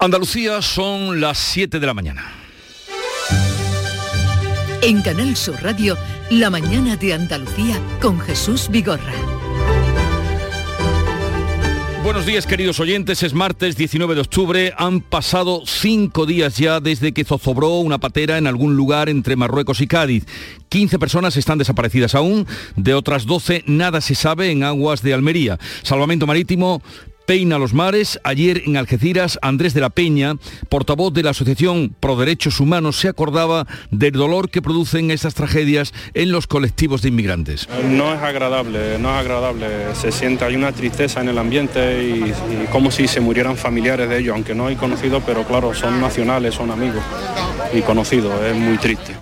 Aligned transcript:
Andalucía 0.00 0.62
son 0.62 1.20
las 1.20 1.38
7 1.38 1.80
de 1.80 1.86
la 1.86 1.92
mañana. 1.92 2.24
En 4.80 5.02
Canal 5.02 5.36
Sur 5.36 5.60
Radio, 5.60 5.98
La 6.30 6.50
mañana 6.50 6.94
de 6.94 7.14
Andalucía 7.14 7.80
con 8.00 8.20
Jesús 8.20 8.68
Vigorra. 8.70 9.12
Buenos 12.04 12.26
días 12.26 12.46
queridos 12.46 12.78
oyentes, 12.78 13.24
es 13.24 13.34
martes 13.34 13.76
19 13.76 14.14
de 14.14 14.20
octubre, 14.20 14.72
han 14.78 15.00
pasado 15.00 15.62
cinco 15.66 16.26
días 16.26 16.56
ya 16.58 16.78
desde 16.78 17.12
que 17.12 17.24
zozobró 17.24 17.80
una 17.80 17.98
patera 17.98 18.38
en 18.38 18.46
algún 18.46 18.76
lugar 18.76 19.08
entre 19.08 19.34
Marruecos 19.34 19.80
y 19.80 19.88
Cádiz. 19.88 20.24
15 20.68 21.00
personas 21.00 21.36
están 21.36 21.58
desaparecidas 21.58 22.14
aún, 22.14 22.46
de 22.76 22.94
otras 22.94 23.26
12 23.26 23.64
nada 23.66 24.00
se 24.00 24.14
sabe 24.14 24.52
en 24.52 24.62
aguas 24.62 25.02
de 25.02 25.12
Almería. 25.12 25.58
Salvamento 25.82 26.24
Marítimo 26.24 26.82
Peina 27.28 27.58
los 27.58 27.74
Mares. 27.74 28.18
Ayer 28.24 28.62
en 28.64 28.78
Algeciras, 28.78 29.38
Andrés 29.42 29.74
de 29.74 29.82
la 29.82 29.90
Peña, 29.90 30.36
portavoz 30.70 31.12
de 31.12 31.22
la 31.22 31.30
Asociación 31.32 31.94
Pro 32.00 32.16
Derechos 32.16 32.58
Humanos, 32.58 32.96
se 32.96 33.08
acordaba 33.08 33.66
del 33.90 34.12
dolor 34.12 34.48
que 34.48 34.62
producen 34.62 35.10
estas 35.10 35.34
tragedias 35.34 35.92
en 36.14 36.32
los 36.32 36.46
colectivos 36.46 37.02
de 37.02 37.10
inmigrantes. 37.10 37.68
No 37.90 38.14
es 38.14 38.22
agradable, 38.22 38.98
no 38.98 39.10
es 39.10 39.20
agradable. 39.20 39.66
Se 39.92 40.10
siente, 40.10 40.46
hay 40.46 40.56
una 40.56 40.72
tristeza 40.72 41.20
en 41.20 41.28
el 41.28 41.36
ambiente 41.36 42.02
y, 42.02 42.32
como 42.72 42.90
si 42.90 43.06
se 43.06 43.20
murieran 43.20 43.58
familiares 43.58 44.08
de 44.08 44.20
ellos, 44.20 44.34
aunque 44.34 44.54
no 44.54 44.68
hay 44.68 44.76
conocidos, 44.76 45.22
pero 45.26 45.44
claro, 45.44 45.74
son 45.74 46.00
nacionales, 46.00 46.54
son 46.54 46.70
amigos 46.70 47.02
y 47.74 47.82
conocidos. 47.82 48.42
Es 48.42 48.56
muy 48.56 48.78
triste. 48.78 49.14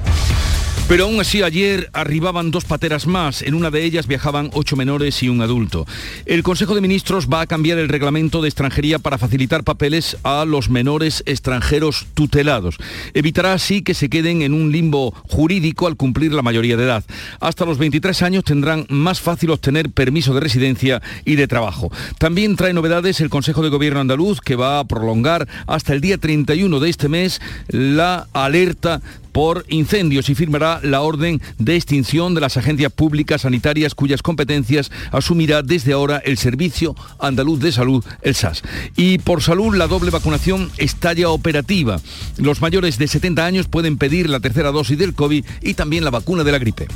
Pero 0.88 1.06
aún 1.06 1.18
así 1.18 1.42
ayer 1.42 1.90
arribaban 1.92 2.52
dos 2.52 2.64
pateras 2.64 3.08
más. 3.08 3.42
En 3.42 3.54
una 3.54 3.72
de 3.72 3.82
ellas 3.82 4.06
viajaban 4.06 4.50
ocho 4.52 4.76
menores 4.76 5.20
y 5.24 5.28
un 5.28 5.40
adulto. 5.40 5.84
El 6.26 6.44
Consejo 6.44 6.76
de 6.76 6.80
Ministros 6.80 7.26
va 7.26 7.40
a 7.40 7.46
cambiar 7.48 7.78
el 7.78 7.88
reglamento 7.88 8.40
de 8.40 8.48
extranjería 8.48 9.00
para 9.00 9.18
facilitar 9.18 9.64
papeles 9.64 10.16
a 10.22 10.44
los 10.44 10.70
menores 10.70 11.24
extranjeros 11.26 12.06
tutelados. 12.14 12.76
Evitará 13.14 13.52
así 13.52 13.82
que 13.82 13.94
se 13.94 14.08
queden 14.08 14.42
en 14.42 14.54
un 14.54 14.70
limbo 14.70 15.12
jurídico 15.28 15.88
al 15.88 15.96
cumplir 15.96 16.32
la 16.32 16.42
mayoría 16.42 16.76
de 16.76 16.84
edad. 16.84 17.04
Hasta 17.40 17.64
los 17.64 17.78
23 17.78 18.22
años 18.22 18.44
tendrán 18.44 18.86
más 18.88 19.20
fácil 19.20 19.50
obtener 19.50 19.90
permiso 19.90 20.34
de 20.34 20.40
residencia 20.40 21.02
y 21.24 21.34
de 21.34 21.48
trabajo. 21.48 21.90
También 22.18 22.54
trae 22.54 22.72
novedades 22.72 23.20
el 23.20 23.28
Consejo 23.28 23.62
de 23.62 23.70
Gobierno 23.70 23.98
andaluz 23.98 24.40
que 24.40 24.54
va 24.54 24.78
a 24.78 24.84
prolongar 24.84 25.48
hasta 25.66 25.94
el 25.94 26.00
día 26.00 26.16
31 26.16 26.78
de 26.78 26.88
este 26.88 27.08
mes 27.08 27.40
la 27.66 28.28
alerta 28.32 29.02
por 29.36 29.66
incendios 29.68 30.30
y 30.30 30.34
firmará 30.34 30.80
la 30.82 31.02
orden 31.02 31.42
de 31.58 31.76
extinción 31.76 32.34
de 32.34 32.40
las 32.40 32.56
agencias 32.56 32.90
públicas 32.90 33.42
sanitarias 33.42 33.94
cuyas 33.94 34.22
competencias 34.22 34.90
asumirá 35.12 35.60
desde 35.60 35.92
ahora 35.92 36.22
el 36.24 36.38
Servicio 36.38 36.96
Andaluz 37.18 37.60
de 37.60 37.70
Salud, 37.70 38.02
el 38.22 38.34
SAS. 38.34 38.62
Y 38.96 39.18
por 39.18 39.42
salud, 39.42 39.76
la 39.76 39.88
doble 39.88 40.10
vacunación 40.10 40.70
está 40.78 41.12
ya 41.12 41.28
operativa. 41.28 42.00
Los 42.38 42.62
mayores 42.62 42.96
de 42.96 43.08
70 43.08 43.44
años 43.44 43.68
pueden 43.68 43.98
pedir 43.98 44.30
la 44.30 44.40
tercera 44.40 44.72
dosis 44.72 44.96
del 44.96 45.12
COVID 45.12 45.44
y 45.60 45.74
también 45.74 46.04
la 46.04 46.10
vacuna 46.10 46.42
de 46.42 46.52
la 46.52 46.58
gripe. 46.58 46.88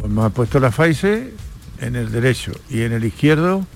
Pues 0.00 0.10
me 0.10 0.22
han 0.22 0.32
puesto 0.32 0.58
la 0.58 0.70
Pfizer 0.70 1.34
en 1.82 1.96
el 1.96 2.12
derecho 2.12 2.52
y 2.70 2.80
en 2.80 2.92
el 2.94 3.04
izquierdo 3.04 3.66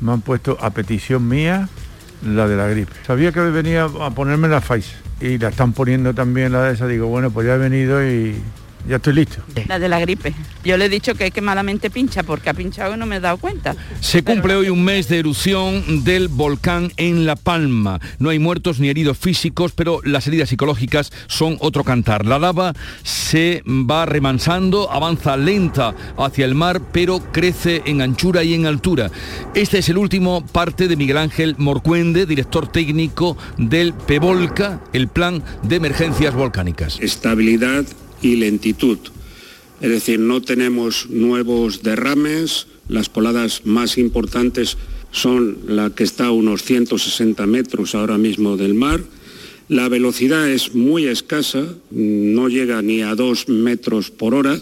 me 0.00 0.10
han 0.10 0.22
puesto 0.22 0.58
a 0.60 0.70
petición 0.70 1.28
mía 1.28 1.68
la 2.22 2.48
de 2.48 2.56
la 2.56 2.68
gripe. 2.68 2.92
Sabía 3.06 3.32
que 3.32 3.40
venía 3.40 3.84
a 3.84 4.10
ponerme 4.10 4.48
la 4.48 4.60
Pfizer 4.60 4.96
y 5.20 5.38
la 5.38 5.48
están 5.48 5.72
poniendo 5.72 6.14
también 6.14 6.52
la 6.52 6.62
de 6.64 6.74
esa, 6.74 6.86
digo, 6.86 7.06
bueno, 7.06 7.30
pues 7.30 7.46
ya 7.46 7.54
he 7.54 7.58
venido 7.58 8.04
y 8.06 8.36
ya 8.88 8.96
estoy 8.96 9.14
listo. 9.14 9.42
La 9.68 9.78
de 9.78 9.88
la 9.88 10.00
gripe. 10.00 10.34
Yo 10.64 10.76
le 10.76 10.86
he 10.86 10.88
dicho 10.88 11.14
que 11.14 11.26
es 11.26 11.32
que 11.32 11.40
malamente 11.40 11.90
pincha 11.90 12.22
porque 12.22 12.50
ha 12.50 12.54
pinchado 12.54 12.94
y 12.94 12.98
no 12.98 13.06
me 13.06 13.16
he 13.16 13.20
dado 13.20 13.38
cuenta. 13.38 13.74
Se 14.00 14.22
cumple 14.22 14.56
hoy 14.56 14.68
un 14.68 14.84
mes 14.84 15.08
de 15.08 15.18
erupción 15.18 16.04
del 16.04 16.28
volcán 16.28 16.92
en 16.96 17.26
La 17.26 17.36
Palma. 17.36 18.00
No 18.18 18.30
hay 18.30 18.38
muertos 18.38 18.80
ni 18.80 18.88
heridos 18.88 19.18
físicos, 19.18 19.72
pero 19.72 20.00
las 20.04 20.26
heridas 20.26 20.48
psicológicas 20.48 21.12
son 21.26 21.56
otro 21.60 21.84
cantar. 21.84 22.26
La 22.26 22.38
lava 22.38 22.74
se 23.02 23.62
va 23.66 24.06
remansando, 24.06 24.90
avanza 24.90 25.36
lenta 25.36 25.94
hacia 26.18 26.44
el 26.44 26.54
mar, 26.54 26.80
pero 26.92 27.20
crece 27.32 27.82
en 27.86 28.02
anchura 28.02 28.44
y 28.44 28.54
en 28.54 28.66
altura. 28.66 29.10
Este 29.54 29.78
es 29.78 29.88
el 29.88 29.98
último 29.98 30.44
parte 30.46 30.88
de 30.88 30.96
Miguel 30.96 31.18
Ángel 31.18 31.54
Morcuende, 31.58 32.26
director 32.26 32.68
técnico 32.68 33.36
del 33.56 33.94
PEVOLCA, 33.94 34.80
el 34.92 35.08
Plan 35.08 35.42
de 35.62 35.76
Emergencias 35.76 36.34
Volcánicas. 36.34 36.98
Estabilidad 37.00 37.84
y 38.24 38.36
lentitud. 38.36 38.98
Es 39.80 39.90
decir, 39.90 40.18
no 40.18 40.40
tenemos 40.40 41.10
nuevos 41.10 41.82
derrames, 41.82 42.66
las 42.88 43.08
coladas 43.08 43.62
más 43.64 43.98
importantes 43.98 44.78
son 45.10 45.58
la 45.68 45.90
que 45.90 46.04
está 46.04 46.26
a 46.26 46.30
unos 46.32 46.62
160 46.62 47.46
metros 47.46 47.94
ahora 47.94 48.18
mismo 48.18 48.56
del 48.56 48.74
mar. 48.74 49.00
La 49.68 49.88
velocidad 49.88 50.48
es 50.48 50.74
muy 50.74 51.06
escasa, 51.06 51.66
no 51.90 52.48
llega 52.48 52.82
ni 52.82 53.02
a 53.02 53.14
2 53.14 53.48
metros 53.48 54.10
por 54.10 54.34
hora. 54.34 54.60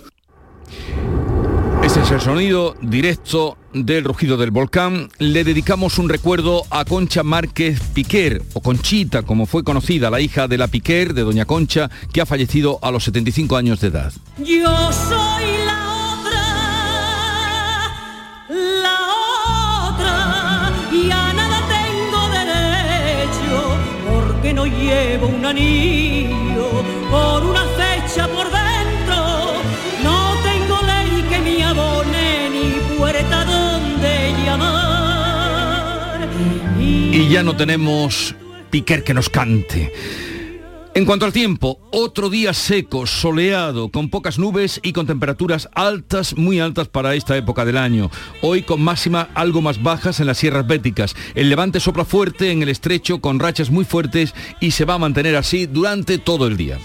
Este 1.92 2.04
es 2.04 2.10
el 2.10 2.20
sonido 2.22 2.74
directo 2.80 3.58
del 3.74 4.04
rugido 4.04 4.38
del 4.38 4.50
volcán. 4.50 5.10
Le 5.18 5.44
dedicamos 5.44 5.98
un 5.98 6.08
recuerdo 6.08 6.62
a 6.70 6.86
Concha 6.86 7.22
Márquez 7.22 7.82
Piquer, 7.92 8.42
o 8.54 8.62
Conchita, 8.62 9.24
como 9.24 9.44
fue 9.44 9.62
conocida, 9.62 10.08
la 10.08 10.18
hija 10.18 10.48
de 10.48 10.56
la 10.56 10.68
Piquer, 10.68 11.12
de 11.12 11.20
Doña 11.20 11.44
Concha, 11.44 11.90
que 12.10 12.22
ha 12.22 12.26
fallecido 12.26 12.78
a 12.80 12.90
los 12.90 13.04
75 13.04 13.58
años 13.58 13.80
de 13.80 13.88
edad. 13.88 14.10
Yo 14.38 14.90
soy 14.90 15.44
la 15.66 16.14
otra, 16.14 16.44
la 18.48 18.98
otra, 19.90 20.72
y 20.94 21.10
a 21.10 21.32
nada 21.34 21.60
tengo 21.68 22.26
derecho, 22.30 23.76
porque 24.10 24.54
no 24.54 24.64
llevo 24.64 25.26
un 25.26 25.44
anillo 25.44 26.01
Y 37.12 37.28
ya 37.28 37.42
no 37.42 37.54
tenemos 37.54 38.34
Piquer 38.70 39.04
que 39.04 39.12
nos 39.12 39.28
cante. 39.28 39.92
En 40.94 41.04
cuanto 41.04 41.26
al 41.26 41.32
tiempo, 41.34 41.78
otro 41.90 42.30
día 42.30 42.54
seco, 42.54 43.06
soleado, 43.06 43.90
con 43.90 44.08
pocas 44.08 44.38
nubes 44.38 44.80
y 44.82 44.94
con 44.94 45.06
temperaturas 45.06 45.68
altas, 45.74 46.34
muy 46.38 46.58
altas 46.58 46.88
para 46.88 47.14
esta 47.14 47.36
época 47.36 47.66
del 47.66 47.76
año. 47.76 48.10
Hoy 48.40 48.62
con 48.62 48.80
máxima 48.82 49.28
algo 49.34 49.60
más 49.60 49.82
bajas 49.82 50.20
en 50.20 50.26
las 50.26 50.38
sierras 50.38 50.66
béticas. 50.66 51.14
El 51.34 51.50
levante 51.50 51.80
sopla 51.80 52.06
fuerte 52.06 52.50
en 52.50 52.62
el 52.62 52.70
estrecho 52.70 53.20
con 53.20 53.40
rachas 53.40 53.70
muy 53.70 53.84
fuertes 53.84 54.34
y 54.58 54.70
se 54.70 54.86
va 54.86 54.94
a 54.94 54.98
mantener 54.98 55.36
así 55.36 55.66
durante 55.66 56.16
todo 56.16 56.46
el 56.46 56.56
día. 56.56 56.78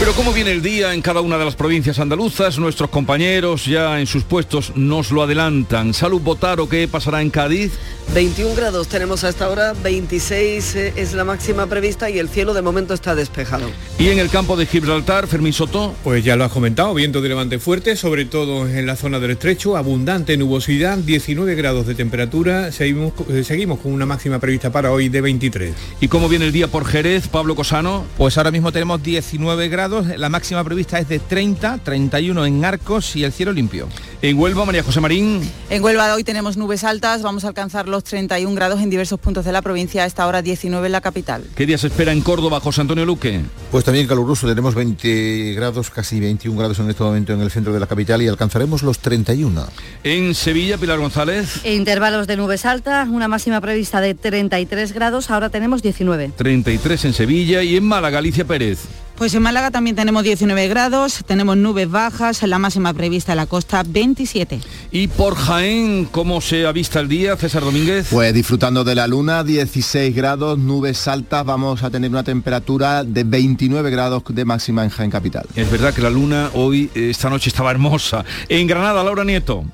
Pero 0.00 0.14
cómo 0.14 0.32
viene 0.32 0.50
el 0.52 0.62
día 0.62 0.94
en 0.94 1.02
cada 1.02 1.20
una 1.20 1.36
de 1.36 1.44
las 1.44 1.56
provincias 1.56 1.98
andaluzas, 1.98 2.58
nuestros 2.58 2.88
compañeros 2.88 3.66
ya 3.66 4.00
en 4.00 4.06
sus 4.06 4.24
puestos 4.24 4.72
nos 4.74 5.10
lo 5.10 5.22
adelantan. 5.22 5.92
Salud 5.92 6.22
Botaro, 6.22 6.70
¿qué 6.70 6.88
pasará 6.88 7.20
en 7.20 7.28
Cádiz? 7.28 7.72
21 8.14 8.56
grados 8.56 8.88
tenemos 8.88 9.22
hasta 9.22 9.44
ahora, 9.44 9.72
26 9.72 10.74
eh, 10.74 10.92
es 10.96 11.12
la 11.12 11.24
máxima 11.24 11.66
prevista 11.68 12.10
y 12.10 12.18
el 12.18 12.28
cielo 12.28 12.54
de 12.54 12.62
momento 12.62 12.92
está 12.92 13.14
despejado. 13.14 13.70
Y 14.00 14.08
en 14.08 14.18
el 14.18 14.30
campo 14.30 14.56
de 14.56 14.66
Gibraltar, 14.66 15.28
Fermín 15.28 15.52
Soto. 15.52 15.94
Pues 16.02 16.24
ya 16.24 16.34
lo 16.34 16.44
has 16.44 16.50
comentado, 16.50 16.92
viento 16.94 17.20
de 17.20 17.28
levante 17.28 17.60
fuerte, 17.60 17.94
sobre 17.94 18.24
todo 18.24 18.66
en 18.66 18.86
la 18.86 18.96
zona 18.96 19.20
del 19.20 19.32
estrecho, 19.32 19.76
abundante 19.76 20.36
nubosidad, 20.36 20.98
19 20.98 21.54
grados 21.54 21.86
de 21.86 21.94
temperatura, 21.94 22.72
seguimos, 22.72 23.12
eh, 23.28 23.44
seguimos 23.44 23.78
con 23.78 23.92
una 23.92 24.06
máxima 24.06 24.40
prevista 24.40 24.72
para 24.72 24.90
hoy 24.90 25.08
de 25.08 25.20
23. 25.20 25.74
¿Y 26.00 26.08
cómo 26.08 26.28
viene 26.28 26.46
el 26.46 26.52
día 26.52 26.66
por 26.68 26.86
Jerez, 26.86 27.28
Pablo 27.28 27.54
Cosano? 27.54 28.06
Pues 28.16 28.38
ahora 28.38 28.50
mismo 28.50 28.72
tenemos 28.72 29.02
19 29.02 29.68
grados, 29.68 29.89
la 29.90 30.28
máxima 30.28 30.62
prevista 30.62 30.98
es 30.98 31.08
de 31.08 31.18
30, 31.18 31.78
31 31.78 32.46
en 32.46 32.64
Arcos 32.64 33.16
y 33.16 33.24
el 33.24 33.32
cielo 33.32 33.52
limpio. 33.52 33.88
En 34.22 34.38
Huelva, 34.38 34.66
María 34.66 34.82
José 34.82 35.00
Marín. 35.00 35.40
En 35.70 35.82
Huelva 35.82 36.14
hoy 36.14 36.24
tenemos 36.24 36.58
nubes 36.58 36.84
altas, 36.84 37.22
vamos 37.22 37.44
a 37.44 37.48
alcanzar 37.48 37.88
los 37.88 38.04
31 38.04 38.54
grados 38.54 38.80
en 38.80 38.90
diversos 38.90 39.18
puntos 39.18 39.46
de 39.46 39.52
la 39.52 39.62
provincia, 39.62 40.02
a 40.02 40.06
esta 40.06 40.26
hora 40.26 40.42
19 40.42 40.84
en 40.84 40.92
la 40.92 41.00
capital. 41.00 41.44
¿Qué 41.54 41.64
día 41.64 41.78
se 41.78 41.86
espera 41.86 42.12
en 42.12 42.20
Córdoba, 42.20 42.60
José 42.60 42.82
Antonio 42.82 43.06
Luque? 43.06 43.40
Pues 43.70 43.82
también 43.82 44.06
caluroso, 44.06 44.46
tenemos 44.46 44.74
20 44.74 45.54
grados, 45.54 45.88
casi 45.88 46.20
21 46.20 46.58
grados 46.58 46.78
en 46.80 46.90
este 46.90 47.02
momento 47.02 47.32
en 47.32 47.40
el 47.40 47.50
centro 47.50 47.72
de 47.72 47.80
la 47.80 47.86
capital 47.86 48.20
y 48.20 48.28
alcanzaremos 48.28 48.82
los 48.82 48.98
31. 48.98 49.66
En 50.04 50.34
Sevilla, 50.34 50.76
Pilar 50.76 50.98
González. 50.98 51.64
Intervalos 51.64 52.26
de 52.26 52.36
nubes 52.36 52.66
altas, 52.66 53.08
una 53.08 53.26
máxima 53.26 53.62
prevista 53.62 54.02
de 54.02 54.14
33 54.14 54.92
grados, 54.92 55.30
ahora 55.30 55.48
tenemos 55.48 55.80
19. 55.80 56.32
33 56.36 57.06
en 57.06 57.12
Sevilla 57.14 57.62
y 57.62 57.74
en 57.74 57.84
Málaga, 57.84 58.16
Galicia 58.16 58.44
Pérez. 58.44 58.80
Pues 59.20 59.34
en 59.34 59.42
Málaga 59.42 59.70
también 59.70 59.96
tenemos 59.96 60.22
19 60.22 60.68
grados, 60.68 61.20
tenemos 61.26 61.54
nubes 61.54 61.90
bajas, 61.90 62.42
la 62.42 62.58
máxima 62.58 62.94
prevista 62.94 63.32
en 63.32 63.36
la 63.36 63.44
costa 63.44 63.84
27. 64.10 64.60
Y 64.90 65.06
por 65.06 65.36
Jaén, 65.36 66.06
¿cómo 66.10 66.40
se 66.40 66.66
avista 66.66 67.00
el 67.00 67.08
día, 67.08 67.36
César 67.36 67.62
Domínguez? 67.62 68.08
Pues 68.10 68.34
disfrutando 68.34 68.82
de 68.82 68.94
la 68.94 69.06
luna, 69.06 69.44
16 69.44 70.14
grados, 70.14 70.58
nubes 70.58 71.06
altas, 71.06 71.44
vamos 71.44 71.82
a 71.84 71.90
tener 71.90 72.10
una 72.10 72.24
temperatura 72.24 73.04
de 73.04 73.22
29 73.24 73.90
grados 73.90 74.22
de 74.28 74.44
máxima 74.44 74.82
en 74.82 74.90
Jaén 74.90 75.10
Capital. 75.10 75.46
Es 75.54 75.70
verdad 75.70 75.94
que 75.94 76.02
la 76.02 76.10
luna 76.10 76.50
hoy, 76.54 76.90
esta 76.94 77.30
noche 77.30 77.50
estaba 77.50 77.70
hermosa. 77.70 78.24
En 78.48 78.66
Granada, 78.66 79.04
Laura 79.04 79.24
Nieto. 79.24 79.64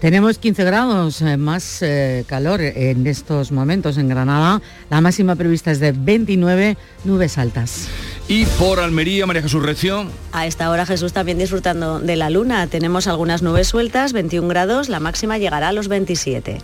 Tenemos 0.00 0.38
15 0.38 0.64
grados 0.64 1.20
eh, 1.20 1.36
más 1.36 1.82
eh, 1.82 2.24
calor 2.26 2.62
en 2.62 3.06
estos 3.06 3.52
momentos 3.52 3.98
en 3.98 4.08
Granada. 4.08 4.62
La 4.88 5.02
máxima 5.02 5.36
prevista 5.36 5.70
es 5.70 5.78
de 5.78 5.92
29 5.92 6.78
nubes 7.04 7.36
altas. 7.36 7.86
Y 8.26 8.46
por 8.46 8.80
Almería, 8.80 9.26
María 9.26 9.42
Jesús 9.42 9.62
Recio. 9.62 10.06
A 10.32 10.46
esta 10.46 10.70
hora 10.70 10.86
Jesús 10.86 11.12
también 11.12 11.36
disfrutando 11.36 12.00
de 12.00 12.16
la 12.16 12.30
luna. 12.30 12.66
Tenemos 12.66 13.08
algunas 13.08 13.42
nubes 13.42 13.68
sueltas, 13.68 14.14
21 14.14 14.48
grados, 14.48 14.88
la 14.88 15.00
máxima 15.00 15.36
llegará 15.36 15.68
a 15.68 15.72
los 15.72 15.88
27. 15.88 16.58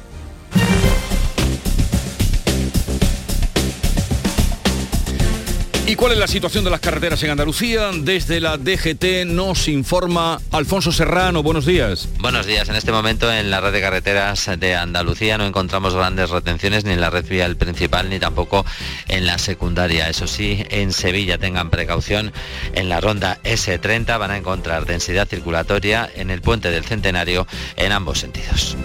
¿Y 5.88 5.94
cuál 5.94 6.10
es 6.10 6.18
la 6.18 6.26
situación 6.26 6.64
de 6.64 6.70
las 6.70 6.80
carreteras 6.80 7.22
en 7.22 7.30
Andalucía? 7.30 7.90
Desde 7.94 8.40
la 8.40 8.56
DGT 8.58 9.24
nos 9.24 9.68
informa 9.68 10.40
Alfonso 10.50 10.90
Serrano. 10.90 11.44
Buenos 11.44 11.64
días. 11.64 12.08
Buenos 12.18 12.44
días. 12.44 12.68
En 12.68 12.74
este 12.74 12.90
momento 12.90 13.32
en 13.32 13.52
la 13.52 13.60
red 13.60 13.72
de 13.72 13.80
carreteras 13.80 14.50
de 14.58 14.74
Andalucía 14.74 15.38
no 15.38 15.46
encontramos 15.46 15.94
grandes 15.94 16.30
retenciones 16.30 16.84
ni 16.84 16.92
en 16.92 17.00
la 17.00 17.10
red 17.10 17.24
vial 17.28 17.56
principal 17.56 18.10
ni 18.10 18.18
tampoco 18.18 18.66
en 19.06 19.26
la 19.26 19.38
secundaria. 19.38 20.08
Eso 20.08 20.26
sí, 20.26 20.64
en 20.70 20.92
Sevilla 20.92 21.38
tengan 21.38 21.70
precaución. 21.70 22.32
En 22.74 22.88
la 22.88 23.00
ronda 23.00 23.38
S30 23.44 24.18
van 24.18 24.32
a 24.32 24.38
encontrar 24.38 24.86
densidad 24.86 25.28
circulatoria 25.28 26.10
en 26.16 26.30
el 26.30 26.42
puente 26.42 26.72
del 26.72 26.84
Centenario 26.84 27.46
en 27.76 27.92
ambos 27.92 28.18
sentidos. 28.18 28.76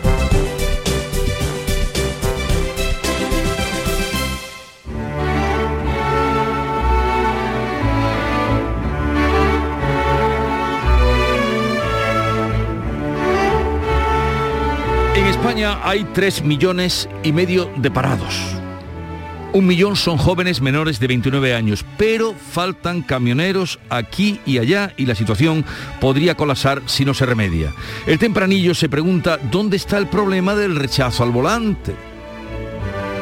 España 15.51 15.81
hay 15.83 16.05
3 16.05 16.43
millones 16.45 17.09
y 17.23 17.33
medio 17.33 17.69
de 17.75 17.91
parados. 17.91 18.55
Un 19.51 19.67
millón 19.67 19.97
son 19.97 20.17
jóvenes 20.17 20.61
menores 20.61 20.97
de 21.01 21.07
29 21.07 21.53
años, 21.53 21.85
pero 21.97 22.33
faltan 22.33 23.01
camioneros 23.01 23.77
aquí 23.89 24.39
y 24.45 24.59
allá 24.59 24.93
y 24.95 25.07
la 25.07 25.13
situación 25.13 25.65
podría 25.99 26.35
colapsar 26.35 26.81
si 26.85 27.03
no 27.03 27.13
se 27.13 27.25
remedia. 27.25 27.73
El 28.07 28.17
tempranillo 28.17 28.73
se 28.73 28.87
pregunta 28.87 29.39
dónde 29.51 29.75
está 29.75 29.97
el 29.97 30.07
problema 30.07 30.55
del 30.55 30.77
rechazo 30.77 31.23
al 31.23 31.31
volante. 31.31 31.95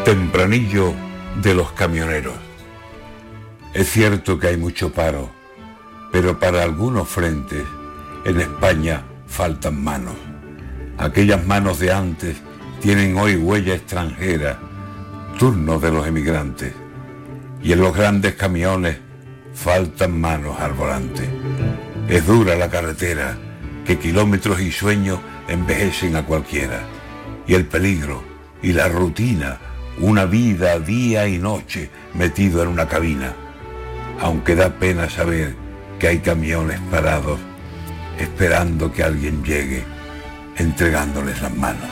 Tempranillo 0.06 0.94
de 1.42 1.56
los 1.56 1.72
camioneros. 1.72 2.36
Es 3.74 3.90
cierto 3.90 4.38
que 4.38 4.50
hay 4.50 4.58
mucho 4.58 4.92
paro, 4.92 5.32
pero 6.12 6.40
para 6.40 6.62
algunos 6.62 7.10
frentes 7.10 7.66
en 8.24 8.40
España 8.40 9.02
faltan 9.26 9.84
manos. 9.84 10.29
Aquellas 11.00 11.46
manos 11.46 11.80
de 11.80 11.94
antes 11.94 12.36
tienen 12.82 13.16
hoy 13.16 13.38
huella 13.38 13.74
extranjera, 13.74 14.60
turno 15.40 15.80
de 15.80 15.92
los 15.92 16.06
emigrantes. 16.06 16.74
Y 17.64 17.72
en 17.72 17.80
los 17.80 17.96
grandes 17.96 18.36
camiones 18.36 18.98
faltan 19.54 20.20
manos 20.20 20.60
al 20.60 20.74
volante. 20.74 21.30
Es 22.10 22.28
dura 22.28 22.58
la 22.58 22.70
carretera, 22.70 23.38
que 23.86 23.98
kilómetros 23.98 24.60
y 24.60 24.74
sueños 24.74 25.20
envejecen 25.48 26.18
a 26.18 26.26
cualquiera. 26.26 26.82
Y 27.48 27.54
el 27.54 27.66
peligro 27.66 28.22
y 28.62 28.74
la 28.74 28.90
rutina, 28.90 29.58
una 30.02 30.26
vida 30.26 30.80
día 30.80 31.30
y 31.30 31.38
noche 31.38 31.90
metido 32.14 32.62
en 32.62 32.68
una 32.68 32.90
cabina. 32.90 33.34
Aunque 34.20 34.54
da 34.54 34.70
pena 34.70 35.10
saber 35.10 35.56
que 35.98 36.10
hay 36.10 36.20
camiones 36.20 36.82
parados 36.92 37.40
esperando 38.18 38.92
que 38.92 39.02
alguien 39.02 39.46
llegue 39.46 39.99
entregándoles 40.60 41.42
las 41.42 41.56
manos. 41.56 41.90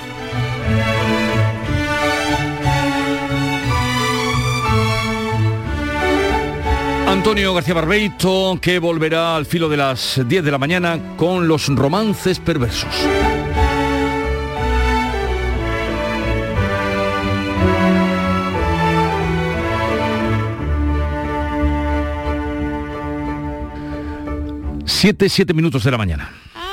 Antonio 7.08 7.54
García 7.54 7.74
Barbeito, 7.74 8.60
que 8.62 8.80
volverá 8.80 9.36
al 9.36 9.46
filo 9.46 9.70
de 9.70 9.78
las 9.78 10.22
10 10.28 10.44
de 10.44 10.52
la 10.52 10.58
mañana 10.58 11.16
con 11.16 11.48
los 11.48 11.68
romances 11.68 12.40
perversos. 12.40 12.94
Siete, 24.86 25.30
siete 25.30 25.54
minutos 25.54 25.84
de 25.84 25.92
la 25.92 25.98
mañana. 25.98 26.47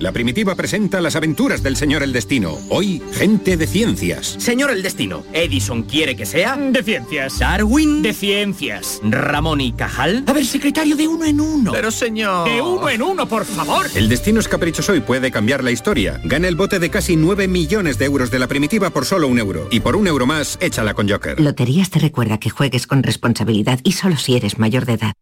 La 0.00 0.10
primitiva 0.10 0.54
presenta 0.54 1.00
las 1.02 1.16
aventuras 1.16 1.62
del 1.62 1.76
señor 1.76 2.02
El 2.02 2.12
Destino. 2.14 2.58
Hoy, 2.70 3.00
gente 3.12 3.58
de 3.58 3.66
ciencias. 3.66 4.34
Señor 4.38 4.70
El 4.70 4.82
Destino, 4.82 5.22
Edison 5.34 5.82
quiere 5.82 6.16
que 6.16 6.24
sea 6.24 6.56
de 6.56 6.82
ciencias. 6.82 7.38
Darwin 7.38 8.00
de 8.02 8.14
ciencias. 8.14 9.00
Ramón 9.04 9.60
y 9.60 9.72
Cajal. 9.72 10.24
A 10.26 10.32
ver, 10.32 10.46
secretario 10.46 10.96
de 10.96 11.06
uno 11.06 11.26
en 11.26 11.40
uno. 11.40 11.72
Pero 11.72 11.90
señor. 11.90 12.48
De 12.48 12.60
uno 12.60 12.88
en 12.88 13.02
uno, 13.02 13.28
por 13.28 13.44
favor. 13.44 13.86
El 13.94 14.08
destino 14.08 14.40
es 14.40 14.48
caprichoso 14.48 14.94
y 14.96 15.00
puede 15.00 15.30
cambiar 15.30 15.62
la 15.62 15.70
historia. 15.70 16.20
Gana 16.24 16.48
el 16.48 16.56
bote 16.56 16.78
de 16.78 16.90
casi 16.90 17.14
9 17.14 17.46
millones 17.46 17.98
de 17.98 18.06
euros 18.06 18.30
de 18.30 18.38
la 18.38 18.48
primitiva 18.48 18.90
por 18.90 19.04
solo 19.04 19.28
un 19.28 19.38
euro. 19.38 19.68
Y 19.70 19.80
por 19.80 19.94
un 19.94 20.06
euro 20.06 20.26
más, 20.26 20.58
échala 20.60 20.94
con 20.94 21.08
Joker. 21.08 21.38
Loterías 21.38 21.90
te 21.90 21.98
recuerda 22.00 22.38
que 22.38 22.50
juegues 22.50 22.86
con 22.86 23.02
responsabilidad 23.02 23.78
y 23.84 23.92
solo 23.92 24.16
si 24.16 24.36
eres 24.36 24.58
mayor 24.58 24.86
de 24.86 24.94
edad. 24.94 25.12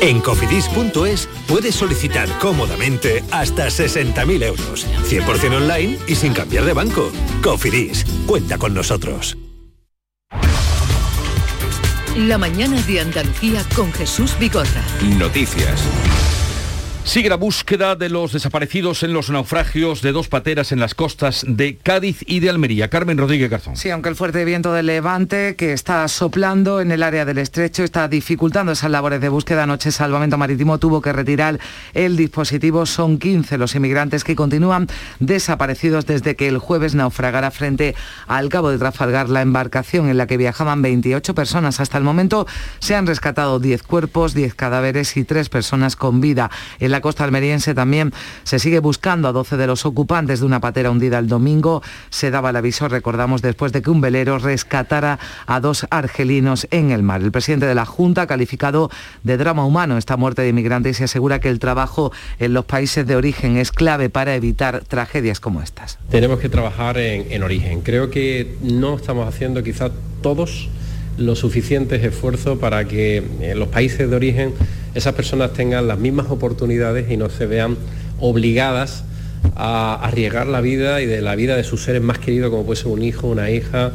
En 0.00 0.20
cofidis.es 0.20 1.28
puedes 1.48 1.74
solicitar 1.74 2.28
cómodamente 2.38 3.24
hasta 3.32 3.70
60.000 4.14 4.42
euros. 4.44 4.86
100% 5.08 5.56
online 5.56 5.98
y 6.06 6.14
sin 6.14 6.32
cambiar 6.32 6.64
de 6.64 6.72
banco. 6.72 7.10
Cofidis, 7.42 8.04
cuenta 8.26 8.58
con 8.58 8.74
nosotros. 8.74 9.36
La 12.16 12.38
mañana 12.38 12.80
de 12.82 13.00
Andalucía 13.00 13.64
con 13.74 13.92
Jesús 13.92 14.36
Vigorra. 14.38 14.82
Noticias. 15.16 15.80
Sigue 17.02 17.28
la 17.28 17.36
búsqueda 17.36 17.96
de 17.96 18.08
los 18.08 18.32
desaparecidos 18.32 19.02
en 19.02 19.12
los 19.12 19.30
naufragios 19.30 20.00
de 20.00 20.12
dos 20.12 20.28
pateras 20.28 20.70
en 20.70 20.78
las 20.78 20.94
costas 20.94 21.44
de 21.48 21.76
Cádiz 21.76 22.22
y 22.24 22.38
de 22.38 22.50
Almería. 22.50 22.88
Carmen 22.88 23.18
Rodríguez 23.18 23.50
Garzón. 23.50 23.76
Sí, 23.76 23.90
aunque 23.90 24.10
el 24.10 24.14
fuerte 24.14 24.44
viento 24.44 24.72
de 24.72 24.84
levante 24.84 25.56
que 25.56 25.72
está 25.72 26.06
soplando 26.06 26.80
en 26.80 26.92
el 26.92 27.02
área 27.02 27.24
del 27.24 27.38
estrecho 27.38 27.82
está 27.82 28.06
dificultando 28.06 28.72
esas 28.72 28.92
labores 28.92 29.20
de 29.20 29.28
búsqueda. 29.28 29.64
Anoche 29.64 29.90
Salvamento 29.90 30.38
Marítimo 30.38 30.78
tuvo 30.78 31.00
que 31.00 31.12
retirar 31.12 31.58
el 31.94 32.16
dispositivo. 32.16 32.86
Son 32.86 33.18
15 33.18 33.58
los 33.58 33.74
inmigrantes 33.74 34.22
que 34.22 34.36
continúan 34.36 34.86
desaparecidos 35.18 36.06
desde 36.06 36.36
que 36.36 36.46
el 36.46 36.58
jueves 36.58 36.94
naufragara 36.94 37.50
frente 37.50 37.96
al 38.28 38.48
cabo 38.50 38.70
de 38.70 38.78
Trafalgar 38.78 39.28
la 39.30 39.42
embarcación 39.42 40.08
en 40.08 40.16
la 40.16 40.28
que 40.28 40.36
viajaban 40.36 40.80
28 40.80 41.34
personas. 41.34 41.80
Hasta 41.80 41.98
el 41.98 42.04
momento 42.04 42.46
se 42.78 42.94
han 42.94 43.08
rescatado 43.08 43.58
10 43.58 43.82
cuerpos, 43.82 44.32
10 44.34 44.54
cadáveres 44.54 45.16
y 45.16 45.24
3 45.24 45.48
personas 45.48 45.96
con 45.96 46.20
vida. 46.20 46.50
En 46.90 46.92
la 46.92 47.00
costa 47.02 47.22
almeriense 47.22 47.72
también 47.72 48.12
se 48.42 48.58
sigue 48.58 48.80
buscando 48.80 49.28
a 49.28 49.32
12 49.32 49.56
de 49.56 49.68
los 49.68 49.86
ocupantes 49.86 50.40
de 50.40 50.46
una 50.46 50.58
patera 50.58 50.90
hundida 50.90 51.20
el 51.20 51.28
domingo. 51.28 51.84
Se 52.08 52.32
daba 52.32 52.50
el 52.50 52.56
aviso, 52.56 52.88
recordamos, 52.88 53.42
después 53.42 53.70
de 53.70 53.80
que 53.80 53.90
un 53.90 54.00
velero 54.00 54.40
rescatara 54.40 55.20
a 55.46 55.60
dos 55.60 55.86
argelinos 55.90 56.66
en 56.72 56.90
el 56.90 57.04
mar. 57.04 57.22
El 57.22 57.30
presidente 57.30 57.66
de 57.66 57.76
la 57.76 57.86
Junta 57.86 58.22
ha 58.22 58.26
calificado 58.26 58.90
de 59.22 59.36
drama 59.36 59.64
humano 59.64 59.98
esta 59.98 60.16
muerte 60.16 60.42
de 60.42 60.48
inmigrantes 60.48 60.98
y 60.98 61.04
asegura 61.04 61.38
que 61.38 61.48
el 61.48 61.60
trabajo 61.60 62.10
en 62.40 62.54
los 62.54 62.64
países 62.64 63.06
de 63.06 63.14
origen 63.14 63.56
es 63.56 63.70
clave 63.70 64.10
para 64.10 64.34
evitar 64.34 64.82
tragedias 64.82 65.38
como 65.38 65.62
estas. 65.62 65.96
Tenemos 66.10 66.40
que 66.40 66.48
trabajar 66.48 66.98
en, 66.98 67.30
en 67.30 67.44
origen. 67.44 67.82
Creo 67.82 68.10
que 68.10 68.56
no 68.62 68.96
estamos 68.96 69.28
haciendo 69.28 69.62
quizá 69.62 69.92
todos 70.22 70.68
los 71.18 71.38
suficientes 71.38 72.02
esfuerzos 72.02 72.58
para 72.58 72.84
que 72.86 73.22
en 73.42 73.60
los 73.60 73.68
países 73.68 74.10
de 74.10 74.16
origen 74.16 74.54
esas 74.94 75.14
personas 75.14 75.52
tengan 75.52 75.86
las 75.88 75.98
mismas 75.98 76.30
oportunidades 76.30 77.10
y 77.10 77.16
no 77.16 77.30
se 77.30 77.46
vean 77.46 77.76
obligadas 78.18 79.04
a 79.56 79.94
arriesgar 80.02 80.46
la 80.46 80.60
vida 80.60 81.00
y 81.00 81.06
de 81.06 81.22
la 81.22 81.34
vida 81.34 81.56
de 81.56 81.64
sus 81.64 81.82
seres 81.82 82.02
más 82.02 82.18
queridos, 82.18 82.50
como 82.50 82.64
puede 82.64 82.80
ser 82.80 82.88
un 82.88 83.02
hijo, 83.02 83.28
una 83.28 83.50
hija, 83.50 83.92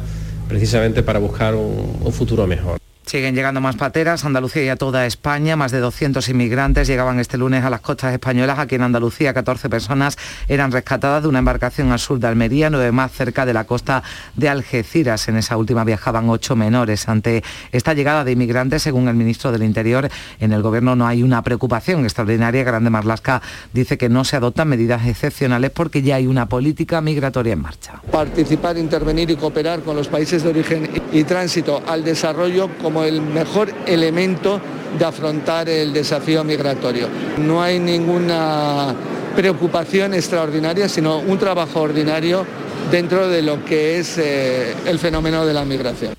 precisamente 0.48 1.02
para 1.02 1.18
buscar 1.18 1.54
un, 1.54 1.98
un 2.02 2.12
futuro 2.12 2.46
mejor. 2.46 2.85
Siguen 3.06 3.36
llegando 3.36 3.60
más 3.60 3.76
pateras, 3.76 4.24
Andalucía 4.24 4.64
y 4.64 4.68
a 4.68 4.74
toda 4.74 5.06
España. 5.06 5.54
Más 5.54 5.70
de 5.70 5.78
200 5.78 6.28
inmigrantes 6.28 6.88
llegaban 6.88 7.20
este 7.20 7.38
lunes 7.38 7.62
a 7.62 7.70
las 7.70 7.80
costas 7.80 8.12
españolas. 8.12 8.58
Aquí 8.58 8.74
en 8.74 8.82
Andalucía 8.82 9.32
14 9.32 9.68
personas 9.68 10.18
eran 10.48 10.72
rescatadas 10.72 11.22
de 11.22 11.28
una 11.28 11.38
embarcación 11.38 11.92
al 11.92 12.00
sur 12.00 12.18
de 12.18 12.26
Almería, 12.26 12.68
nueve 12.68 12.90
más 12.90 13.12
cerca 13.12 13.46
de 13.46 13.52
la 13.52 13.62
costa 13.62 14.02
de 14.34 14.48
Algeciras. 14.48 15.28
En 15.28 15.36
esa 15.36 15.56
última 15.56 15.84
viajaban 15.84 16.28
ocho 16.28 16.56
menores. 16.56 17.08
Ante 17.08 17.44
esta 17.70 17.94
llegada 17.94 18.24
de 18.24 18.32
inmigrantes, 18.32 18.82
según 18.82 19.06
el 19.06 19.14
ministro 19.14 19.52
del 19.52 19.62
Interior, 19.62 20.08
en 20.40 20.52
el 20.52 20.62
Gobierno 20.62 20.96
no 20.96 21.06
hay 21.06 21.22
una 21.22 21.44
preocupación 21.44 22.02
extraordinaria. 22.02 22.64
Grande 22.64 22.90
Marlasca 22.90 23.40
dice 23.72 23.98
que 23.98 24.08
no 24.08 24.24
se 24.24 24.34
adoptan 24.34 24.66
medidas 24.66 25.06
excepcionales 25.06 25.70
porque 25.70 26.02
ya 26.02 26.16
hay 26.16 26.26
una 26.26 26.48
política 26.48 27.00
migratoria 27.00 27.52
en 27.52 27.62
marcha. 27.62 28.02
Participar, 28.10 28.76
intervenir 28.76 29.30
y 29.30 29.36
cooperar 29.36 29.82
con 29.82 29.94
los 29.94 30.08
países 30.08 30.42
de 30.42 30.48
origen 30.48 30.90
y 31.12 31.22
tránsito 31.22 31.84
al 31.86 32.02
desarrollo 32.02 32.68
como 32.82 32.95
el 33.04 33.20
mejor 33.20 33.72
elemento 33.86 34.60
de 34.98 35.04
afrontar 35.04 35.68
el 35.68 35.92
desafío 35.92 36.44
migratorio. 36.44 37.08
No 37.38 37.62
hay 37.62 37.78
ninguna 37.78 38.94
preocupación 39.34 40.14
extraordinaria, 40.14 40.88
sino 40.88 41.18
un 41.18 41.38
trabajo 41.38 41.82
ordinario 41.82 42.46
dentro 42.90 43.28
de 43.28 43.42
lo 43.42 43.64
que 43.64 43.98
es 43.98 44.16
eh, 44.18 44.74
el 44.86 44.98
fenómeno 44.98 45.44
de 45.44 45.52
la 45.52 45.64
migración. 45.64 46.14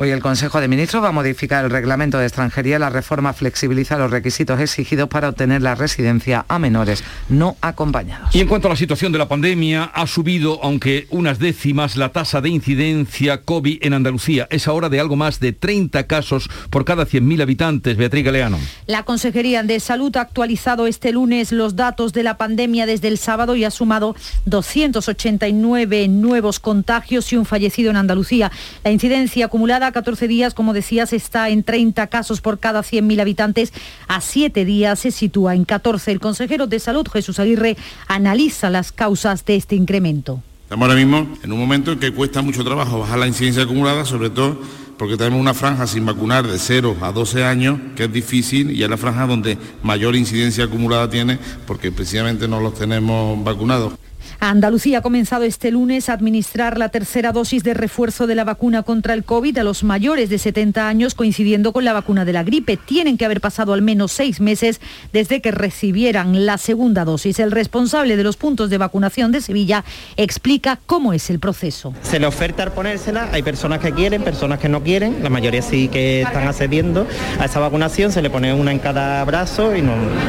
Hoy 0.00 0.10
el 0.10 0.20
Consejo 0.20 0.60
de 0.60 0.68
Ministros 0.68 1.02
va 1.02 1.08
a 1.08 1.12
modificar 1.12 1.64
el 1.64 1.72
reglamento 1.72 2.18
de 2.18 2.26
extranjería. 2.26 2.78
La 2.78 2.88
reforma 2.88 3.32
flexibiliza 3.32 3.98
los 3.98 4.12
requisitos 4.12 4.60
exigidos 4.60 5.08
para 5.08 5.28
obtener 5.28 5.60
la 5.60 5.74
residencia 5.74 6.46
a 6.46 6.60
menores 6.60 7.02
no 7.28 7.56
acompañados. 7.60 8.32
Y 8.32 8.38
en 8.38 8.46
cuanto 8.46 8.68
a 8.68 8.70
la 8.70 8.76
situación 8.76 9.10
de 9.10 9.18
la 9.18 9.26
pandemia, 9.26 9.82
ha 9.92 10.06
subido, 10.06 10.60
aunque 10.62 11.08
unas 11.10 11.40
décimas, 11.40 11.96
la 11.96 12.10
tasa 12.10 12.40
de 12.40 12.48
incidencia 12.48 13.42
COVID 13.42 13.78
en 13.80 13.92
Andalucía. 13.92 14.46
Es 14.50 14.68
ahora 14.68 14.88
de 14.88 15.00
algo 15.00 15.16
más 15.16 15.40
de 15.40 15.52
30 15.52 16.06
casos 16.06 16.48
por 16.70 16.84
cada 16.84 17.04
100.000 17.04 17.42
habitantes. 17.42 17.96
Beatriz 17.96 18.24
Galeano. 18.24 18.60
La 18.86 19.02
Consejería 19.02 19.64
de 19.64 19.80
Salud 19.80 20.16
ha 20.16 20.20
actualizado 20.20 20.86
este 20.86 21.10
lunes 21.10 21.50
los 21.50 21.74
datos 21.74 22.12
de 22.12 22.22
la 22.22 22.38
pandemia 22.38 22.86
desde 22.86 23.08
el 23.08 23.18
sábado 23.18 23.56
y 23.56 23.64
ha 23.64 23.72
sumado 23.72 24.14
289 24.44 26.06
nuevos 26.06 26.60
contagios 26.60 27.32
y 27.32 27.36
un 27.36 27.46
fallecido 27.46 27.90
en 27.90 27.96
Andalucía. 27.96 28.52
La 28.84 28.92
incidencia 28.92 29.46
acumulada 29.46 29.87
a 29.88 29.92
14 29.92 30.28
días, 30.28 30.54
como 30.54 30.72
decías, 30.72 31.12
está 31.12 31.48
en 31.48 31.64
30 31.64 32.06
casos 32.06 32.40
por 32.40 32.58
cada 32.58 32.80
100.000 32.80 33.20
habitantes. 33.20 33.72
A 34.06 34.20
7 34.20 34.64
días 34.64 35.00
se 35.00 35.10
sitúa 35.10 35.54
en 35.54 35.64
14. 35.64 36.12
El 36.12 36.20
consejero 36.20 36.66
de 36.66 36.78
Salud, 36.78 37.06
Jesús 37.12 37.38
Aguirre, 37.38 37.76
analiza 38.06 38.70
las 38.70 38.92
causas 38.92 39.44
de 39.44 39.56
este 39.56 39.74
incremento. 39.74 40.42
Estamos 40.62 40.86
ahora 40.86 40.98
mismo 40.98 41.26
en 41.42 41.52
un 41.52 41.58
momento 41.58 41.92
en 41.92 41.98
que 41.98 42.12
cuesta 42.12 42.42
mucho 42.42 42.62
trabajo 42.62 42.98
bajar 42.98 43.18
la 43.18 43.26
incidencia 43.26 43.62
acumulada, 43.62 44.04
sobre 44.04 44.30
todo 44.30 44.60
porque 44.98 45.16
tenemos 45.16 45.40
una 45.40 45.54
franja 45.54 45.86
sin 45.86 46.04
vacunar 46.04 46.46
de 46.46 46.58
0 46.58 46.96
a 47.00 47.12
12 47.12 47.44
años, 47.44 47.78
que 47.96 48.04
es 48.04 48.12
difícil 48.12 48.72
y 48.72 48.82
es 48.82 48.90
la 48.90 48.96
franja 48.96 49.26
donde 49.26 49.56
mayor 49.82 50.16
incidencia 50.16 50.64
acumulada 50.64 51.08
tiene, 51.08 51.38
porque 51.66 51.92
precisamente 51.92 52.48
no 52.48 52.60
los 52.60 52.74
tenemos 52.74 53.42
vacunados. 53.42 53.94
Andalucía 54.40 54.98
ha 54.98 55.02
comenzado 55.02 55.42
este 55.42 55.72
lunes 55.72 56.08
a 56.08 56.12
administrar 56.12 56.78
la 56.78 56.90
tercera 56.90 57.32
dosis 57.32 57.64
de 57.64 57.74
refuerzo 57.74 58.28
de 58.28 58.36
la 58.36 58.44
vacuna 58.44 58.84
contra 58.84 59.14
el 59.14 59.24
COVID 59.24 59.58
a 59.58 59.64
los 59.64 59.82
mayores 59.82 60.30
de 60.30 60.38
70 60.38 60.86
años, 60.86 61.16
coincidiendo 61.16 61.72
con 61.72 61.84
la 61.84 61.92
vacuna 61.92 62.24
de 62.24 62.32
la 62.32 62.44
gripe. 62.44 62.76
Tienen 62.76 63.18
que 63.18 63.24
haber 63.24 63.40
pasado 63.40 63.72
al 63.72 63.82
menos 63.82 64.12
seis 64.12 64.40
meses 64.40 64.80
desde 65.12 65.40
que 65.40 65.50
recibieran 65.50 66.46
la 66.46 66.56
segunda 66.56 67.04
dosis. 67.04 67.40
El 67.40 67.50
responsable 67.50 68.16
de 68.16 68.22
los 68.22 68.36
puntos 68.36 68.70
de 68.70 68.78
vacunación 68.78 69.32
de 69.32 69.40
Sevilla 69.40 69.84
explica 70.16 70.78
cómo 70.86 71.12
es 71.12 71.30
el 71.30 71.40
proceso. 71.40 71.92
Se 72.02 72.20
le 72.20 72.26
oferta 72.26 72.62
al 72.62 72.70
ponérsela, 72.70 73.28
hay 73.32 73.42
personas 73.42 73.80
que 73.80 73.92
quieren, 73.92 74.22
personas 74.22 74.60
que 74.60 74.68
no 74.68 74.84
quieren, 74.84 75.20
la 75.20 75.30
mayoría 75.30 75.62
sí 75.62 75.88
que 75.88 76.22
están 76.22 76.46
accediendo 76.46 77.08
a 77.40 77.46
esa 77.46 77.58
vacunación, 77.58 78.12
se 78.12 78.22
le 78.22 78.30
pone 78.30 78.54
una 78.54 78.70
en 78.70 78.78
cada 78.78 79.24
brazo 79.24 79.74
y 79.74 79.82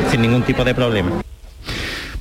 sin 0.09 0.21
ningún 0.21 0.41
tipo 0.41 0.63
de 0.63 0.73
problema. 0.73 1.21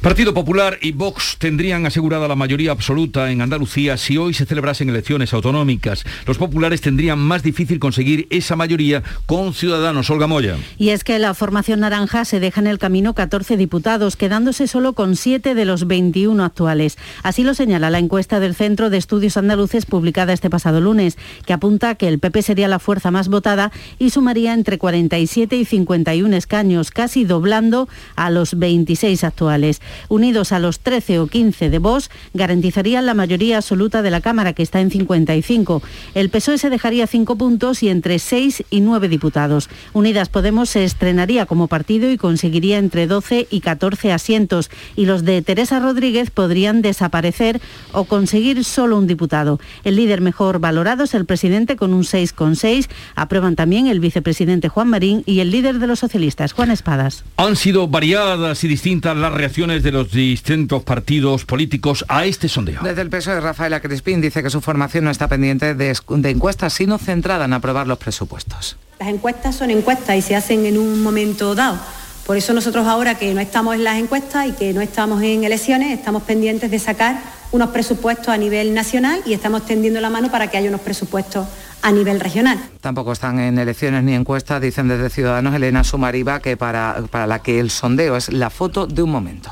Partido 0.00 0.32
Popular 0.32 0.78
y 0.80 0.92
Vox 0.92 1.38
tendrían 1.38 1.84
asegurada 1.84 2.28
la 2.28 2.36
mayoría 2.36 2.70
absoluta 2.70 3.32
en 3.32 3.42
Andalucía 3.42 3.96
si 3.96 4.16
hoy 4.16 4.32
se 4.32 4.46
celebrasen 4.46 4.88
elecciones 4.88 5.34
autonómicas. 5.34 6.04
Los 6.24 6.38
populares 6.38 6.80
tendrían 6.80 7.18
más 7.18 7.42
difícil 7.42 7.80
conseguir 7.80 8.28
esa 8.30 8.54
mayoría 8.54 9.02
con 9.26 9.52
Ciudadanos. 9.54 10.08
Olga 10.08 10.28
Moya. 10.28 10.56
Y 10.78 10.90
es 10.90 11.02
que 11.02 11.18
la 11.18 11.34
formación 11.34 11.80
naranja 11.80 12.24
se 12.24 12.38
deja 12.38 12.60
en 12.60 12.68
el 12.68 12.78
camino 12.78 13.14
14 13.14 13.56
diputados, 13.56 14.14
quedándose 14.14 14.68
solo 14.68 14.92
con 14.92 15.16
7 15.16 15.56
de 15.56 15.64
los 15.64 15.88
21 15.88 16.44
actuales. 16.44 16.96
Así 17.24 17.42
lo 17.42 17.54
señala 17.54 17.90
la 17.90 17.98
encuesta 17.98 18.38
del 18.38 18.54
Centro 18.54 18.90
de 18.90 18.98
Estudios 18.98 19.36
Andaluces 19.36 19.84
publicada 19.84 20.32
este 20.32 20.48
pasado 20.48 20.80
lunes, 20.80 21.18
que 21.44 21.54
apunta 21.54 21.96
que 21.96 22.06
el 22.06 22.20
PP 22.20 22.42
sería 22.42 22.68
la 22.68 22.78
fuerza 22.78 23.10
más 23.10 23.26
votada 23.26 23.72
y 23.98 24.10
sumaría 24.10 24.54
entre 24.54 24.78
47 24.78 25.56
y 25.56 25.64
51 25.64 26.36
escaños, 26.36 26.92
casi 26.92 27.24
doblando 27.24 27.88
a 28.14 28.30
los 28.30 28.56
26 28.56 29.24
actuales 29.24 29.80
unidos 30.08 30.52
a 30.52 30.58
los 30.58 30.80
13 30.80 31.18
o 31.20 31.26
15 31.26 31.70
de 31.70 31.78
Vox, 31.78 32.10
garantizarían 32.34 33.06
la 33.06 33.14
mayoría 33.14 33.58
absoluta 33.58 34.02
de 34.02 34.10
la 34.10 34.20
Cámara, 34.20 34.52
que 34.52 34.62
está 34.62 34.80
en 34.80 34.90
55. 34.90 35.82
El 36.14 36.30
PSOE 36.30 36.58
se 36.58 36.70
dejaría 36.70 37.06
5 37.06 37.36
puntos 37.36 37.82
y 37.82 37.88
entre 37.88 38.18
6 38.18 38.64
y 38.70 38.80
9 38.80 39.08
diputados. 39.08 39.68
Unidas 39.92 40.28
Podemos 40.28 40.70
se 40.70 40.84
estrenaría 40.84 41.46
como 41.46 41.68
partido 41.68 42.10
y 42.10 42.16
conseguiría 42.16 42.78
entre 42.78 43.06
12 43.06 43.48
y 43.50 43.60
14 43.60 44.12
asientos. 44.12 44.70
Y 44.96 45.06
los 45.06 45.24
de 45.24 45.42
Teresa 45.42 45.80
Rodríguez 45.80 46.30
podrían 46.30 46.82
desaparecer 46.82 47.60
o 47.92 48.04
conseguir 48.04 48.64
solo 48.64 48.98
un 48.98 49.06
diputado. 49.06 49.60
El 49.84 49.96
líder 49.96 50.20
mejor 50.20 50.58
valorado 50.58 51.04
es 51.04 51.14
el 51.14 51.24
presidente 51.24 51.76
con 51.76 51.94
un 51.94 52.02
6,6. 52.02 52.88
Aprueban 53.14 53.56
también 53.56 53.86
el 53.86 54.00
vicepresidente 54.00 54.68
Juan 54.68 54.88
Marín 54.88 55.22
y 55.26 55.40
el 55.40 55.50
líder 55.50 55.78
de 55.78 55.86
los 55.86 55.98
socialistas, 55.98 56.52
Juan 56.52 56.70
Espadas. 56.70 57.24
Han 57.36 57.56
sido 57.56 57.88
variadas 57.88 58.64
y 58.64 58.68
distintas 58.68 59.16
las 59.16 59.32
reacciones 59.32 59.77
de 59.82 59.92
los 59.92 60.10
distintos 60.10 60.82
partidos 60.82 61.44
políticos 61.44 62.04
a 62.08 62.24
este 62.24 62.48
sondeo. 62.48 62.82
Desde 62.82 63.02
el 63.02 63.10
peso 63.10 63.30
de 63.30 63.40
Rafaela 63.40 63.80
Crispín 63.80 64.20
dice 64.20 64.42
que 64.42 64.50
su 64.50 64.60
formación 64.60 65.04
no 65.04 65.10
está 65.10 65.28
pendiente 65.28 65.74
de, 65.74 65.96
de 66.08 66.30
encuestas, 66.30 66.72
sino 66.72 66.98
centrada 66.98 67.44
en 67.44 67.52
aprobar 67.52 67.86
los 67.86 67.98
presupuestos. 67.98 68.76
Las 68.98 69.08
encuestas 69.08 69.54
son 69.54 69.70
encuestas 69.70 70.16
y 70.16 70.22
se 70.22 70.36
hacen 70.36 70.66
en 70.66 70.78
un 70.78 71.02
momento 71.02 71.54
dado. 71.54 71.78
Por 72.26 72.36
eso 72.36 72.52
nosotros 72.52 72.86
ahora 72.86 73.14
que 73.14 73.32
no 73.32 73.40
estamos 73.40 73.74
en 73.74 73.84
las 73.84 73.96
encuestas 73.96 74.48
y 74.48 74.52
que 74.52 74.74
no 74.74 74.82
estamos 74.82 75.22
en 75.22 75.44
elecciones, 75.44 75.98
estamos 75.98 76.24
pendientes 76.24 76.70
de 76.70 76.78
sacar 76.78 77.22
unos 77.52 77.70
presupuestos 77.70 78.28
a 78.28 78.36
nivel 78.36 78.74
nacional 78.74 79.22
y 79.24 79.32
estamos 79.32 79.64
tendiendo 79.64 79.98
la 80.00 80.10
mano 80.10 80.30
para 80.30 80.48
que 80.48 80.58
haya 80.58 80.68
unos 80.68 80.82
presupuestos 80.82 81.46
a 81.80 81.90
nivel 81.90 82.20
regional. 82.20 82.58
Tampoco 82.82 83.12
están 83.12 83.38
en 83.38 83.58
elecciones 83.58 84.04
ni 84.04 84.14
encuestas, 84.14 84.60
dicen 84.60 84.88
desde 84.88 85.08
Ciudadanos 85.08 85.54
Elena 85.54 85.84
Sumariva, 85.84 86.40
que 86.40 86.58
para, 86.58 87.02
para 87.10 87.26
la 87.26 87.38
que 87.38 87.60
el 87.60 87.70
sondeo 87.70 88.16
es 88.16 88.30
la 88.30 88.50
foto 88.50 88.86
de 88.86 89.02
un 89.02 89.10
momento. 89.10 89.50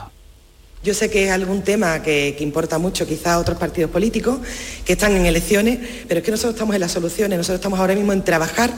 Yo 0.84 0.94
sé 0.94 1.10
que 1.10 1.26
es 1.26 1.30
algún 1.32 1.62
tema 1.62 2.02
que, 2.02 2.34
que, 2.38 2.44
importa 2.44 2.78
mucho 2.78 3.06
quizá 3.06 3.34
a 3.34 3.38
otros 3.38 3.58
partidos 3.58 3.90
políticos 3.90 4.38
que 4.84 4.92
están 4.92 5.16
en 5.16 5.26
elecciones, 5.26 5.78
pero 6.06 6.18
es 6.20 6.24
que 6.24 6.30
nosotros 6.30 6.54
estamos 6.54 6.74
en 6.74 6.80
las 6.80 6.92
soluciones, 6.92 7.36
nosotros 7.36 7.58
estamos 7.58 7.80
ahora 7.80 7.94
mismo 7.94 8.12
en 8.12 8.22
trabajar 8.22 8.70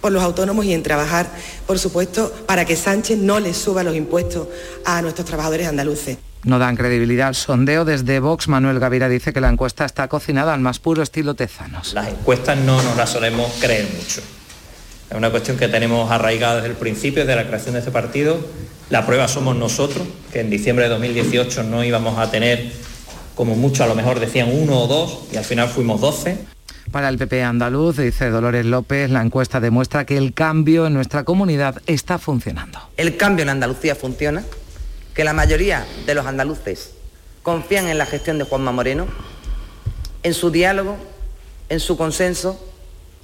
por 0.00 0.12
los 0.12 0.22
autónomos 0.22 0.64
y 0.64 0.72
en 0.72 0.82
trabajar, 0.82 1.26
por 1.66 1.78
supuesto, 1.78 2.32
para 2.46 2.64
que 2.64 2.76
Sánchez 2.76 3.18
no 3.18 3.40
les 3.40 3.56
suba 3.56 3.82
los 3.82 3.96
impuestos 3.96 4.48
a 4.84 5.02
nuestros 5.02 5.26
trabajadores 5.26 5.66
andaluces. 5.66 6.18
No 6.44 6.58
dan 6.58 6.76
credibilidad 6.76 7.28
al 7.28 7.34
sondeo. 7.34 7.84
Desde 7.84 8.20
Vox, 8.20 8.46
Manuel 8.48 8.78
Gavira 8.78 9.08
dice 9.08 9.32
que 9.32 9.40
la 9.40 9.48
encuesta 9.48 9.84
está 9.84 10.08
cocinada 10.08 10.54
al 10.54 10.60
más 10.60 10.78
puro 10.78 11.02
estilo 11.02 11.34
Tezanos. 11.34 11.94
Las 11.94 12.08
encuestas 12.08 12.56
no 12.58 12.80
nos 12.80 12.96
las 12.96 13.10
solemos 13.10 13.52
creer 13.60 13.88
mucho. 13.96 14.22
Es 15.10 15.16
una 15.16 15.30
cuestión 15.30 15.56
que 15.56 15.68
tenemos 15.68 16.10
arraigada 16.10 16.56
desde 16.56 16.68
el 16.68 16.76
principio 16.76 17.24
de 17.24 17.34
la 17.34 17.46
creación 17.46 17.72
de 17.72 17.78
este 17.78 17.90
partido. 17.90 18.38
La 18.90 19.06
prueba 19.06 19.26
somos 19.26 19.56
nosotros, 19.56 20.06
que 20.32 20.40
en 20.40 20.50
diciembre 20.50 20.84
de 20.84 20.90
2018 20.90 21.62
no 21.62 21.82
íbamos 21.82 22.18
a 22.18 22.30
tener, 22.30 22.70
como 23.34 23.54
mucho 23.54 23.84
a 23.84 23.86
lo 23.86 23.94
mejor 23.94 24.20
decían 24.20 24.50
uno 24.52 24.82
o 24.82 24.86
dos, 24.86 25.20
y 25.32 25.38
al 25.38 25.44
final 25.44 25.68
fuimos 25.68 26.00
12. 26.02 26.36
Para 26.92 27.08
el 27.08 27.16
PP 27.16 27.42
andaluz, 27.42 27.96
dice 27.96 28.28
Dolores 28.28 28.66
López, 28.66 29.10
la 29.10 29.22
encuesta 29.22 29.60
demuestra 29.60 30.04
que 30.04 30.18
el 30.18 30.34
cambio 30.34 30.86
en 30.86 30.94
nuestra 30.94 31.24
comunidad 31.24 31.80
está 31.86 32.18
funcionando. 32.18 32.78
El 32.96 33.16
cambio 33.16 33.44
en 33.44 33.50
Andalucía 33.50 33.94
funciona, 33.94 34.44
que 35.14 35.24
la 35.24 35.32
mayoría 35.32 35.86
de 36.06 36.14
los 36.14 36.26
andaluces 36.26 36.92
confían 37.42 37.88
en 37.88 37.96
la 37.96 38.06
gestión 38.06 38.38
de 38.38 38.44
Juanma 38.44 38.72
Moreno, 38.72 39.06
en 40.22 40.34
su 40.34 40.50
diálogo, 40.50 40.96
en 41.70 41.80
su 41.80 41.96
consenso, 41.96 42.62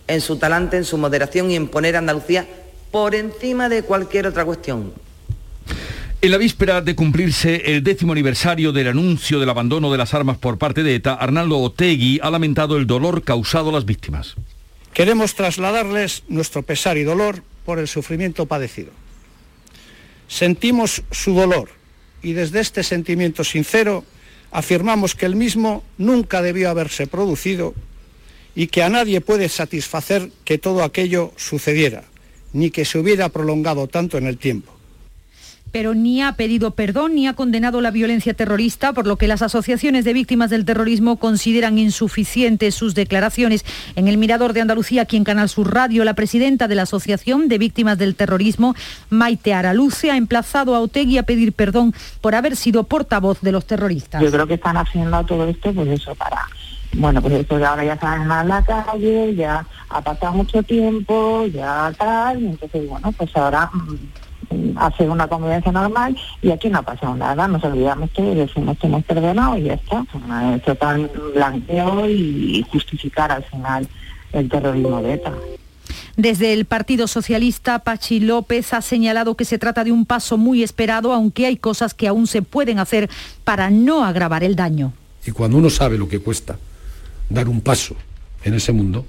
en 0.06 0.20
su 0.20 0.36
talante, 0.36 0.76
en 0.76 0.84
su 0.84 0.98
moderación 0.98 1.50
y 1.50 1.56
en 1.56 1.68
poner 1.68 1.96
a 1.96 1.98
Andalucía 1.98 2.46
por 2.90 3.14
encima 3.14 3.68
de 3.68 3.82
cualquier 3.82 4.26
otra 4.26 4.44
cuestión. 4.44 4.92
En 6.20 6.30
la 6.30 6.38
víspera 6.38 6.80
de 6.80 6.94
cumplirse 6.94 7.74
el 7.74 7.84
décimo 7.84 8.12
aniversario 8.12 8.72
del 8.72 8.88
anuncio 8.88 9.38
del 9.40 9.50
abandono 9.50 9.92
de 9.92 9.98
las 9.98 10.14
armas 10.14 10.38
por 10.38 10.56
parte 10.56 10.82
de 10.82 10.94
ETA, 10.94 11.14
Arnaldo 11.14 11.58
Otegui 11.58 12.18
ha 12.22 12.30
lamentado 12.30 12.78
el 12.78 12.86
dolor 12.86 13.22
causado 13.24 13.68
a 13.68 13.72
las 13.72 13.84
víctimas. 13.84 14.34
Queremos 14.94 15.34
trasladarles 15.34 16.22
nuestro 16.28 16.62
pesar 16.62 16.96
y 16.96 17.02
dolor 17.02 17.42
por 17.66 17.78
el 17.78 17.88
sufrimiento 17.88 18.46
padecido. 18.46 18.92
Sentimos 20.28 21.02
su 21.10 21.34
dolor 21.34 21.68
y 22.22 22.32
desde 22.32 22.60
este 22.60 22.82
sentimiento 22.82 23.44
sincero 23.44 24.04
afirmamos 24.50 25.14
que 25.14 25.26
el 25.26 25.36
mismo 25.36 25.84
nunca 25.98 26.40
debió 26.40 26.70
haberse 26.70 27.06
producido 27.06 27.74
y 28.54 28.68
que 28.68 28.82
a 28.82 28.88
nadie 28.88 29.20
puede 29.20 29.48
satisfacer 29.48 30.30
que 30.44 30.58
todo 30.58 30.82
aquello 30.82 31.32
sucediera, 31.36 32.04
ni 32.52 32.70
que 32.70 32.84
se 32.84 32.98
hubiera 32.98 33.28
prolongado 33.28 33.88
tanto 33.88 34.18
en 34.18 34.26
el 34.26 34.38
tiempo 34.38 34.74
pero 35.74 35.92
ni 35.92 36.22
ha 36.22 36.34
pedido 36.34 36.70
perdón 36.70 37.16
ni 37.16 37.26
ha 37.26 37.32
condenado 37.32 37.80
la 37.80 37.90
violencia 37.90 38.32
terrorista, 38.32 38.92
por 38.92 39.08
lo 39.08 39.16
que 39.16 39.26
las 39.26 39.42
asociaciones 39.42 40.04
de 40.04 40.12
víctimas 40.12 40.48
del 40.48 40.64
terrorismo 40.64 41.16
consideran 41.16 41.78
insuficientes 41.78 42.76
sus 42.76 42.94
declaraciones. 42.94 43.64
En 43.96 44.06
el 44.06 44.16
Mirador 44.16 44.52
de 44.52 44.60
Andalucía, 44.60 45.02
aquí 45.02 45.16
en 45.16 45.24
Canal 45.24 45.48
Sur 45.48 45.74
Radio, 45.74 46.04
la 46.04 46.14
presidenta 46.14 46.68
de 46.68 46.76
la 46.76 46.82
Asociación 46.82 47.48
de 47.48 47.58
Víctimas 47.58 47.98
del 47.98 48.14
Terrorismo, 48.14 48.76
Maite 49.10 49.52
Araluce, 49.52 50.12
ha 50.12 50.16
emplazado 50.16 50.76
a 50.76 50.80
Otegui 50.80 51.18
a 51.18 51.24
pedir 51.24 51.52
perdón 51.52 51.92
por 52.20 52.36
haber 52.36 52.54
sido 52.54 52.84
portavoz 52.84 53.40
de 53.40 53.50
los 53.50 53.66
terroristas. 53.66 54.22
Yo 54.22 54.30
creo 54.30 54.46
que 54.46 54.54
están 54.54 54.76
haciendo 54.76 55.26
todo 55.26 55.48
esto 55.48 55.74
pues 55.74 55.88
eso 55.88 56.14
para 56.14 56.46
bueno, 56.96 57.20
pues 57.20 57.34
esto 57.34 57.56
ahora 57.56 57.84
ya 57.84 57.98
saben 57.98 58.26
más 58.26 58.42
en 58.42 58.48
la 58.48 58.62
calle, 58.62 59.34
ya 59.34 59.66
ha 59.88 60.00
pasado 60.00 60.32
mucho 60.32 60.62
tiempo, 60.62 61.46
ya 61.46 61.92
tal, 61.98 62.42
y 62.42 62.46
entonces 62.46 62.88
bueno, 62.88 63.12
pues 63.12 63.36
ahora 63.36 63.70
mm, 63.72 64.76
hacer 64.76 65.10
una 65.10 65.26
convivencia 65.26 65.72
normal 65.72 66.16
y 66.42 66.50
aquí 66.50 66.68
no 66.68 66.78
ha 66.78 66.82
pasado 66.82 67.14
nada, 67.14 67.48
nos 67.48 67.64
olvidamos 67.64 68.10
que 68.10 68.22
decimos 68.22 68.78
que 68.78 68.86
hemos 68.86 69.04
perdonado 69.04 69.56
y 69.58 69.64
ya 69.64 69.74
está. 69.74 70.04
Esto 70.54 70.74
tan 70.76 71.10
blanqueo 71.34 72.08
y 72.08 72.64
justificar 72.70 73.32
al 73.32 73.44
final 73.44 73.88
el 74.32 74.48
terrorismo 74.48 75.02
de 75.02 75.14
ETA. 75.14 75.32
Desde 76.16 76.52
el 76.52 76.64
Partido 76.64 77.08
Socialista, 77.08 77.80
Pachi 77.80 78.20
López 78.20 78.72
ha 78.72 78.82
señalado 78.82 79.36
que 79.36 79.44
se 79.44 79.58
trata 79.58 79.82
de 79.82 79.90
un 79.90 80.06
paso 80.06 80.38
muy 80.38 80.62
esperado, 80.62 81.12
aunque 81.12 81.46
hay 81.46 81.56
cosas 81.56 81.92
que 81.92 82.06
aún 82.06 82.28
se 82.28 82.42
pueden 82.42 82.78
hacer 82.78 83.10
para 83.42 83.68
no 83.70 84.04
agravar 84.04 84.44
el 84.44 84.54
daño. 84.54 84.92
Y 85.26 85.32
cuando 85.32 85.58
uno 85.58 85.70
sabe 85.70 85.98
lo 85.98 86.08
que 86.08 86.20
cuesta 86.20 86.56
dar 87.28 87.48
un 87.48 87.60
paso 87.60 87.96
en 88.44 88.54
ese 88.54 88.72
mundo, 88.72 89.06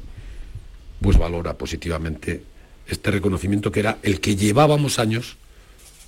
pues 1.02 1.18
valora 1.18 1.58
positivamente 1.58 2.44
este 2.88 3.12
reconocimiento 3.12 3.72
que 3.72 3.80
era 3.80 3.98
el 4.04 4.20
que 4.20 4.36
llevábamos 4.36 5.00
años 5.00 5.38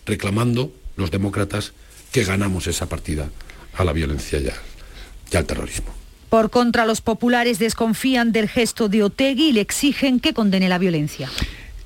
reclamando 0.05 0.71
los 0.95 1.11
demócratas 1.11 1.73
que 2.11 2.23
ganamos 2.23 2.67
esa 2.67 2.87
partida 2.87 3.29
a 3.75 3.83
la 3.83 3.93
violencia 3.93 4.39
y 5.31 5.37
al 5.37 5.45
terrorismo. 5.45 5.93
Por 6.29 6.49
contra, 6.49 6.85
los 6.85 7.01
populares 7.01 7.59
desconfían 7.59 8.31
del 8.31 8.49
gesto 8.49 8.89
de 8.89 9.03
Otegui 9.03 9.49
y 9.49 9.53
le 9.53 9.61
exigen 9.61 10.19
que 10.19 10.33
condene 10.33 10.67
la 10.67 10.77
violencia. 10.77 11.29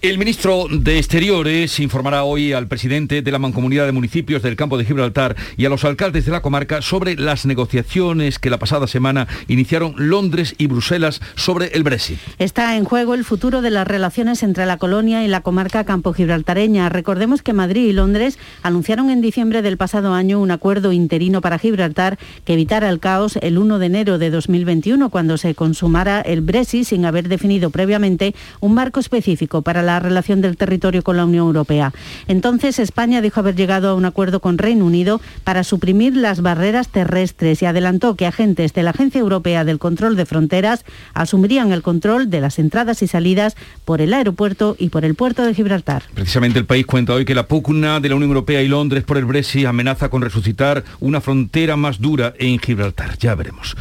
El 0.01 0.17
ministro 0.17 0.65
de 0.67 0.97
Exteriores 0.97 1.79
informará 1.79 2.23
hoy 2.23 2.53
al 2.53 2.67
presidente 2.67 3.21
de 3.21 3.31
la 3.31 3.37
Mancomunidad 3.37 3.85
de 3.85 3.91
Municipios 3.91 4.41
del 4.41 4.55
Campo 4.55 4.79
de 4.79 4.83
Gibraltar 4.83 5.35
y 5.57 5.65
a 5.65 5.69
los 5.69 5.85
alcaldes 5.85 6.25
de 6.25 6.31
la 6.31 6.41
comarca 6.41 6.81
sobre 6.81 7.15
las 7.17 7.45
negociaciones 7.45 8.39
que 8.39 8.49
la 8.49 8.57
pasada 8.57 8.87
semana 8.87 9.27
iniciaron 9.47 9.93
Londres 9.97 10.55
y 10.57 10.65
Bruselas 10.65 11.21
sobre 11.35 11.67
el 11.75 11.83
Brexit. 11.83 12.17
Está 12.39 12.77
en 12.77 12.85
juego 12.85 13.13
el 13.13 13.23
futuro 13.23 13.61
de 13.61 13.69
las 13.69 13.87
relaciones 13.87 14.41
entre 14.41 14.65
la 14.65 14.77
colonia 14.77 15.23
y 15.23 15.27
la 15.27 15.41
comarca 15.41 15.83
campo 15.83 16.13
gibraltareña. 16.13 16.89
Recordemos 16.89 17.43
que 17.43 17.53
Madrid 17.53 17.87
y 17.87 17.93
Londres 17.93 18.39
anunciaron 18.63 19.11
en 19.11 19.21
diciembre 19.21 19.61
del 19.61 19.77
pasado 19.77 20.15
año 20.15 20.41
un 20.41 20.49
acuerdo 20.49 20.93
interino 20.93 21.41
para 21.41 21.59
Gibraltar 21.59 22.17
que 22.43 22.53
evitara 22.53 22.89
el 22.89 22.99
caos 22.99 23.37
el 23.39 23.59
1 23.59 23.77
de 23.77 23.85
enero 23.85 24.17
de 24.17 24.31
2021 24.31 25.11
cuando 25.11 25.37
se 25.37 25.53
consumara 25.53 26.21
el 26.21 26.41
Brexit 26.41 26.85
sin 26.85 27.05
haber 27.05 27.27
definido 27.27 27.69
previamente 27.69 28.33
un 28.61 28.73
marco 28.73 28.99
específico 28.99 29.61
para 29.61 29.83
la 29.83 29.90
la 29.91 29.99
relación 29.99 30.41
del 30.41 30.57
territorio 30.57 31.03
con 31.03 31.17
la 31.17 31.25
Unión 31.25 31.47
Europea. 31.47 31.91
Entonces 32.27 32.79
España 32.79 33.21
dijo 33.21 33.41
haber 33.41 33.55
llegado 33.55 33.89
a 33.89 33.95
un 33.95 34.05
acuerdo 34.05 34.39
con 34.39 34.57
Reino 34.57 34.85
Unido 34.85 35.19
para 35.43 35.63
suprimir 35.63 36.15
las 36.15 36.41
barreras 36.41 36.87
terrestres 36.87 37.61
y 37.61 37.65
adelantó 37.65 38.15
que 38.15 38.25
agentes 38.25 38.73
de 38.73 38.83
la 38.83 38.91
Agencia 38.91 39.19
Europea 39.19 39.65
del 39.65 39.79
Control 39.79 40.15
de 40.15 40.25
Fronteras 40.25 40.85
asumirían 41.13 41.71
el 41.73 41.81
control 41.81 42.29
de 42.29 42.39
las 42.41 42.57
entradas 42.57 43.01
y 43.01 43.07
salidas 43.07 43.55
por 43.83 44.01
el 44.01 44.13
aeropuerto 44.13 44.75
y 44.79 44.89
por 44.89 45.03
el 45.03 45.15
puerto 45.15 45.43
de 45.43 45.53
Gibraltar. 45.53 46.03
Precisamente 46.13 46.59
el 46.59 46.65
país 46.65 46.85
cuenta 46.85 47.13
hoy 47.13 47.25
que 47.25 47.35
la 47.35 47.47
pugna 47.47 47.99
de 47.99 48.09
la 48.09 48.15
Unión 48.15 48.29
Europea 48.29 48.61
y 48.61 48.67
Londres 48.67 49.03
por 49.03 49.17
el 49.17 49.25
Brexit 49.25 49.65
amenaza 49.65 50.09
con 50.09 50.21
resucitar 50.21 50.83
una 50.99 51.19
frontera 51.19 51.75
más 51.75 51.99
dura 51.99 52.33
en 52.39 52.59
Gibraltar. 52.59 53.17
Ya 53.17 53.35
veremos. 53.35 53.75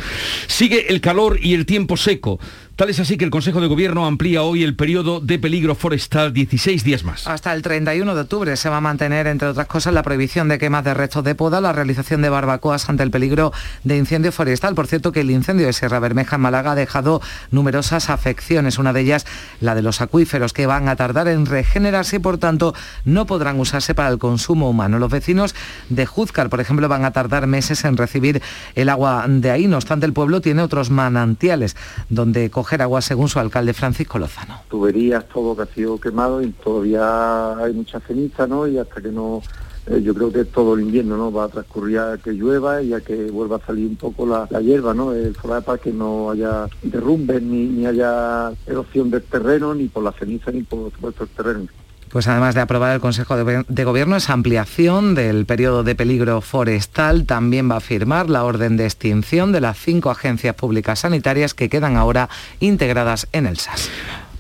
Sigue 0.49 0.93
el 0.93 1.01
calor 1.01 1.39
y 1.41 1.55
el 1.55 1.67
tiempo 1.67 1.97
seco. 1.97 2.41
Tal 2.81 2.89
es 2.89 2.99
así 2.99 3.19
que 3.19 3.27
el 3.27 3.31
Consejo 3.31 3.61
de 3.61 3.67
Gobierno 3.67 4.07
amplía 4.07 4.43
hoy 4.43 4.63
el 4.63 4.75
periodo 4.75 5.21
de 5.21 5.39
peligro 5.39 5.75
forestal 5.75 6.33
16 6.33 6.83
días 6.83 7.05
más. 7.05 7.27
Hasta 7.27 7.53
el 7.53 7.61
31 7.61 8.15
de 8.15 8.23
octubre 8.23 8.57
se 8.57 8.71
va 8.71 8.79
a 8.79 8.81
mantener, 8.81 9.27
entre 9.27 9.49
otras 9.49 9.67
cosas, 9.67 9.93
la 9.93 10.03
prohibición 10.03 10.49
de 10.49 10.57
quemas 10.57 10.83
de 10.83 10.95
restos 10.95 11.23
de 11.23 11.35
poda, 11.35 11.61
la 11.61 11.75
realización 11.75 12.23
de 12.23 12.31
barbacoas 12.31 12.89
ante 12.89 13.03
el 13.03 13.11
peligro 13.11 13.53
de 13.85 13.99
incendio 13.99 14.33
forestal. 14.33 14.75
Por 14.75 14.87
cierto, 14.87 15.13
que 15.13 15.21
el 15.21 15.31
incendio 15.31 15.67
de 15.67 15.75
Sierra 15.75 15.99
Bermeja 15.99 16.37
en 16.37 16.41
Málaga 16.41 16.73
ha 16.73 16.75
dejado 16.75 17.21
numerosas 17.51 18.09
afecciones, 18.09 18.79
una 18.79 18.95
de 18.95 19.03
ellas 19.03 19.27
la 19.61 19.75
de 19.75 19.83
los 19.83 20.01
acuíferos, 20.01 20.55
que 20.55 20.65
van 20.65 20.89
a 20.89 20.97
tardar 20.97 21.29
en 21.29 21.45
regenerarse 21.45 22.17
y, 22.17 22.21
por 22.21 22.39
tanto, 22.39 22.75
no 23.05 23.27
podrán 23.27 23.61
usarse 23.61 23.95
para 23.95 24.09
el 24.09 24.17
consumo 24.17 24.71
humano. 24.71 24.99
Los 24.99 25.11
vecinos 25.11 25.55
de 25.91 26.07
Juzcar, 26.07 26.49
por 26.49 26.61
ejemplo, 26.61 26.89
van 26.89 27.05
a 27.05 27.11
tardar 27.11 27.47
meses 27.47 27.85
en 27.85 27.99
recibir 27.99 28.41
el 28.75 28.89
agua 28.89 29.27
de 29.29 29.51
ahí. 29.51 29.67
No 29.67 29.77
obstante, 29.77 30.07
el 30.07 30.15
pueblo 30.15 30.41
tiene 30.41 30.63
otros 30.63 30.89
manantiales 30.89 31.77
donde 32.09 32.49
coge 32.49 32.70
agua, 32.79 33.01
según 33.01 33.29
su 33.29 33.39
alcalde 33.39 33.75
Francisco 33.75 34.19
Lozano. 34.19 34.61
Tuberías, 34.69 35.27
todo 35.29 35.57
que 35.57 35.63
ha 35.63 35.67
sido 35.67 35.99
quemado 35.99 36.43
y 36.43 36.51
todavía 36.51 37.57
hay 37.57 37.73
mucha 37.73 38.01
ceniza, 38.01 38.47
¿no? 38.47 38.67
Y 38.67 38.79
hasta 38.79 39.01
que 39.01 39.11
no 39.11 39.43
eh, 39.87 40.03
yo 40.03 40.15
creo 40.15 40.31
que 40.31 40.45
todo 40.45 40.75
el 40.75 40.83
invierno 40.83 41.17
no 41.17 41.33
va 41.33 41.45
a 41.45 41.49
transcurrir 41.49 41.99
a 41.99 42.19
que 42.19 42.33
llueva 42.33 42.83
y 42.83 42.93
a 42.93 43.01
que 43.01 43.31
vuelva 43.31 43.57
a 43.57 43.67
salir 43.67 43.89
un 43.89 43.97
poco 43.97 44.27
la, 44.27 44.47
hierba, 44.61 44.93
¿no? 44.95 45.13
El 45.13 45.35
para 45.35 45.79
que 45.79 45.91
no 45.91 46.31
haya 46.31 46.69
derrumbes 46.83 47.43
ni, 47.43 47.65
ni 47.67 47.87
haya 47.87 48.53
erosión 48.67 49.11
del 49.11 49.23
terreno, 49.23 49.75
ni 49.75 49.89
por 49.89 50.05
la 50.05 50.13
ceniza, 50.13 50.51
ni 50.51 50.63
por 50.63 50.93
supuesto 50.93 51.25
el 51.25 51.31
terreno. 51.31 51.67
Pues 52.11 52.27
además 52.27 52.57
de 52.57 52.61
aprobar 52.61 52.93
el 52.93 53.01
Consejo 53.01 53.37
de, 53.37 53.85
Gobierno 53.85 54.17
esa 54.17 54.33
ampliación 54.33 55.15
del 55.15 55.47
periodo 55.47 55.85
de 55.85 55.95
peligro 55.95 56.41
forestal, 56.41 57.25
también 57.25 57.71
va 57.71 57.77
a 57.77 57.81
firmar 57.81 58.29
la 58.29 58.45
orden 58.45 58.77
de 58.77 58.85
extinción 58.85 59.53
de 59.53 59.61
las 59.61 59.79
cinco 59.79 60.11
agencias 60.11 60.57
públicas 60.57 60.99
sanitarias 60.99 61.55
que 61.55 61.69
quedan 61.69 61.97
ahora 61.97 62.29
integradas 62.59 63.29
en 63.33 63.47
el 63.47 63.59
SAS. 63.59 63.89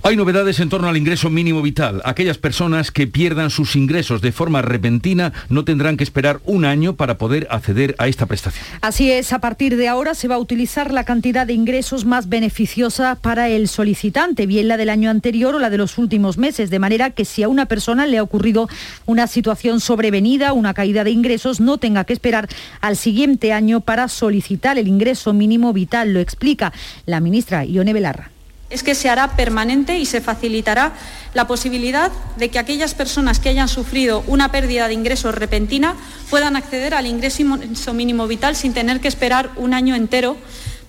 Hay 0.02 0.16
novedades 0.16 0.58
en 0.60 0.70
torno 0.70 0.88
al 0.88 0.96
ingreso 0.96 1.28
mínimo 1.28 1.60
vital. 1.60 2.00
Aquellas 2.06 2.38
personas 2.38 2.90
que 2.90 3.06
pierdan 3.06 3.50
sus 3.50 3.76
ingresos 3.76 4.22
de 4.22 4.32
forma 4.32 4.62
repentina 4.62 5.34
no 5.50 5.64
tendrán 5.64 5.98
que 5.98 6.04
esperar 6.04 6.40
un 6.46 6.64
año 6.64 6.96
para 6.96 7.18
poder 7.18 7.46
acceder 7.50 7.94
a 7.98 8.08
esta 8.08 8.24
prestación. 8.24 8.64
Así 8.80 9.10
es, 9.10 9.34
a 9.34 9.40
partir 9.40 9.76
de 9.76 9.88
ahora 9.88 10.14
se 10.14 10.26
va 10.26 10.36
a 10.36 10.38
utilizar 10.38 10.90
la 10.90 11.04
cantidad 11.04 11.46
de 11.46 11.52
ingresos 11.52 12.06
más 12.06 12.30
beneficiosa 12.30 13.14
para 13.20 13.50
el 13.50 13.68
solicitante, 13.68 14.46
bien 14.46 14.68
la 14.68 14.78
del 14.78 14.88
año 14.88 15.10
anterior 15.10 15.54
o 15.54 15.58
la 15.58 15.68
de 15.68 15.76
los 15.76 15.98
últimos 15.98 16.38
meses, 16.38 16.70
de 16.70 16.78
manera 16.78 17.10
que 17.10 17.26
si 17.26 17.42
a 17.42 17.48
una 17.48 17.66
persona 17.66 18.06
le 18.06 18.16
ha 18.16 18.22
ocurrido 18.22 18.70
una 19.04 19.26
situación 19.26 19.80
sobrevenida, 19.80 20.54
una 20.54 20.72
caída 20.72 21.04
de 21.04 21.10
ingresos, 21.10 21.60
no 21.60 21.76
tenga 21.76 22.04
que 22.04 22.14
esperar 22.14 22.48
al 22.80 22.96
siguiente 22.96 23.52
año 23.52 23.80
para 23.80 24.08
solicitar 24.08 24.78
el 24.78 24.88
ingreso 24.88 25.34
mínimo 25.34 25.74
vital. 25.74 26.14
Lo 26.14 26.20
explica 26.20 26.72
la 27.04 27.20
ministra 27.20 27.66
Ione 27.66 27.92
Belarra 27.92 28.30
es 28.70 28.82
que 28.82 28.94
se 28.94 29.10
hará 29.10 29.36
permanente 29.36 29.98
y 29.98 30.06
se 30.06 30.20
facilitará 30.20 30.92
la 31.34 31.46
posibilidad 31.46 32.10
de 32.36 32.48
que 32.50 32.58
aquellas 32.58 32.94
personas 32.94 33.40
que 33.40 33.48
hayan 33.48 33.68
sufrido 33.68 34.24
una 34.26 34.50
pérdida 34.50 34.88
de 34.88 34.94
ingresos 34.94 35.34
repentina 35.34 35.96
puedan 36.30 36.56
acceder 36.56 36.94
al 36.94 37.06
ingreso 37.06 37.94
mínimo 37.94 38.26
vital 38.26 38.56
sin 38.56 38.72
tener 38.72 39.00
que 39.00 39.08
esperar 39.08 39.50
un 39.56 39.74
año 39.74 39.94
entero 39.94 40.36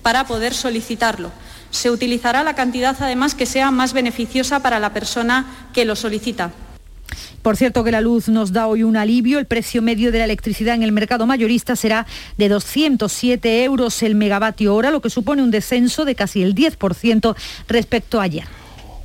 para 0.02 0.26
poder 0.26 0.54
solicitarlo. 0.54 1.30
Se 1.70 1.90
utilizará 1.90 2.44
la 2.44 2.54
cantidad 2.54 2.96
además 3.00 3.34
que 3.34 3.46
sea 3.46 3.70
más 3.70 3.92
beneficiosa 3.92 4.60
para 4.60 4.78
la 4.78 4.92
persona 4.92 5.68
que 5.72 5.84
lo 5.84 5.96
solicita. 5.96 6.52
Por 7.42 7.56
cierto 7.56 7.82
que 7.82 7.90
la 7.90 8.00
luz 8.00 8.28
nos 8.28 8.52
da 8.52 8.68
hoy 8.68 8.84
un 8.84 8.96
alivio. 8.96 9.40
El 9.40 9.46
precio 9.46 9.82
medio 9.82 10.12
de 10.12 10.18
la 10.18 10.24
electricidad 10.24 10.76
en 10.76 10.84
el 10.84 10.92
mercado 10.92 11.26
mayorista 11.26 11.74
será 11.74 12.06
de 12.38 12.48
207 12.48 13.64
euros 13.64 14.02
el 14.04 14.14
megavatio 14.14 14.74
hora, 14.74 14.92
lo 14.92 15.02
que 15.02 15.10
supone 15.10 15.42
un 15.42 15.50
descenso 15.50 16.04
de 16.04 16.14
casi 16.14 16.42
el 16.42 16.54
10% 16.54 17.34
respecto 17.68 18.20
a 18.20 18.24
ayer. 18.24 18.61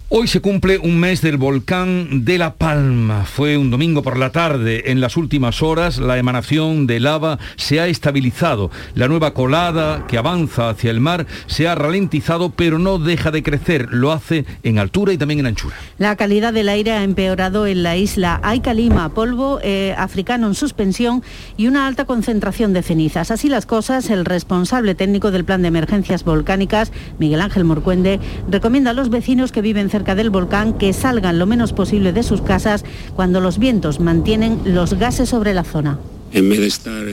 Hoy 0.09 0.29
se 0.29 0.39
cumple 0.39 0.77
un 0.77 1.01
mes 1.01 1.19
del 1.19 1.35
volcán 1.35 2.23
de 2.23 2.37
La 2.37 2.53
Palma. 2.53 3.25
Fue 3.25 3.57
un 3.57 3.69
domingo 3.69 4.03
por 4.03 4.17
la 4.17 4.29
tarde. 4.29 4.89
En 4.89 5.01
las 5.01 5.17
últimas 5.17 5.61
horas 5.61 5.97
la 5.97 6.17
emanación 6.17 6.87
de 6.87 7.01
lava 7.01 7.39
se 7.57 7.81
ha 7.81 7.87
estabilizado. 7.87 8.71
La 8.95 9.09
nueva 9.09 9.33
colada 9.33 10.07
que 10.07 10.17
avanza 10.17 10.69
hacia 10.69 10.91
el 10.91 11.01
mar 11.01 11.27
se 11.47 11.67
ha 11.67 11.75
ralentizado 11.75 12.51
pero 12.51 12.79
no 12.79 12.99
deja 12.99 13.31
de 13.31 13.43
crecer. 13.43 13.89
Lo 13.91 14.13
hace 14.13 14.45
en 14.63 14.79
altura 14.79 15.11
y 15.11 15.17
también 15.17 15.41
en 15.41 15.47
anchura. 15.47 15.75
La 15.97 16.15
calidad 16.15 16.53
del 16.53 16.69
aire 16.69 16.93
ha 16.93 17.03
empeorado 17.03 17.67
en 17.67 17.83
la 17.83 17.97
isla. 17.97 18.39
Hay 18.43 18.61
calima, 18.61 19.09
polvo 19.09 19.59
eh, 19.61 19.93
africano 19.97 20.47
en 20.47 20.55
suspensión 20.55 21.21
y 21.57 21.67
una 21.67 21.85
alta 21.85 22.05
concentración 22.05 22.71
de 22.71 22.81
cenizas. 22.81 23.29
Así 23.29 23.49
las 23.49 23.65
cosas, 23.65 24.09
el 24.09 24.23
responsable 24.23 24.95
técnico 24.95 25.31
del 25.31 25.43
Plan 25.43 25.63
de 25.63 25.67
Emergencias 25.67 26.23
Volcánicas, 26.23 26.93
Miguel 27.19 27.41
Ángel 27.41 27.65
Morcuende, 27.65 28.21
recomienda 28.49 28.91
a 28.91 28.93
los 28.93 29.09
vecinos 29.09 29.51
que 29.51 29.61
viven 29.61 29.89
cerca 29.89 29.96
cerca 29.97 30.13
del 30.13 30.29
volcán 30.29 30.77
que 30.77 30.93
salgan 30.93 31.39
lo 31.39 31.47
menos 31.47 31.73
posible 31.73 32.13
de 32.13 32.21
sus 32.21 32.43
casas 32.43 32.85
cuando 33.15 33.41
los 33.41 33.57
vientos 33.57 33.99
mantienen 33.99 34.59
los 34.63 34.93
gases 34.93 35.29
sobre 35.29 35.55
la 35.55 35.63
zona. 35.63 35.97
En 36.33 36.47
vez 36.49 36.59
de 36.59 36.67
estar 36.67 37.03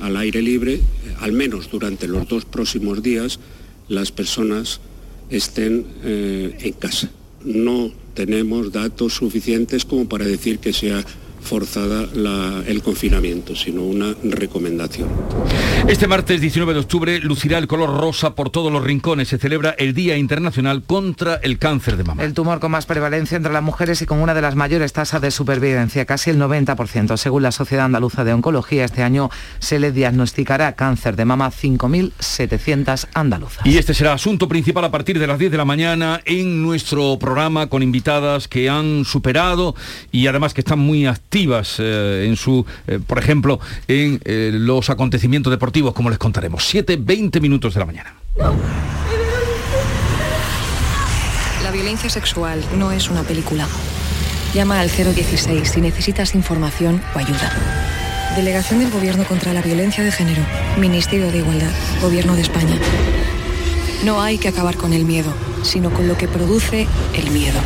al 0.00 0.16
aire 0.16 0.40
libre, 0.40 0.80
al 1.18 1.32
menos 1.32 1.68
durante 1.72 2.06
los 2.06 2.28
dos 2.28 2.44
próximos 2.44 3.02
días, 3.02 3.40
las 3.88 4.12
personas 4.12 4.78
estén 5.28 5.86
eh, 6.04 6.56
en 6.60 6.72
casa. 6.74 7.10
No 7.44 7.90
tenemos 8.14 8.70
datos 8.70 9.14
suficientes 9.14 9.84
como 9.84 10.08
para 10.08 10.24
decir 10.24 10.60
que 10.60 10.72
sea 10.72 11.04
forzada 11.44 12.06
el 12.66 12.82
confinamiento, 12.82 13.54
sino 13.54 13.82
una 13.82 14.14
recomendación. 14.24 15.08
Este 15.86 16.08
martes 16.08 16.40
19 16.40 16.72
de 16.72 16.80
octubre 16.80 17.20
lucirá 17.20 17.58
el 17.58 17.68
color 17.68 18.00
rosa 18.00 18.34
por 18.34 18.50
todos 18.50 18.72
los 18.72 18.82
rincones. 18.82 19.28
Se 19.28 19.38
celebra 19.38 19.74
el 19.78 19.94
Día 19.94 20.16
Internacional 20.16 20.82
contra 20.82 21.36
el 21.36 21.58
Cáncer 21.58 21.96
de 21.96 22.04
Mama. 22.04 22.24
El 22.24 22.32
tumor 22.32 22.60
con 22.60 22.70
más 22.70 22.86
prevalencia 22.86 23.36
entre 23.36 23.52
las 23.52 23.62
mujeres 23.62 24.00
y 24.00 24.06
con 24.06 24.20
una 24.20 24.34
de 24.34 24.40
las 24.40 24.56
mayores 24.56 24.92
tasas 24.92 25.20
de 25.20 25.30
supervivencia, 25.30 26.06
casi 26.06 26.30
el 26.30 26.38
90%. 26.38 27.16
Según 27.16 27.42
la 27.42 27.52
Sociedad 27.52 27.84
Andaluza 27.84 28.24
de 28.24 28.32
Oncología, 28.32 28.84
este 28.86 29.02
año 29.02 29.30
se 29.58 29.78
le 29.78 29.92
diagnosticará 29.92 30.72
cáncer 30.72 31.16
de 31.16 31.26
mama 31.26 31.46
a 31.46 31.52
5.700 31.52 33.08
andaluzas. 33.12 33.66
Y 33.66 33.76
este 33.76 33.92
será 33.92 34.14
asunto 34.14 34.48
principal 34.48 34.84
a 34.84 34.90
partir 34.90 35.18
de 35.18 35.26
las 35.26 35.38
10 35.38 35.52
de 35.52 35.58
la 35.58 35.66
mañana 35.66 36.22
en 36.24 36.62
nuestro 36.62 37.18
programa 37.18 37.66
con 37.66 37.82
invitadas 37.82 38.48
que 38.48 38.70
han 38.70 39.04
superado 39.04 39.74
y 40.10 40.26
además 40.26 40.54
que 40.54 40.62
están 40.62 40.78
muy 40.78 41.06
activas 41.06 41.33
eh, 41.34 42.26
en 42.26 42.36
su, 42.36 42.64
eh, 42.86 43.00
por 43.04 43.18
ejemplo, 43.18 43.58
en 43.88 44.20
eh, 44.24 44.50
los 44.52 44.88
acontecimientos 44.88 45.50
deportivos, 45.50 45.92
como 45.92 46.08
les 46.08 46.18
contaremos. 46.18 46.64
7, 46.64 46.96
20 47.00 47.40
minutos 47.40 47.74
de 47.74 47.80
la 47.80 47.86
mañana. 47.86 48.14
La 51.62 51.70
violencia 51.72 52.08
sexual 52.08 52.62
no 52.78 52.92
es 52.92 53.10
una 53.10 53.22
película. 53.22 53.66
Llama 54.54 54.80
al 54.80 54.88
016 54.90 55.68
si 55.68 55.80
necesitas 55.80 56.36
información 56.36 57.02
o 57.14 57.18
ayuda. 57.18 57.50
Delegación 58.36 58.78
del 58.78 58.90
Gobierno 58.90 59.24
contra 59.24 59.52
la 59.52 59.62
Violencia 59.62 60.04
de 60.04 60.12
Género. 60.12 60.42
Ministerio 60.78 61.32
de 61.32 61.38
Igualdad. 61.38 61.72
Gobierno 62.00 62.36
de 62.36 62.42
España. 62.42 62.78
No 64.04 64.22
hay 64.22 64.38
que 64.38 64.48
acabar 64.48 64.76
con 64.76 64.92
el 64.92 65.04
miedo, 65.04 65.32
sino 65.62 65.90
con 65.90 66.06
lo 66.06 66.16
que 66.16 66.28
produce 66.28 66.86
el 67.14 67.30
miedo. 67.32 67.58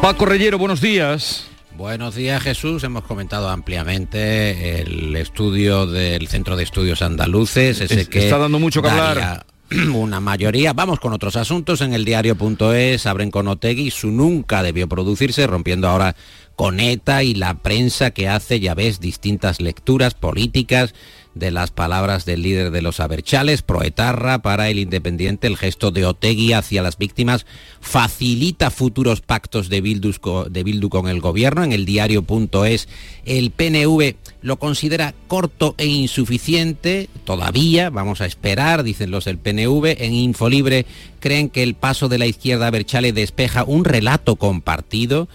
Paco 0.00 0.26
Reyero, 0.26 0.58
buenos 0.58 0.80
días. 0.80 1.48
Buenos 1.76 2.14
días 2.14 2.42
Jesús, 2.42 2.84
hemos 2.84 3.04
comentado 3.04 3.48
ampliamente 3.48 4.80
el 4.80 5.14
estudio 5.16 5.86
del 5.86 6.28
Centro 6.28 6.56
de 6.56 6.62
Estudios 6.62 7.02
Andaluces, 7.02 7.80
ese 7.80 8.08
que 8.08 8.20
está 8.20 8.38
dando 8.38 8.58
mucho 8.60 8.80
que 8.80 8.88
hablar. 8.88 9.44
Una 9.94 10.20
mayoría. 10.20 10.72
Vamos 10.72 10.98
con 10.98 11.12
otros 11.12 11.36
asuntos. 11.36 11.80
En 11.82 11.92
el 11.92 12.04
diario.es 12.04 13.06
abren 13.06 13.30
con 13.30 13.48
Otegui. 13.48 13.90
Su 13.90 14.10
nunca 14.10 14.62
debió 14.62 14.88
producirse, 14.88 15.46
rompiendo 15.46 15.88
ahora 15.88 16.16
con 16.56 16.80
ETA 16.80 17.22
y 17.22 17.34
la 17.34 17.54
prensa 17.54 18.10
que 18.10 18.28
hace, 18.28 18.60
ya 18.60 18.74
ves, 18.74 18.98
distintas 18.98 19.60
lecturas 19.60 20.14
políticas 20.14 20.94
de 21.38 21.50
las 21.50 21.70
palabras 21.70 22.24
del 22.24 22.42
líder 22.42 22.70
de 22.70 22.82
los 22.82 23.00
Aberchales, 23.00 23.62
Proetarra, 23.62 24.40
para 24.40 24.68
el 24.68 24.78
Independiente, 24.78 25.46
el 25.46 25.56
gesto 25.56 25.90
de 25.90 26.04
Otegui 26.04 26.52
hacia 26.52 26.82
las 26.82 26.98
víctimas 26.98 27.46
facilita 27.80 28.70
futuros 28.70 29.20
pactos 29.20 29.68
de 29.68 29.80
Bildu, 29.80 30.88
con 30.88 31.08
el 31.08 31.20
gobierno. 31.20 31.64
En 31.64 31.72
el 31.72 31.84
diario.es, 31.84 32.88
el 33.24 33.50
PNV 33.50 34.16
lo 34.42 34.58
considera 34.58 35.14
corto 35.26 35.74
e 35.78 35.86
insuficiente, 35.86 37.08
todavía, 37.24 37.90
vamos 37.90 38.20
a 38.20 38.26
esperar, 38.26 38.82
dicen 38.82 39.10
los 39.10 39.24
del 39.24 39.38
PNV. 39.38 39.96
En 39.98 40.14
Infolibre 40.14 40.86
creen 41.20 41.48
que 41.48 41.62
el 41.62 41.74
paso 41.74 42.08
de 42.08 42.18
la 42.18 42.26
izquierda 42.26 42.66
Aberchale 42.66 43.12
despeja 43.12 43.64
un 43.64 43.84
relato 43.84 44.36
compartido 44.36 45.28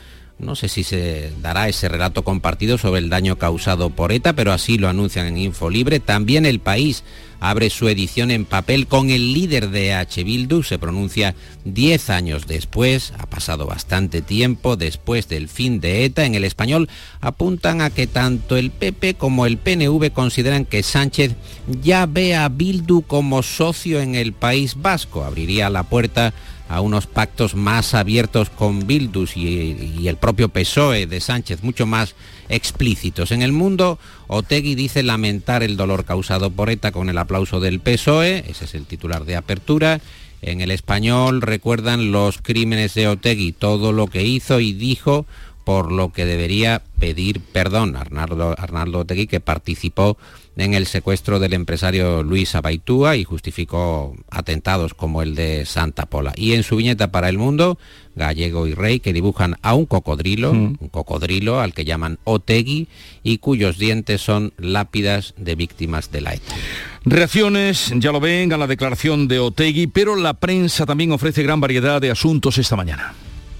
no 0.43 0.55
sé 0.55 0.67
si 0.67 0.83
se 0.83 1.31
dará 1.41 1.67
ese 1.69 1.89
relato 1.89 2.23
compartido 2.23 2.77
sobre 2.77 2.99
el 2.99 3.09
daño 3.09 3.37
causado 3.37 3.89
por 3.89 4.11
ETA, 4.11 4.33
pero 4.33 4.51
así 4.51 4.77
lo 4.77 4.89
anuncian 4.89 5.27
en 5.27 5.37
Infolibre. 5.37 5.99
También 5.99 6.45
el 6.45 6.59
país 6.59 7.03
abre 7.39 7.69
su 7.69 7.89
edición 7.89 8.31
en 8.31 8.45
papel 8.45 8.87
con 8.87 9.09
el 9.09 9.33
líder 9.33 9.69
de 9.69 9.93
H. 9.93 10.23
Bildu, 10.23 10.63
se 10.63 10.79
pronuncia 10.79 11.35
10 11.65 12.09
años 12.09 12.47
después, 12.47 13.11
ha 13.19 13.25
pasado 13.25 13.65
bastante 13.65 14.21
tiempo 14.21 14.77
después 14.77 15.27
del 15.27 15.49
fin 15.49 15.81
de 15.81 16.05
ETA. 16.05 16.23
En 16.23 16.35
el 16.35 16.45
español 16.45 16.87
apuntan 17.19 17.81
a 17.81 17.89
que 17.89 18.07
tanto 18.07 18.55
el 18.55 18.71
PP 18.71 19.15
como 19.15 19.45
el 19.45 19.57
PNV 19.57 20.11
consideran 20.13 20.63
que 20.63 20.83
Sánchez 20.83 21.35
ya 21.81 22.05
ve 22.05 22.35
a 22.35 22.47
Bildu 22.47 23.01
como 23.01 23.43
socio 23.43 23.99
en 23.99 24.15
el 24.15 24.31
País 24.31 24.75
Vasco, 24.81 25.25
abriría 25.25 25.69
la 25.69 25.83
puerta 25.83 26.33
unos 26.81 27.07
pactos 27.07 27.55
más 27.55 27.93
abiertos 27.93 28.49
con 28.49 28.87
Bildus 28.87 29.37
y, 29.37 30.07
el 30.07 30.17
propio 30.17 30.49
PSOE 30.49 31.07
de 31.07 31.19
Sánchez, 31.19 31.63
mucho 31.63 31.85
más 31.85 32.15
explícitos. 32.49 33.31
En 33.31 33.41
el 33.41 33.51
mundo, 33.51 33.99
Otegui 34.27 34.75
dice 34.75 35.03
lamentar 35.03 35.63
el 35.63 35.77
dolor 35.77 36.05
causado 36.05 36.51
por 36.51 36.69
ETA 36.69 36.91
con 36.91 37.09
el 37.09 37.17
aplauso 37.17 37.59
del 37.59 37.79
PSOE, 37.79 38.45
ese 38.47 38.65
es 38.65 38.75
el 38.75 38.85
titular 38.85 39.25
de 39.25 39.35
apertura. 39.35 40.01
En 40.41 40.59
el 40.59 40.71
español 40.71 41.41
recuerdan 41.41 42.11
los 42.11 42.39
crímenes 42.39 42.93
de 42.95 43.07
Otegui, 43.07 43.53
todo 43.53 43.93
lo 43.93 44.07
que 44.07 44.23
hizo 44.23 44.59
y 44.59 44.73
dijo 44.73 45.25
por 45.63 45.91
lo 45.91 46.11
que 46.11 46.25
debería 46.25 46.81
pedir 46.99 47.41
perdón. 47.41 47.95
Arnaldo, 47.95 48.55
Arnaldo 48.57 48.99
Otegui, 48.99 49.27
que 49.27 49.39
participó 49.39 50.17
en 50.55 50.73
el 50.73 50.85
secuestro 50.85 51.39
del 51.39 51.53
empresario 51.53 52.23
Luis 52.23 52.53
Abaitúa 52.55 53.15
y 53.15 53.23
justificó 53.23 54.15
atentados 54.29 54.93
como 54.93 55.21
el 55.21 55.35
de 55.35 55.65
Santa 55.65 56.05
Pola. 56.05 56.33
Y 56.35 56.53
en 56.53 56.63
su 56.63 56.75
viñeta 56.75 57.11
para 57.11 57.29
el 57.29 57.37
mundo, 57.37 57.77
Gallego 58.15 58.67
y 58.67 58.73
Rey, 58.73 58.99
que 58.99 59.13
dibujan 59.13 59.57
a 59.61 59.73
un 59.73 59.85
cocodrilo, 59.85 60.53
mm. 60.53 60.77
un 60.79 60.89
cocodrilo 60.89 61.59
al 61.59 61.73
que 61.73 61.85
llaman 61.85 62.19
Otegui 62.23 62.87
y 63.23 63.39
cuyos 63.39 63.77
dientes 63.77 64.21
son 64.21 64.53
lápidas 64.57 65.33
de 65.37 65.55
víctimas 65.55 66.11
de 66.11 66.21
la 66.21 66.35
ETA. 66.35 66.55
Reacciones, 67.05 67.91
ya 67.97 68.11
lo 68.11 68.19
ven, 68.19 68.53
a 68.53 68.57
la 68.57 68.67
declaración 68.67 69.27
de 69.27 69.39
Otegui, 69.39 69.87
pero 69.87 70.15
la 70.15 70.35
prensa 70.35 70.85
también 70.85 71.11
ofrece 71.11 71.43
gran 71.43 71.59
variedad 71.59 71.99
de 71.99 72.11
asuntos 72.11 72.57
esta 72.57 72.75
mañana. 72.75 73.13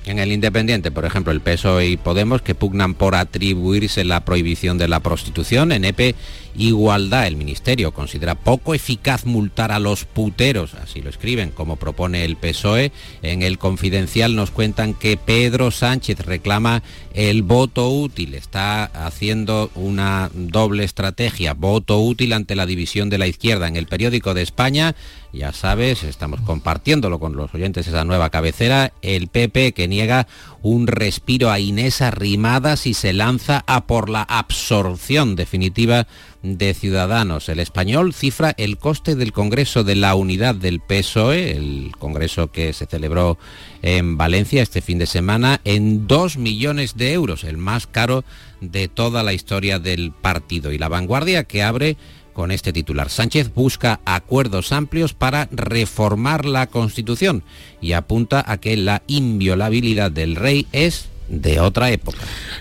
En 0.06 0.20
el 0.20 0.32
Independiente, 0.32 0.92
por 0.92 1.06
ejemplo, 1.06 1.32
el 1.32 1.40
PSOE 1.40 1.88
y 1.88 1.98
Podemos 1.98 2.42
que 2.42 2.56
pugnan 2.56 2.94
por 2.94 3.16
atribuirse 3.16 4.04
la 4.04 4.26
prohibición 4.26 4.78
de 4.78 4.90
la 4.90 5.00
prostitución. 5.00 5.72
En 5.72 5.86
EPE, 5.86 6.16
Igualdad, 6.56 7.28
el 7.28 7.36
Ministerio 7.36 7.94
considera 7.94 8.36
poco 8.36 8.76
eficaz 8.76 9.26
multar 9.26 9.72
a 9.72 9.80
los 9.80 10.06
puteros, 10.06 10.76
así 10.76 11.02
lo 11.02 11.10
escriben, 11.10 11.50
como 11.50 11.78
propone 11.78 12.26
el 12.26 12.36
PSOE. 12.36 12.92
En 13.22 13.42
el 13.42 13.58
Confidencial 13.58 14.36
nos 14.36 14.52
cuentan 14.52 14.94
que 14.94 15.18
Pedro 15.18 15.72
Sánchez 15.72 16.20
reclama 16.20 16.84
el 17.14 17.42
voto 17.42 17.90
útil, 17.90 18.36
está 18.36 18.86
haciendo 18.86 19.72
una 19.76 20.30
doble 20.34 20.84
estrategia, 20.84 21.54
voto 21.54 22.00
útil 22.00 22.34
ante 22.34 22.56
la 22.56 22.66
división 22.66 23.10
de 23.10 23.18
la 23.18 23.28
izquierda. 23.28 23.68
En 23.68 23.76
el 23.76 23.88
periódico 23.88 24.34
de 24.34 24.44
España 24.44 24.96
ya 25.34 25.52
sabes, 25.52 26.04
estamos 26.04 26.42
compartiéndolo 26.42 27.20
con 27.20 27.36
los 27.36 27.54
oyentes 27.56 27.88
esa 27.88 28.06
nueva 28.06 28.30
cabecera, 28.30 28.94
el 29.02 29.28
PP 29.28 29.74
que 29.74 29.88
niega 29.88 30.28
un 30.64 30.88
respiro 30.88 31.52
a 31.52 31.60
Inés 31.60 32.02
Arrimadas 32.02 32.88
y 32.88 32.94
se 32.94 33.12
lanza 33.12 33.66
a 33.68 33.86
por 33.86 34.10
la 34.10 34.24
absorción 34.24 35.36
definitiva 35.36 36.08
de 36.42 36.74
Ciudadanos. 36.74 37.50
El 37.50 37.60
español 37.60 38.14
cifra 38.14 38.56
el 38.58 38.78
coste 38.78 39.16
del 39.16 39.34
Congreso 39.34 39.84
de 39.84 39.96
la 39.96 40.16
Unidad 40.16 40.56
del 40.56 40.80
PSOE, 40.80 41.52
el 41.52 41.92
Congreso 42.00 42.52
que 42.52 42.72
se 42.72 42.86
celebró 42.86 43.38
en 43.82 44.16
Valencia 44.18 44.64
este 44.64 44.82
fin 44.82 45.00
de 45.00 45.06
semana, 45.06 45.60
en 45.66 46.08
dos 46.08 46.38
millones 46.38 46.96
de 46.96 47.12
euros, 47.12 47.44
el 47.44 47.58
más 47.58 47.86
caro 47.86 48.24
de 48.62 48.88
toda 48.88 49.22
la 49.22 49.34
historia 49.34 49.80
del 49.80 50.14
partido. 50.14 50.72
Y 50.72 50.78
la 50.78 50.88
vanguardia 50.88 51.44
que 51.44 51.62
abre 51.62 51.98
con 52.34 52.52
este 52.52 52.74
titular. 52.74 53.10
Sánchez 53.10 53.54
busca 53.54 54.00
acuerdos 54.06 54.72
amplios 54.72 55.14
para 55.14 55.48
reformar 55.52 56.46
la 56.46 56.68
Constitución 56.68 57.44
y 57.82 57.94
apunta 57.94 58.44
a 58.46 58.58
que 58.58 58.76
la 58.76 59.04
inviolabilidad 59.08 60.12
del 60.12 60.36
rey 60.36 60.68
es 60.72 61.10
de 61.30 61.60
otra 61.60 61.92
época. 61.92 62.20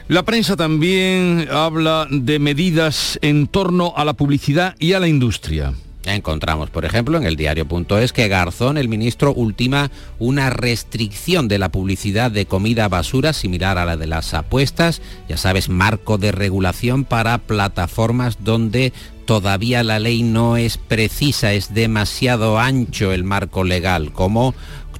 La 0.09 0.23
prensa 0.23 0.57
también 0.57 1.49
habla 1.51 2.07
de 2.11 2.39
medidas 2.39 3.19
en 3.23 3.47
torno 3.47 3.95
a 3.97 4.05
la 4.05 4.15
publicidad 4.15 4.77
y 4.79 4.93
a 4.93 5.01
la 5.01 5.09
industria. 5.09 5.75
Encontramos, 6.05 6.69
por 6.71 6.85
ejemplo, 6.85 7.17
en 7.17 7.25
el 7.25 7.37
diario.es 7.37 8.12
que 8.12 8.27
Garzón, 8.27 8.77
el 8.77 8.88
ministro, 8.88 9.33
ultima 9.33 9.91
una 10.19 10.51
restricción 10.51 11.47
de 11.47 11.59
la 11.59 11.71
publicidad 11.71 12.31
de 12.31 12.47
comida 12.47 12.88
basura 12.88 13.33
similar 13.33 13.79
a 13.79 13.85
la 13.85 13.97
de 13.97 14.09
las 14.09 14.35
apuestas, 14.35 15.01
ya 15.29 15.37
sabes, 15.37 15.69
marco 15.69 16.19
de 16.19 16.33
regulación 16.33 17.05
para 17.05 17.38
plataformas 17.38 18.38
donde 18.43 18.93
todavía 19.27 19.85
la 19.85 20.01
ley 20.01 20.25
no 20.25 20.57
es 20.57 20.77
precisa, 20.77 21.53
es 21.53 21.73
demasiado 21.73 22.59
ancho 22.59 23.12
el 23.12 23.23
marco 23.23 23.62
legal, 23.62 24.12
como 24.12 24.55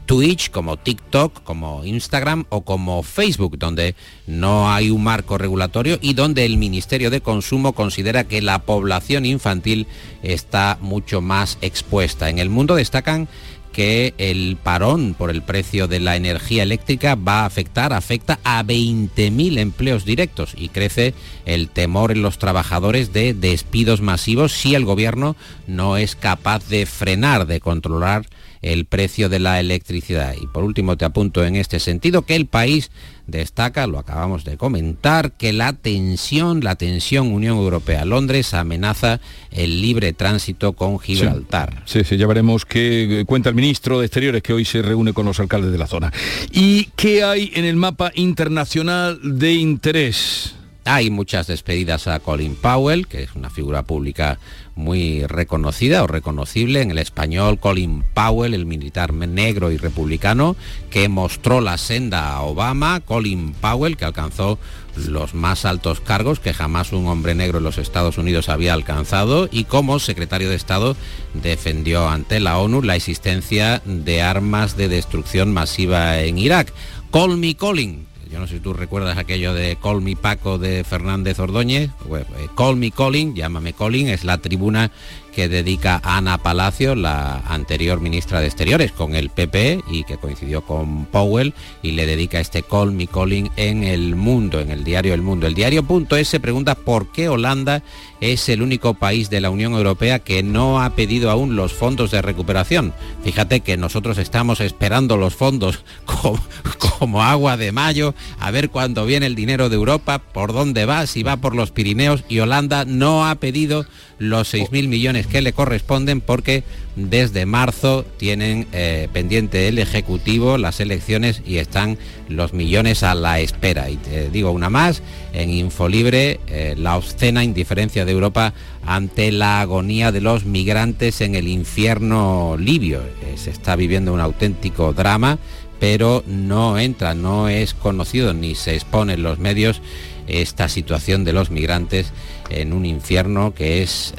Twitch, 0.07 0.51
como 0.51 0.77
TikTok, 0.77 1.43
como 1.43 1.85
Instagram 1.85 2.45
o 2.49 2.63
como 2.63 3.03
Facebook, 3.03 3.59
donde 3.59 3.95
no 4.27 4.73
hay 4.73 4.91
un 4.91 5.03
marco 5.03 5.39
regulatorio 5.39 5.99
y 6.01 6.15
donde 6.15 6.45
el 6.45 6.57
Ministerio 6.57 7.11
de 7.11 7.21
Consumo 7.21 7.73
considera 7.73 8.25
que 8.25 8.43
la 8.43 8.61
población 8.61 9.25
infantil 9.25 9.87
está 10.23 10.79
mucho 10.81 11.21
más 11.21 11.59
expuesta. 11.61 12.29
En 12.31 12.39
el 12.39 12.49
mundo 12.49 12.75
destacan 12.75 13.29
que 13.73 14.15
el 14.19 14.59
parón 14.63 15.15
por 15.15 15.31
el 15.31 15.43
precio 15.43 15.89
de 15.89 15.99
la 15.99 16.17
energía 16.17 16.63
eléctrica 16.63 17.15
va 17.15 17.41
a 17.41 17.47
afectar, 17.47 17.93
afecta 17.93 18.39
a 18.45 18.63
20.000 18.63 19.59
empleos 19.59 20.05
directos 20.05 20.55
y 20.57 20.69
crece 20.69 21.15
el 21.47 21.69
temor 21.69 22.13
en 22.13 22.23
los 22.23 22.39
trabajadores 22.39 23.13
de 23.13 23.35
despidos 23.35 24.01
masivos 24.03 24.53
si 24.53 24.75
el 24.75 24.85
gobierno 24.85 25.37
no 25.67 25.97
es 25.97 26.15
capaz 26.15 26.69
de 26.69 26.87
frenar, 26.87 27.47
de 27.47 27.61
controlar 27.61 28.27
el 28.63 28.87
precio 28.87 29.29
de 29.29 29.41
la 29.41 29.61
electricidad. 29.61 30.35
Y 30.41 30.47
por 30.47 30.65
último 30.65 30.97
te 30.97 31.05
apunto 31.05 31.45
en 31.45 31.57
este 31.57 31.81
sentido 31.81 32.23
que 32.23 32.37
el 32.37 32.47
país 32.47 32.91
destaca, 33.27 33.87
lo 33.87 33.99
acabamos 33.99 34.45
de 34.45 34.57
comentar, 34.57 35.33
que 35.33 35.53
la 35.53 35.73
tensión, 35.73 36.61
la 36.63 36.77
tensión 36.77 37.33
Unión 37.33 37.59
Europea-Londres 37.59 38.55
amenaza 38.55 39.21
el 39.51 39.81
libre 39.81 40.13
tránsito 40.13 40.73
con 40.75 40.99
Gibraltar. 40.99 41.83
Sí, 41.87 42.05
sí, 42.05 42.17
ya 42.17 42.27
veremos 42.27 42.65
qué 42.65 43.25
cuenta 43.27 43.49
el 43.49 43.55
ministro 43.55 44.01
de 44.01 44.07
Exteriores 44.07 44.43
que 44.43 44.53
hoy 44.53 44.65
se 44.65 44.83
reúne 44.83 45.13
con 45.13 45.27
los 45.27 45.41
alcaldes 45.41 45.73
de 45.73 45.79
la 45.79 45.87
zona. 45.87 46.13
¿Y 46.53 46.87
qué 46.97 47.25
hay 47.25 47.51
en 47.55 47.65
el 47.65 47.77
mapa 47.77 48.13
internacional 48.15 49.19
de 49.23 49.55
interés? 49.55 50.55
Hay 50.85 51.11
muchas 51.11 51.47
despedidas 51.47 52.09
a 52.09 52.19
Colin 52.19 52.57
Powell, 52.57 53.07
que 53.07 53.23
es 53.23 53.35
una 53.37 53.51
figura 53.51 53.85
pública 53.85 54.39
muy 54.75 55.27
reconocida 55.27 56.03
o 56.03 56.07
reconocible 56.07 56.81
en 56.81 56.91
el 56.91 56.99
español, 56.99 57.59
Colin 57.59 58.05
Powell, 58.15 58.55
el 58.55 58.67
militar 58.67 59.13
negro 59.13 59.71
y 59.71 59.77
republicano, 59.77 60.57
que 60.91 61.09
mostró 61.09 61.61
la 61.61 61.79
senda 61.79 62.33
a 62.33 62.43
Obama, 62.43 63.01
Colin 63.01 63.53
Powell, 63.53 63.97
que 63.97 64.05
alcanzó 64.05 64.59
los 64.97 65.35
más 65.35 65.65
altos 65.65 66.01
cargos 66.01 66.41
que 66.41 66.53
jamás 66.53 66.93
un 66.93 67.07
hombre 67.07 67.35
negro 67.35 67.59
en 67.59 67.65
los 67.65 67.79
Estados 67.79 68.19
Unidos 68.19 68.49
había 68.49 68.75
alcanzado 68.75 69.49
y 69.51 69.65
como 69.65 69.99
secretario 69.99 70.51
de 70.51 70.57
Estado 70.57 70.97
defendió 71.35 72.09
ante 72.09 72.41
la 72.41 72.59
ONU 72.59 72.83
la 72.83 72.97
existencia 72.97 73.81
de 73.85 74.23
armas 74.23 74.77
de 74.77 74.89
destrucción 74.89 75.53
masiva 75.53 76.21
en 76.21 76.39
Irak. 76.39 76.73
Call 77.11 77.37
me 77.37 77.57
Colin, 77.57 78.07
yo 78.33 78.39
no 78.39 78.47
sé 78.47 78.55
si 78.55 78.61
tú 78.61 78.73
recuerdas 78.73 79.19
aquello 79.19 79.53
de 79.53 79.77
Call 79.77 80.01
Me 80.01 80.17
Paco 80.17 80.57
de 80.57 80.85
Fernández 80.85 81.39
Ordóñez. 81.39 81.91
Eh, 81.91 82.49
Call 82.57 82.77
Me 82.77 82.91
Colin, 82.91 83.35
llámame 83.35 83.75
Colin, 83.75 84.09
es 84.09 84.25
la 84.25 84.39
tribuna 84.39 84.91
que 85.35 85.49
dedica 85.49 86.01
Ana 86.05 86.39
Palacio, 86.39 86.95
la 86.95 87.39
anterior 87.49 88.01
ministra 88.01 88.41
de 88.41 88.47
Exteriores, 88.47 88.93
con 88.93 89.15
el 89.15 89.31
PP 89.31 89.81
y 89.91 90.05
que 90.05 90.19
coincidió 90.19 90.63
con 90.63 91.07
Powell 91.07 91.55
y 91.83 91.93
le 91.93 92.07
dedica 92.07 92.39
este 92.39 92.63
Call 92.63 92.93
Me 92.93 93.07
Calling 93.07 93.51
en 93.57 93.83
El 93.83 94.15
Mundo, 94.15 94.61
en 94.61 94.71
el 94.71 94.85
diario 94.85 95.15
El 95.15 95.23
Mundo. 95.23 95.47
El 95.47 95.55
diario.es 95.55 96.29
se 96.29 96.41
pregunta 96.41 96.75
por 96.75 97.11
qué 97.11 97.29
Holanda 97.29 97.83
es 98.21 98.49
el 98.49 98.63
único 98.63 98.95
país 98.95 99.31
de 99.31 99.41
la 99.41 99.51
Unión 99.51 99.73
Europea 99.73 100.21
que 100.21 100.45
no 100.45 100.81
ha 100.81 100.95
pedido 100.95 101.31
aún 101.31 101.57
los 101.57 101.73
fondos 101.73 102.13
de 102.13 102.23
recuperación. 102.23 102.93
Fíjate 103.25 103.61
que 103.61 103.77
nosotros 103.77 104.19
estamos 104.19 104.61
esperando 104.61 105.17
los 105.17 105.35
fondos 105.35 105.85
como, 106.05 106.39
como 106.79 107.23
agua 107.23 107.57
de 107.57 107.73
mayo, 107.73 108.15
a 108.39 108.51
ver 108.51 108.71
cuándo 108.71 109.07
viene 109.07 109.27
el 109.27 109.35
dinero 109.35 109.69
de 109.69 109.77
Europa, 109.77 110.21
por 110.21 110.53
dónde 110.53 110.87
va, 110.87 111.07
si 111.07 111.23
va 111.23 111.39
por 111.39 111.57
los 111.57 111.73
Pirineos 111.73 112.25
y 112.29 112.39
Holanda 112.39 112.85
no 112.85 113.27
ha 113.27 113.35
pedido 113.37 113.87
los 114.19 114.55
6.000 114.55 114.89
millones 114.89 115.22
que 115.27 115.43
le 115.43 115.53
corresponden 115.53 116.21
porque 116.21 116.65
desde 116.97 117.47
marzo 117.47 118.05
tienen 118.19 118.67
eh, 118.73 119.09
pendiente 119.13 119.69
el 119.69 119.79
Ejecutivo 119.79 120.59
las 120.59 120.81
elecciones 120.81 121.43
y 121.47 121.57
están 121.57 121.99
los 122.29 122.53
millones 122.53 123.03
a 123.03 123.15
la 123.15 123.41
espera. 123.41 123.89
Y 123.91 123.97
te 123.97 124.31
digo 124.31 124.51
una 124.51 124.71
más, 124.71 125.03
en 125.33 125.51
Infolibre, 125.51 126.41
eh, 126.49 126.75
la 126.77 126.97
obscena 126.97 127.45
indiferencia 127.45 128.05
de 128.05 128.13
Europa 128.13 128.53
ante 128.85 129.33
la 129.33 129.61
agonía 129.61 130.13
de 130.13 130.21
los 130.21 130.45
migrantes 130.45 131.21
en 131.21 131.35
el 131.35 131.49
infierno 131.49 132.57
libio. 132.59 133.01
Eh, 133.01 133.37
se 133.37 133.51
está 133.51 133.77
viviendo 133.77 134.13
un 134.13 134.21
auténtico 134.21 134.93
drama, 134.93 135.39
pero 135.81 136.23
no 136.27 136.79
entra, 136.79 137.15
no 137.15 137.49
es 137.49 137.75
conocido 137.75 138.35
ni 138.35 138.55
se 138.55 138.75
expone 138.75 139.15
en 139.15 139.23
los 139.23 139.39
medios 139.39 139.81
esta 140.29 140.69
situación 140.69 141.25
de 141.25 141.33
los 141.33 141.51
migrantes 141.51 142.13
en 142.51 142.73
un 142.73 142.87
infierno 142.87 143.55
que 143.55 143.83
es 143.83 144.15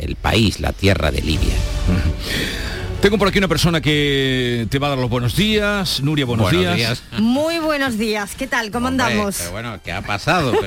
el 0.00 0.16
país, 0.16 0.60
la 0.60 0.72
tierra 0.72 1.10
de 1.10 1.20
Libia. 1.22 1.54
Tengo 3.00 3.16
por 3.16 3.28
aquí 3.28 3.38
una 3.38 3.46
persona 3.46 3.80
que 3.80 4.66
te 4.70 4.80
va 4.80 4.88
a 4.88 4.90
dar 4.90 4.98
los 4.98 5.08
buenos 5.08 5.36
días. 5.36 6.02
Nuria, 6.02 6.24
buenos, 6.24 6.50
días. 6.50 7.00
Muy 7.18 7.60
buenos 7.60 7.96
días. 7.96 8.34
¿Qué 8.36 8.48
tal? 8.48 8.72
¿Cómo 8.72 8.88
andamos? 8.88 9.40
bueno, 9.52 9.78
¿qué 9.84 9.92
ha 9.92 10.02
pasado? 10.02 10.52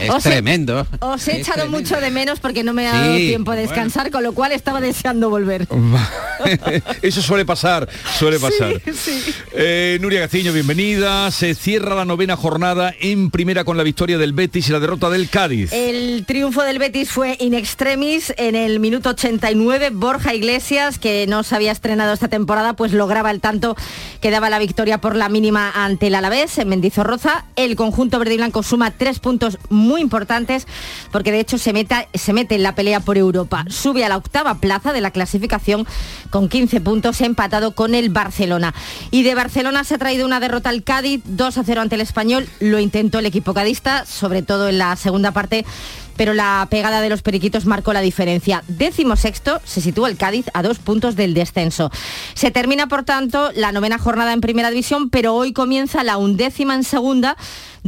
es 0.00 0.22
tremendo. 0.24 0.84
os 0.98 1.28
he 1.28 1.38
echado 1.38 1.68
mucho 1.68 2.00
de 2.00 2.10
menos 2.10 2.40
porque 2.40 2.64
no 2.64 2.72
me 2.72 2.88
ha 2.88 2.94
dado 2.94 3.16
tiempo 3.16 3.52
de 3.52 3.60
descansar, 3.62 4.10
con 4.10 4.24
lo 4.24 4.32
cual 4.32 4.50
estaba 4.50 4.80
deseando 4.80 5.30
volver. 5.30 5.68
Eso 7.02 7.22
suele 7.22 7.44
pasar, 7.44 7.88
suele 8.18 8.40
pasar. 8.40 8.82
Eh, 9.52 9.98
Nuria 10.00 10.20
Gaciño, 10.20 10.52
bienvenida. 10.52 11.30
Se 11.30 11.54
cierra 11.54 11.94
la 11.94 12.04
novena 12.04 12.36
jornada 12.36 12.92
en 13.00 13.30
primera 13.30 13.62
con 13.62 13.76
la 13.76 13.84
victoria 13.84 14.18
del 14.18 14.32
Betis 14.32 14.68
y 14.68 14.72
la 14.72 14.80
derrota 14.80 15.10
del 15.10 15.28
Cádiz. 15.28 15.72
El 15.72 16.24
triunfo 16.26 16.64
del 16.64 16.80
Betis 16.80 17.10
fue 17.10 17.36
in 17.38 17.54
extremis 17.54 18.34
en 18.36 18.56
el 18.56 18.80
minuto 18.80 19.10
89. 19.10 19.90
Borja 19.92 20.34
Iglesias 20.34 20.55
que 20.56 21.26
no 21.28 21.42
se 21.42 21.54
había 21.54 21.70
estrenado 21.70 22.14
esta 22.14 22.28
temporada, 22.28 22.72
pues 22.72 22.92
lograba 22.92 23.30
el 23.30 23.40
tanto 23.40 23.76
que 24.22 24.30
daba 24.30 24.48
la 24.48 24.58
victoria 24.58 24.98
por 24.98 25.14
la 25.14 25.28
mínima 25.28 25.70
ante 25.74 26.06
el 26.06 26.14
Alavés 26.14 26.56
en 26.56 26.68
Mendizorroza. 26.68 27.44
El 27.56 27.76
conjunto 27.76 28.18
verde 28.18 28.34
y 28.34 28.36
blanco 28.38 28.62
suma 28.62 28.90
tres 28.90 29.18
puntos 29.18 29.58
muy 29.68 30.00
importantes 30.00 30.66
porque 31.12 31.30
de 31.30 31.40
hecho 31.40 31.58
se, 31.58 31.74
meta, 31.74 32.06
se 32.14 32.32
mete 32.32 32.54
en 32.54 32.62
la 32.62 32.74
pelea 32.74 33.00
por 33.00 33.18
Europa. 33.18 33.66
Sube 33.68 34.04
a 34.04 34.08
la 34.08 34.16
octava 34.16 34.54
plaza 34.54 34.94
de 34.94 35.02
la 35.02 35.10
clasificación 35.10 35.86
con 36.30 36.48
15 36.48 36.80
puntos 36.80 37.20
empatado 37.20 37.72
con 37.72 37.94
el 37.94 38.08
Barcelona. 38.08 38.74
Y 39.10 39.24
de 39.24 39.34
Barcelona 39.34 39.84
se 39.84 39.96
ha 39.96 39.98
traído 39.98 40.24
una 40.24 40.40
derrota 40.40 40.70
al 40.70 40.84
Cádiz, 40.84 41.20
2 41.26 41.58
a 41.58 41.64
0 41.64 41.82
ante 41.82 41.96
el 41.96 42.00
Español. 42.00 42.48
Lo 42.60 42.78
intentó 42.78 43.18
el 43.18 43.26
equipo 43.26 43.52
cadista, 43.52 44.06
sobre 44.06 44.40
todo 44.40 44.68
en 44.70 44.78
la 44.78 44.96
segunda 44.96 45.32
parte 45.32 45.66
pero 46.16 46.34
la 46.34 46.66
pegada 46.70 47.00
de 47.00 47.08
los 47.08 47.22
periquitos 47.22 47.66
marcó 47.66 47.92
la 47.92 48.00
diferencia. 48.00 48.62
Décimo 48.68 49.16
sexto 49.16 49.60
se 49.64 49.80
sitúa 49.80 50.08
el 50.08 50.16
Cádiz 50.16 50.46
a 50.54 50.62
dos 50.62 50.78
puntos 50.78 51.16
del 51.16 51.34
descenso. 51.34 51.90
Se 52.34 52.50
termina, 52.50 52.86
por 52.86 53.04
tanto, 53.04 53.50
la 53.54 53.72
novena 53.72 53.98
jornada 53.98 54.32
en 54.32 54.40
primera 54.40 54.70
división, 54.70 55.10
pero 55.10 55.34
hoy 55.34 55.52
comienza 55.52 56.04
la 56.04 56.16
undécima 56.16 56.74
en 56.74 56.84
segunda 56.84 57.36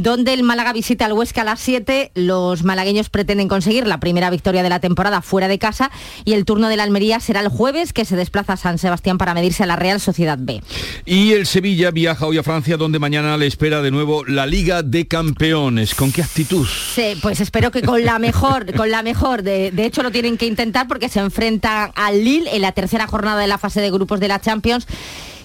donde 0.01 0.33
el 0.33 0.43
Málaga 0.43 0.71
visita 0.71 1.05
al 1.05 1.13
Huesca 1.13 1.41
a 1.41 1.43
las 1.43 1.59
7. 1.59 2.11
Los 2.15 2.63
malagueños 2.63 3.09
pretenden 3.09 3.49
conseguir 3.49 3.85
la 3.85 3.99
primera 3.99 4.29
victoria 4.29 4.63
de 4.63 4.69
la 4.69 4.79
temporada 4.79 5.21
fuera 5.21 5.47
de 5.49 5.59
casa 5.59 5.91
y 6.23 6.33
el 6.33 6.45
turno 6.45 6.69
de 6.69 6.77
la 6.77 6.83
Almería 6.83 7.19
será 7.19 7.41
el 7.41 7.49
jueves 7.49 7.91
que 7.91 8.05
se 8.05 8.15
desplaza 8.15 8.53
a 8.53 8.57
San 8.57 8.77
Sebastián 8.77 9.17
para 9.17 9.33
medirse 9.33 9.63
a 9.63 9.65
la 9.65 9.75
Real 9.75 9.99
Sociedad 9.99 10.37
B. 10.39 10.61
Y 11.05 11.33
el 11.33 11.45
Sevilla 11.45 11.91
viaja 11.91 12.25
hoy 12.25 12.37
a 12.37 12.43
Francia 12.43 12.77
donde 12.77 12.97
mañana 12.97 13.35
le 13.35 13.47
espera 13.47 13.81
de 13.81 13.91
nuevo 13.91 14.23
la 14.23 14.45
Liga 14.45 14.83
de 14.83 15.07
Campeones. 15.07 15.93
¿Con 15.95 16.13
qué 16.13 16.21
actitud? 16.21 16.65
Sí, 16.95 17.17
pues 17.21 17.41
espero 17.41 17.71
que 17.71 17.81
con 17.81 18.05
la 18.05 18.19
mejor, 18.19 18.73
con 18.73 18.91
la 18.91 19.03
mejor. 19.03 19.43
De, 19.43 19.71
de 19.71 19.85
hecho 19.85 20.01
lo 20.01 20.11
tienen 20.11 20.37
que 20.37 20.45
intentar 20.45 20.87
porque 20.87 21.09
se 21.09 21.19
enfrenta 21.19 21.91
al 21.95 22.23
Lille 22.23 22.55
en 22.55 22.61
la 22.61 22.71
tercera 22.71 23.05
jornada 23.05 23.41
de 23.41 23.47
la 23.47 23.57
fase 23.57 23.81
de 23.81 23.91
grupos 23.91 24.21
de 24.21 24.29
la 24.29 24.39
Champions 24.39 24.87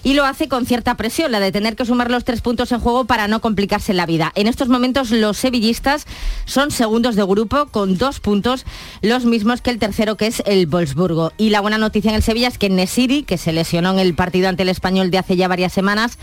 y 0.05 0.13
lo 0.13 0.23
hace 0.23 0.47
con 0.47 0.67
cierta 0.67 0.95
presión, 0.95 1.31
la 1.31 1.39
de 1.39 1.51
tener 1.51 1.75
que 1.75 1.83
sumar 1.83 2.11
los 2.11 2.23
tres 2.23 2.41
puntos 2.41 2.71
en 2.71 2.79
juego 2.79 3.05
para 3.05 3.27
no 3.27 3.41
complicarse 3.41 3.91
la 3.91 4.05
vida. 4.05 4.31
En 4.35 4.45
estos 4.45 4.69
momentos 4.69 5.09
los 5.09 5.35
sevillistas 5.35 6.05
son 6.45 6.69
segundos 6.69 7.15
de 7.15 7.23
grupo 7.23 7.65
con 7.65 7.97
dos 7.97 8.19
puntos, 8.19 8.65
los 9.01 9.25
mismos 9.25 9.61
que 9.61 9.71
el 9.71 9.79
tercero 9.79 10.15
que 10.15 10.27
es 10.27 10.43
el 10.45 10.67
Wolfsburgo. 10.67 11.33
Y 11.37 11.49
la 11.49 11.59
buena 11.59 11.79
noticia 11.79 12.09
en 12.09 12.15
el 12.15 12.21
Sevilla 12.21 12.49
es 12.49 12.59
que 12.59 12.69
Nesiri, 12.69 13.23
que 13.23 13.39
se 13.39 13.51
lesionó 13.51 13.93
en 13.93 13.99
el 13.99 14.13
partido 14.13 14.47
ante 14.47 14.61
el 14.61 14.69
español 14.69 15.09
de 15.09 15.17
hace 15.17 15.37
ya 15.37 15.47
varias 15.47 15.73
semanas, 15.73 16.19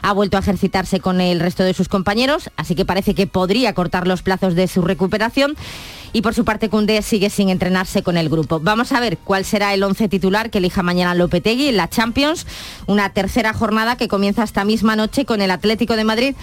ha 0.00 0.14
vuelto 0.14 0.38
a 0.38 0.40
ejercitarse 0.40 1.00
con 1.00 1.20
el 1.20 1.38
resto 1.38 1.62
de 1.62 1.74
sus 1.74 1.88
compañeros, 1.88 2.50
así 2.56 2.74
que 2.74 2.86
parece 2.86 3.14
que 3.14 3.26
podría 3.26 3.74
cortar 3.74 4.06
los 4.06 4.22
plazos 4.22 4.54
de 4.54 4.66
su 4.66 4.80
recuperación 4.80 5.56
y 6.16 6.22
por 6.22 6.32
su 6.32 6.46
parte 6.46 6.70
Cundé 6.70 7.02
sigue 7.02 7.28
sin 7.28 7.50
entrenarse 7.50 8.02
con 8.02 8.16
el 8.16 8.30
grupo. 8.30 8.58
Vamos 8.58 8.90
a 8.92 9.00
ver 9.00 9.18
cuál 9.18 9.44
será 9.44 9.74
el 9.74 9.82
once 9.82 10.08
titular 10.08 10.48
que 10.48 10.56
elija 10.56 10.82
mañana 10.82 11.14
Lopetegui 11.14 11.68
en 11.68 11.76
la 11.76 11.90
Champions, 11.90 12.46
una 12.86 13.10
tercera 13.10 13.52
jornada 13.52 13.96
que 13.96 14.08
comienza 14.08 14.42
esta 14.42 14.64
misma 14.64 14.96
noche 14.96 15.26
con 15.26 15.42
el 15.42 15.50
Atlético 15.50 15.94
de 15.94 16.04
Madrid 16.04 16.34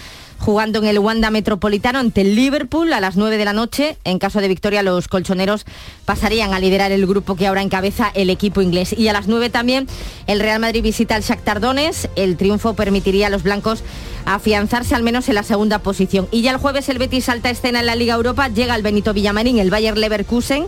jugando 0.44 0.78
en 0.78 0.84
el 0.84 0.98
Wanda 0.98 1.30
Metropolitano 1.30 1.98
ante 1.98 2.20
el 2.20 2.36
Liverpool 2.36 2.92
a 2.92 3.00
las 3.00 3.16
9 3.16 3.38
de 3.38 3.44
la 3.46 3.54
noche. 3.54 3.96
En 4.04 4.18
caso 4.18 4.42
de 4.42 4.48
victoria, 4.48 4.82
los 4.82 5.08
colchoneros 5.08 5.64
pasarían 6.04 6.52
a 6.52 6.58
liderar 6.58 6.92
el 6.92 7.06
grupo 7.06 7.34
que 7.34 7.46
ahora 7.46 7.62
encabeza 7.62 8.10
el 8.14 8.28
equipo 8.28 8.60
inglés. 8.60 8.92
Y 8.92 9.08
a 9.08 9.14
las 9.14 9.26
9 9.26 9.48
también 9.48 9.86
el 10.26 10.40
Real 10.40 10.60
Madrid 10.60 10.82
visita 10.82 11.14
al 11.14 11.22
Shakhtar 11.22 11.60
Donetsk. 11.60 12.10
El 12.14 12.36
triunfo 12.36 12.74
permitiría 12.74 13.28
a 13.28 13.30
los 13.30 13.42
blancos 13.42 13.82
afianzarse 14.26 14.94
al 14.94 15.02
menos 15.02 15.30
en 15.30 15.36
la 15.36 15.44
segunda 15.44 15.78
posición. 15.78 16.28
Y 16.30 16.42
ya 16.42 16.50
el 16.50 16.58
jueves 16.58 16.90
el 16.90 16.98
Betis 16.98 17.24
salta 17.24 17.48
escena 17.48 17.80
en 17.80 17.86
la 17.86 17.96
Liga 17.96 18.14
Europa, 18.14 18.48
llega 18.48 18.74
el 18.74 18.82
Benito 18.82 19.14
Villamarín, 19.14 19.58
el 19.58 19.70
Bayer 19.70 19.96
Leverkusen 19.96 20.66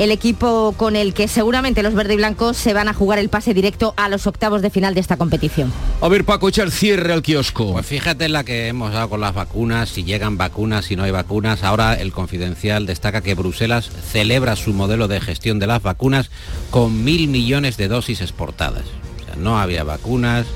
el 0.00 0.12
equipo 0.12 0.72
con 0.78 0.96
el 0.96 1.12
que 1.12 1.28
seguramente 1.28 1.82
los 1.82 1.92
verde 1.92 2.14
y 2.14 2.16
blancos 2.16 2.56
se 2.56 2.72
van 2.72 2.88
a 2.88 2.94
jugar 2.94 3.18
el 3.18 3.28
pase 3.28 3.52
directo 3.52 3.92
a 3.98 4.08
los 4.08 4.26
octavos 4.26 4.62
de 4.62 4.70
final 4.70 4.94
de 4.94 5.00
esta 5.00 5.18
competición. 5.18 5.70
A 6.00 6.08
ver, 6.08 6.24
Paco, 6.24 6.48
echa 6.48 6.62
el 6.62 6.72
cierre 6.72 7.12
al 7.12 7.20
kiosco. 7.20 7.72
Pues 7.72 7.84
fíjate 7.84 8.24
en 8.24 8.32
la 8.32 8.42
que 8.42 8.68
hemos 8.68 8.94
dado 8.94 9.10
con 9.10 9.20
las 9.20 9.34
vacunas, 9.34 9.90
si 9.90 10.02
llegan 10.02 10.38
vacunas, 10.38 10.86
si 10.86 10.96
no 10.96 11.02
hay 11.02 11.10
vacunas. 11.10 11.64
Ahora 11.64 11.92
el 11.92 12.12
confidencial 12.12 12.86
destaca 12.86 13.20
que 13.20 13.34
Bruselas 13.34 13.90
celebra 14.10 14.56
su 14.56 14.72
modelo 14.72 15.06
de 15.06 15.20
gestión 15.20 15.58
de 15.58 15.66
las 15.66 15.82
vacunas 15.82 16.30
con 16.70 17.04
mil 17.04 17.28
millones 17.28 17.76
de 17.76 17.88
dosis 17.88 18.22
exportadas. 18.22 18.84
O 19.20 19.24
sea, 19.26 19.36
no 19.36 19.60
había 19.60 19.84
vacunas, 19.84 20.46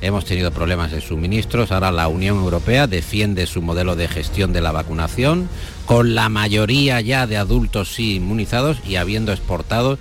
hemos 0.00 0.24
tenido 0.24 0.50
problemas 0.52 0.90
de 0.90 1.00
suministros, 1.00 1.72
ahora 1.72 1.90
la 1.90 2.08
Unión 2.08 2.38
Europea 2.38 2.86
defiende 2.86 3.46
su 3.46 3.62
modelo 3.62 3.96
de 3.96 4.08
gestión 4.08 4.52
de 4.52 4.60
la 4.60 4.72
vacunación, 4.72 5.48
con 5.86 6.14
la 6.14 6.28
mayoría 6.28 7.00
ya 7.00 7.26
de 7.26 7.36
adultos 7.36 7.94
sí 7.94 8.16
inmunizados 8.16 8.78
y 8.86 8.96
habiendo 8.96 9.32
exportado, 9.32 9.98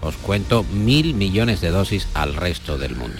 os 0.00 0.16
cuento, 0.16 0.64
mil 0.64 1.14
millones 1.14 1.60
de 1.60 1.70
dosis 1.70 2.08
al 2.14 2.34
resto 2.34 2.78
del 2.78 2.96
mundo. 2.96 3.18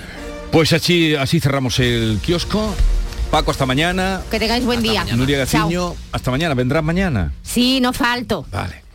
Pues 0.51 0.73
así, 0.73 1.15
así 1.15 1.41
cerramos 1.41 1.79
el 1.79 2.19
kiosco. 2.23 2.75
Paco, 3.31 3.53
hasta 3.53 3.65
mañana. 3.67 4.23
Que 4.31 4.41
tengáis 4.41 4.65
buen 4.65 4.83
día. 4.83 5.05
Nuria 5.15 5.47
Chao. 5.47 5.63
Gaciño, 5.63 5.95
hasta 6.11 6.31
mañana. 6.33 6.55
¿Vendrás 6.55 6.83
mañana? 6.83 7.33
Sí, 7.43 7.81
no 7.81 7.93
falto. 7.93 8.45
Vale. 8.51 8.90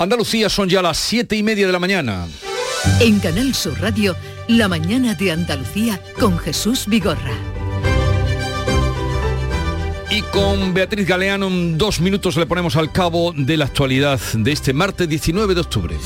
Andalucía 0.00 0.48
son 0.48 0.66
ya 0.66 0.80
las 0.80 0.96
siete 0.96 1.36
y 1.36 1.42
media 1.42 1.66
de 1.66 1.72
la 1.74 1.78
mañana. 1.78 2.26
En 3.00 3.20
Canal 3.20 3.54
Sur 3.54 3.78
Radio, 3.82 4.16
La 4.48 4.66
mañana 4.66 5.14
de 5.14 5.30
Andalucía 5.30 6.00
con 6.18 6.38
Jesús 6.38 6.86
Vigorra. 6.86 7.34
Y 10.10 10.22
con 10.22 10.72
Beatriz 10.72 11.06
Galeano 11.06 11.48
en 11.48 11.76
dos 11.76 12.00
minutos 12.00 12.36
le 12.36 12.46
ponemos 12.46 12.76
al 12.76 12.90
cabo 12.90 13.34
de 13.36 13.58
la 13.58 13.66
actualidad 13.66 14.18
de 14.32 14.52
este 14.52 14.72
martes 14.72 15.06
19 15.06 15.54
de 15.54 15.60
octubre. 15.60 15.96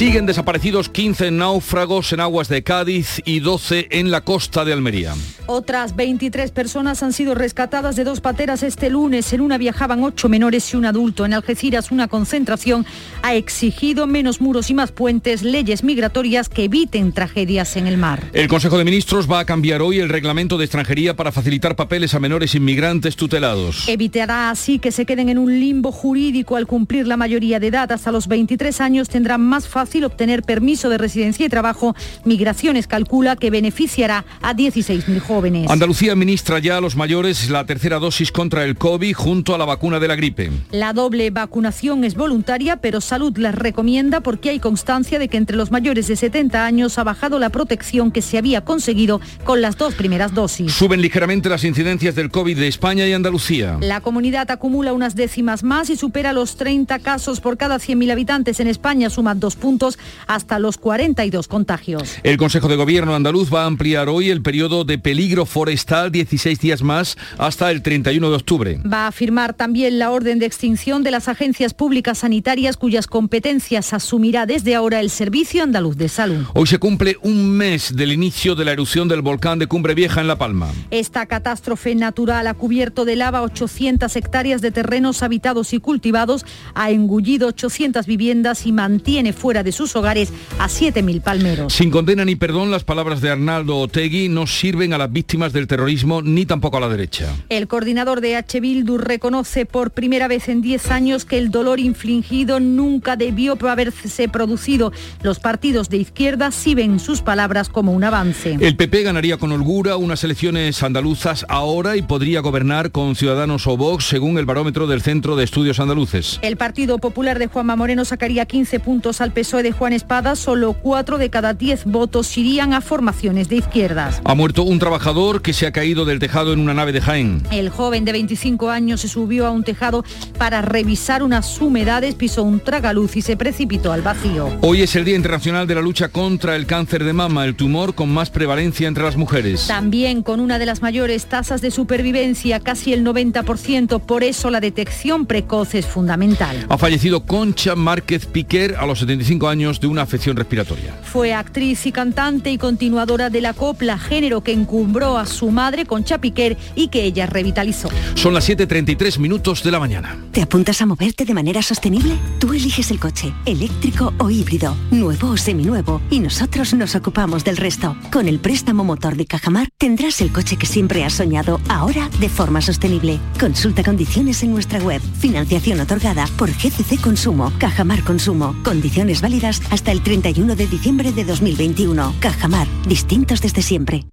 Siguen 0.00 0.24
desaparecidos 0.24 0.88
15 0.88 1.30
náufragos 1.30 2.14
en 2.14 2.20
aguas 2.20 2.48
de 2.48 2.62
Cádiz 2.62 3.20
y 3.26 3.40
12 3.40 3.88
en 3.90 4.10
la 4.10 4.22
costa 4.22 4.64
de 4.64 4.72
Almería. 4.72 5.12
Otras 5.44 5.94
23 5.94 6.52
personas 6.52 7.02
han 7.02 7.12
sido 7.12 7.34
rescatadas 7.34 7.96
de 7.96 8.04
dos 8.04 8.22
pateras 8.22 8.62
este 8.62 8.88
lunes. 8.88 9.30
En 9.34 9.42
una 9.42 9.58
viajaban 9.58 10.02
ocho 10.02 10.30
menores 10.30 10.72
y 10.72 10.78
un 10.78 10.86
adulto. 10.86 11.26
En 11.26 11.34
Algeciras 11.34 11.90
una 11.90 12.08
concentración 12.08 12.86
ha 13.20 13.34
exigido 13.34 14.06
menos 14.06 14.40
muros 14.40 14.70
y 14.70 14.74
más 14.74 14.90
puentes, 14.90 15.42
leyes 15.42 15.84
migratorias 15.84 16.48
que 16.48 16.64
eviten 16.64 17.12
tragedias 17.12 17.76
en 17.76 17.86
el 17.86 17.98
mar. 17.98 18.22
El 18.32 18.48
Consejo 18.48 18.78
de 18.78 18.84
Ministros 18.84 19.30
va 19.30 19.40
a 19.40 19.44
cambiar 19.44 19.82
hoy 19.82 19.98
el 19.98 20.08
reglamento 20.08 20.56
de 20.56 20.64
extranjería 20.64 21.14
para 21.14 21.30
facilitar 21.30 21.76
papeles 21.76 22.14
a 22.14 22.20
menores 22.20 22.54
inmigrantes 22.54 23.16
tutelados. 23.16 23.86
Evitará 23.86 24.48
así 24.48 24.78
que 24.78 24.92
se 24.92 25.04
queden 25.04 25.28
en 25.28 25.36
un 25.36 25.60
limbo 25.60 25.92
jurídico 25.92 26.56
al 26.56 26.66
cumplir 26.66 27.06
la 27.06 27.18
mayoría 27.18 27.60
de 27.60 27.66
edad. 27.66 27.92
Hasta 27.92 28.10
los 28.10 28.28
23 28.28 28.80
años 28.80 29.10
tendrán 29.10 29.42
más 29.42 29.68
fácil 29.68 29.89
obtener 30.04 30.42
permiso 30.42 30.88
de 30.88 30.98
residencia 30.98 31.46
y 31.46 31.48
trabajo. 31.48 31.94
Migraciones 32.24 32.86
calcula 32.86 33.36
que 33.36 33.50
beneficiará 33.50 34.24
a 34.42 34.54
16.000 34.54 35.20
jóvenes. 35.20 35.70
Andalucía 35.70 36.12
administra 36.12 36.58
ya 36.58 36.78
a 36.78 36.80
los 36.80 36.96
mayores 36.96 37.50
la 37.50 37.66
tercera 37.66 37.98
dosis 37.98 38.32
contra 38.32 38.64
el 38.64 38.76
COVID 38.76 39.14
junto 39.14 39.54
a 39.54 39.58
la 39.58 39.64
vacuna 39.64 40.00
de 40.00 40.08
la 40.08 40.16
gripe. 40.16 40.50
La 40.70 40.92
doble 40.92 41.30
vacunación 41.30 42.04
es 42.04 42.14
voluntaria, 42.14 42.76
pero 42.76 43.00
Salud 43.00 43.36
las 43.38 43.54
recomienda 43.54 44.20
porque 44.20 44.50
hay 44.50 44.60
constancia 44.60 45.18
de 45.18 45.28
que 45.28 45.36
entre 45.36 45.56
los 45.56 45.70
mayores 45.70 46.06
de 46.06 46.16
70 46.16 46.64
años 46.64 46.98
ha 46.98 47.04
bajado 47.04 47.38
la 47.38 47.50
protección 47.50 48.10
que 48.10 48.22
se 48.22 48.38
había 48.38 48.60
conseguido 48.62 49.20
con 49.44 49.60
las 49.60 49.76
dos 49.76 49.94
primeras 49.94 50.34
dosis. 50.34 50.72
Suben 50.72 51.02
ligeramente 51.02 51.48
las 51.48 51.64
incidencias 51.64 52.14
del 52.14 52.30
COVID 52.30 52.58
de 52.58 52.68
España 52.68 53.06
y 53.06 53.12
Andalucía. 53.12 53.78
La 53.80 54.00
comunidad 54.00 54.50
acumula 54.50 54.92
unas 54.92 55.14
décimas 55.14 55.62
más 55.62 55.90
y 55.90 55.96
supera 55.96 56.32
los 56.32 56.56
30 56.56 56.98
casos 57.00 57.40
por 57.40 57.56
cada 57.56 57.76
100.000 57.76 58.12
habitantes. 58.12 58.60
En 58.60 58.68
España 58.68 59.10
suma 59.10 59.34
dos 59.34 59.56
puntos 59.56 59.79
hasta 60.26 60.58
los 60.58 60.76
42 60.78 61.48
contagios. 61.48 62.18
El 62.22 62.36
Consejo 62.36 62.68
de 62.68 62.76
Gobierno 62.76 63.14
andaluz 63.14 63.52
va 63.52 63.62
a 63.62 63.66
ampliar 63.66 64.08
hoy 64.08 64.30
el 64.30 64.42
periodo 64.42 64.84
de 64.84 64.98
peligro 64.98 65.46
forestal 65.46 66.12
16 66.12 66.60
días 66.60 66.82
más 66.82 67.16
hasta 67.38 67.70
el 67.70 67.82
31 67.82 68.30
de 68.30 68.36
octubre. 68.36 68.80
Va 68.90 69.06
a 69.06 69.12
firmar 69.12 69.54
también 69.54 69.98
la 69.98 70.10
orden 70.10 70.38
de 70.38 70.46
extinción 70.46 71.02
de 71.02 71.10
las 71.10 71.28
agencias 71.28 71.74
públicas 71.74 72.18
sanitarias 72.18 72.76
cuyas 72.76 73.06
competencias 73.06 73.92
asumirá 73.92 74.46
desde 74.46 74.74
ahora 74.74 75.00
el 75.00 75.10
Servicio 75.10 75.62
Andaluz 75.62 75.96
de 75.96 76.08
Salud. 76.08 76.46
Hoy 76.54 76.66
se 76.66 76.78
cumple 76.78 77.16
un 77.22 77.50
mes 77.50 77.94
del 77.96 78.12
inicio 78.12 78.54
de 78.54 78.64
la 78.64 78.72
erupción 78.72 79.08
del 79.08 79.22
volcán 79.22 79.58
de 79.58 79.66
Cumbre 79.66 79.94
Vieja 79.94 80.20
en 80.20 80.28
La 80.28 80.36
Palma. 80.36 80.70
Esta 80.90 81.26
catástrofe 81.26 81.94
natural 81.94 82.46
ha 82.46 82.54
cubierto 82.54 83.04
de 83.04 83.16
lava 83.16 83.42
800 83.42 84.14
hectáreas 84.16 84.60
de 84.60 84.70
terrenos 84.70 85.22
habitados 85.22 85.72
y 85.72 85.80
cultivados, 85.80 86.44
ha 86.74 86.90
engullido 86.90 87.48
800 87.48 88.06
viviendas 88.06 88.66
y 88.66 88.72
mantiene 88.72 89.32
fuera 89.32 89.62
de 89.62 89.69
sus 89.72 89.96
hogares 89.96 90.32
a 90.58 90.68
7.000 90.68 91.22
palmeros. 91.22 91.72
Sin 91.72 91.90
condena 91.90 92.24
ni 92.24 92.36
perdón, 92.36 92.70
las 92.70 92.84
palabras 92.84 93.20
de 93.20 93.30
Arnaldo 93.30 93.78
Otegui 93.78 94.28
no 94.28 94.46
sirven 94.46 94.92
a 94.92 94.98
las 94.98 95.12
víctimas 95.12 95.52
del 95.52 95.66
terrorismo 95.66 96.22
ni 96.22 96.44
tampoco 96.46 96.76
a 96.76 96.80
la 96.80 96.88
derecha. 96.88 97.34
El 97.48 97.68
coordinador 97.68 98.20
de 98.20 98.36
H. 98.36 98.60
Bildu 98.60 98.98
reconoce 98.98 99.66
por 99.66 99.92
primera 99.92 100.28
vez 100.28 100.48
en 100.48 100.60
10 100.60 100.90
años 100.90 101.24
que 101.24 101.38
el 101.38 101.50
dolor 101.50 101.80
infligido 101.80 102.60
nunca 102.60 103.16
debió 103.16 103.56
haberse 103.68 104.28
producido. 104.28 104.92
Los 105.22 105.38
partidos 105.38 105.88
de 105.88 105.98
izquierda 105.98 106.50
sí 106.50 106.74
ven 106.74 106.98
sus 106.98 107.22
palabras 107.22 107.68
como 107.68 107.92
un 107.92 108.04
avance. 108.04 108.56
El 108.60 108.76
PP 108.76 109.02
ganaría 109.02 109.36
con 109.36 109.52
holgura 109.52 109.96
unas 109.96 110.24
elecciones 110.24 110.82
andaluzas 110.82 111.44
ahora 111.48 111.96
y 111.96 112.02
podría 112.02 112.40
gobernar 112.40 112.90
con 112.90 113.16
Ciudadanos 113.16 113.66
o 113.66 113.76
Vox, 113.76 114.04
según 114.04 114.38
el 114.38 114.46
barómetro 114.46 114.86
del 114.86 115.02
Centro 115.02 115.36
de 115.36 115.44
Estudios 115.44 115.80
Andaluces. 115.80 116.38
El 116.42 116.56
Partido 116.56 116.98
Popular 116.98 117.38
de 117.38 117.46
Juanma 117.46 117.76
Moreno 117.76 118.04
sacaría 118.04 118.46
15 118.46 118.80
puntos 118.80 119.20
al 119.20 119.32
PSOE 119.50 119.64
de 119.64 119.72
Juan 119.72 119.92
Espada, 119.92 120.36
solo 120.36 120.74
4 120.74 121.18
de 121.18 121.28
cada 121.28 121.54
10 121.54 121.86
votos 121.86 122.38
irían 122.38 122.72
a 122.72 122.80
formaciones 122.80 123.48
de 123.48 123.56
izquierdas. 123.56 124.22
Ha 124.24 124.34
muerto 124.36 124.62
un 124.62 124.78
trabajador 124.78 125.42
que 125.42 125.52
se 125.52 125.66
ha 125.66 125.72
caído 125.72 126.04
del 126.04 126.20
tejado 126.20 126.52
en 126.52 126.60
una 126.60 126.72
nave 126.72 126.92
de 126.92 127.00
Jaén. 127.00 127.42
El 127.50 127.68
joven 127.68 128.04
de 128.04 128.12
25 128.12 128.70
años 128.70 129.00
se 129.00 129.08
subió 129.08 129.48
a 129.48 129.50
un 129.50 129.64
tejado 129.64 130.04
para 130.38 130.62
revisar 130.62 131.24
unas 131.24 131.60
humedades, 131.60 132.14
pisó 132.14 132.44
un 132.44 132.60
tragaluz 132.60 133.16
y 133.16 133.22
se 133.22 133.36
precipitó 133.36 133.90
al 133.90 134.02
vacío. 134.02 134.56
Hoy 134.60 134.82
es 134.82 134.94
el 134.94 135.04
Día 135.04 135.16
Internacional 135.16 135.66
de 135.66 135.74
la 135.74 135.82
Lucha 135.82 136.10
contra 136.10 136.54
el 136.54 136.66
Cáncer 136.66 137.02
de 137.02 137.12
Mama, 137.12 137.44
el 137.44 137.56
tumor 137.56 137.96
con 137.96 138.08
más 138.08 138.30
prevalencia 138.30 138.86
entre 138.86 139.02
las 139.02 139.16
mujeres. 139.16 139.66
También 139.66 140.22
con 140.22 140.38
una 140.38 140.60
de 140.60 140.66
las 140.66 140.80
mayores 140.80 141.26
tasas 141.26 141.60
de 141.60 141.72
supervivencia, 141.72 142.60
casi 142.60 142.92
el 142.92 143.04
90%, 143.04 144.00
por 144.00 144.22
eso 144.22 144.48
la 144.48 144.60
detección 144.60 145.26
precoz 145.26 145.74
es 145.74 145.86
fundamental. 145.86 146.66
Ha 146.68 146.78
fallecido 146.78 147.26
Concha 147.26 147.74
Márquez 147.74 148.26
Piquer 148.26 148.76
a 148.76 148.86
los 148.86 149.00
75 149.00 149.39
años 149.48 149.80
de 149.80 149.86
una 149.86 150.02
afección 150.02 150.36
respiratoria. 150.36 150.94
Fue 151.02 151.32
actriz 151.32 151.86
y 151.86 151.92
cantante 151.92 152.50
y 152.50 152.58
continuadora 152.58 153.30
de 153.30 153.40
la 153.40 153.54
copla, 153.54 153.98
género 153.98 154.42
que 154.42 154.52
encumbró 154.52 155.18
a 155.18 155.26
su 155.26 155.50
madre 155.50 155.86
Concha 155.86 156.18
Piquer 156.18 156.56
y 156.74 156.88
que 156.88 157.04
ella 157.04 157.26
revitalizó. 157.26 157.88
Son 158.14 158.34
las 158.34 158.48
7.33 158.48 159.18
minutos 159.18 159.62
de 159.62 159.70
la 159.70 159.80
mañana. 159.80 160.18
¿Te 160.32 160.42
apuntas 160.42 160.80
a 160.82 160.86
moverte 160.86 161.24
de 161.24 161.34
manera 161.34 161.62
sostenible? 161.62 162.14
Tú 162.38 162.52
eliges 162.52 162.90
el 162.90 163.00
coche, 163.00 163.32
eléctrico 163.46 164.12
o 164.18 164.30
híbrido, 164.30 164.76
nuevo 164.90 165.30
o 165.30 165.36
seminuevo, 165.36 166.00
y 166.10 166.20
nosotros 166.20 166.74
nos 166.74 166.94
ocupamos 166.94 167.44
del 167.44 167.56
resto. 167.56 167.96
Con 168.12 168.28
el 168.28 168.38
préstamo 168.38 168.84
motor 168.84 169.16
de 169.16 169.26
Cajamar 169.26 169.68
tendrás 169.78 170.20
el 170.20 170.32
coche 170.32 170.56
que 170.56 170.66
siempre 170.66 171.04
has 171.04 171.14
soñado, 171.14 171.60
ahora 171.68 172.10
de 172.20 172.28
forma 172.28 172.60
sostenible. 172.60 173.18
Consulta 173.38 173.82
condiciones 173.82 174.42
en 174.42 174.52
nuestra 174.52 174.80
web. 174.80 175.00
Financiación 175.18 175.80
otorgada 175.80 176.26
por 176.36 176.50
GCC 176.50 177.00
Consumo, 177.00 177.52
Cajamar 177.58 178.04
Consumo. 178.04 178.54
Condiciones 178.62 179.20
válidas 179.20 179.29
hasta 179.70 179.92
el 179.92 180.02
31 180.02 180.56
de 180.56 180.66
diciembre 180.66 181.12
de 181.12 181.24
2021. 181.24 182.16
Cajamar, 182.20 182.66
distintos 182.86 183.40
desde 183.40 183.62
siempre. 183.62 184.06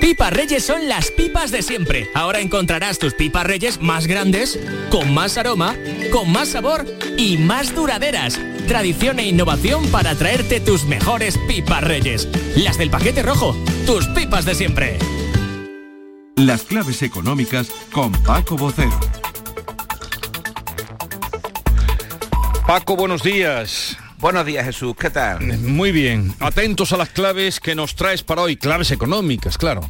Pipas 0.00 0.32
Reyes 0.32 0.64
son 0.64 0.88
las 0.88 1.10
pipas 1.10 1.50
de 1.50 1.62
siempre. 1.62 2.08
Ahora 2.14 2.40
encontrarás 2.40 2.98
tus 2.98 3.12
pipas 3.12 3.46
Reyes 3.46 3.80
más 3.80 4.06
grandes, 4.06 4.58
con 4.90 5.12
más 5.12 5.36
aroma, 5.36 5.76
con 6.10 6.32
más 6.32 6.48
sabor 6.48 6.86
y 7.18 7.36
más 7.36 7.74
duraderas. 7.74 8.40
Tradición 8.66 9.18
e 9.18 9.28
innovación 9.28 9.86
para 9.88 10.14
traerte 10.14 10.60
tus 10.60 10.84
mejores 10.84 11.38
pipas 11.46 11.84
Reyes. 11.84 12.28
Las 12.56 12.78
del 12.78 12.90
paquete 12.90 13.22
rojo, 13.22 13.54
tus 13.86 14.06
pipas 14.08 14.46
de 14.46 14.54
siempre. 14.54 14.98
Las 16.36 16.62
claves 16.62 17.02
económicas 17.02 17.70
con 17.92 18.12
Paco 18.12 18.56
Bocero. 18.56 19.19
Paco, 22.70 22.94
buenos 22.94 23.24
días. 23.24 23.96
Buenos 24.18 24.46
días 24.46 24.64
Jesús, 24.64 24.94
¿qué 24.96 25.10
tal? 25.10 25.40
Muy 25.58 25.90
bien. 25.90 26.32
Atentos 26.38 26.92
a 26.92 26.96
las 26.96 27.08
claves 27.08 27.58
que 27.58 27.74
nos 27.74 27.96
traes 27.96 28.22
para 28.22 28.42
hoy. 28.42 28.56
Claves 28.56 28.92
económicas, 28.92 29.58
claro. 29.58 29.80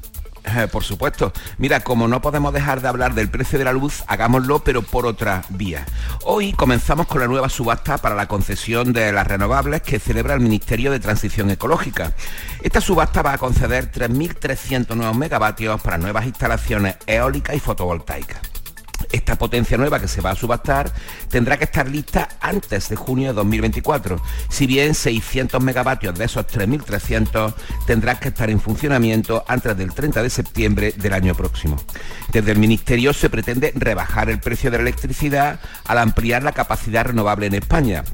Eh, 0.46 0.66
por 0.72 0.82
supuesto. 0.82 1.30
Mira, 1.58 1.80
como 1.80 2.08
no 2.08 2.22
podemos 2.22 2.54
dejar 2.54 2.80
de 2.80 2.88
hablar 2.88 3.12
del 3.12 3.28
precio 3.28 3.58
de 3.58 3.66
la 3.66 3.74
luz, 3.74 4.02
hagámoslo, 4.06 4.64
pero 4.64 4.80
por 4.80 5.04
otra 5.04 5.44
vía. 5.50 5.84
Hoy 6.24 6.54
comenzamos 6.54 7.06
con 7.06 7.20
la 7.20 7.28
nueva 7.28 7.50
subasta 7.50 7.98
para 7.98 8.14
la 8.14 8.28
concesión 8.28 8.94
de 8.94 9.12
las 9.12 9.26
renovables 9.26 9.82
que 9.82 9.98
celebra 9.98 10.32
el 10.32 10.40
Ministerio 10.40 10.90
de 10.90 11.00
Transición 11.00 11.50
Ecológica. 11.50 12.14
Esta 12.62 12.80
subasta 12.80 13.20
va 13.20 13.34
a 13.34 13.38
conceder 13.38 13.92
3.300 13.92 14.96
nuevos 14.96 15.18
megavatios 15.18 15.82
para 15.82 15.98
nuevas 15.98 16.24
instalaciones 16.24 16.96
eólicas 17.06 17.54
y 17.54 17.60
fotovoltaicas. 17.60 18.40
Esta 19.12 19.36
potencia 19.36 19.76
nueva 19.76 19.98
que 19.98 20.08
se 20.08 20.20
va 20.20 20.30
a 20.30 20.36
subastar 20.36 20.92
tendrá 21.28 21.56
que 21.56 21.64
estar 21.64 21.88
lista 21.88 22.28
antes 22.40 22.88
de 22.88 22.96
junio 22.96 23.28
de 23.28 23.34
2024, 23.34 24.22
si 24.48 24.66
bien 24.66 24.94
600 24.94 25.60
megavatios 25.62 26.16
de 26.16 26.24
esos 26.24 26.46
3.300 26.46 27.54
tendrán 27.86 28.18
que 28.18 28.28
estar 28.28 28.50
en 28.50 28.60
funcionamiento 28.60 29.44
antes 29.48 29.76
del 29.76 29.92
30 29.92 30.22
de 30.22 30.30
septiembre 30.30 30.94
del 30.96 31.12
año 31.12 31.34
próximo. 31.34 31.76
Desde 32.32 32.52
el 32.52 32.58
Ministerio 32.58 33.12
se 33.12 33.30
pretende 33.30 33.72
rebajar 33.74 34.30
el 34.30 34.38
precio 34.38 34.70
de 34.70 34.78
la 34.78 34.82
electricidad 34.82 35.60
al 35.84 35.98
ampliar 35.98 36.42
la 36.42 36.52
capacidad 36.52 37.04
renovable 37.04 37.46
en 37.46 37.54
España, 37.54 38.04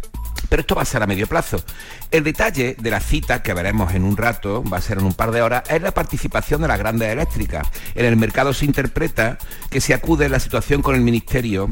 pero 0.49 0.61
esto 0.61 0.75
va 0.75 0.83
a 0.83 0.87
ser 0.87 1.03
a 1.03 1.07
medio 1.07 1.27
plazo. 1.27 1.63
El 2.11 2.25
detalle 2.25 2.77
de 2.79 2.91
la 2.91 3.01
cita 3.01 3.43
que 3.43 3.55
veremos 3.55 3.95
en 3.95 4.05
un 4.05 4.17
rato, 4.17 4.63
va 4.63 4.79
a 4.79 4.83
ser 4.83 4.99
en 4.99 5.05
un 5.05 5.15
par 5.15 5.31
de 5.31 5.43
horas, 5.43 5.65
es 5.69 5.83
la 5.83 5.93
participación 5.93 6.63
de 6.63 6.69
las 6.69 6.79
grandes 6.79 7.09
eléctricas. 7.09 7.67
En 7.95 8.05
el 8.05 8.17
mercado 8.17 8.53
se 8.55 8.65
interpreta 8.65 9.39
que 9.71 9.81
se 9.81 9.95
acude 9.95 10.29
la 10.29 10.41
situación 10.41 10.83
con 10.83 10.95
el 10.95 11.01
Ministerio 11.01 11.69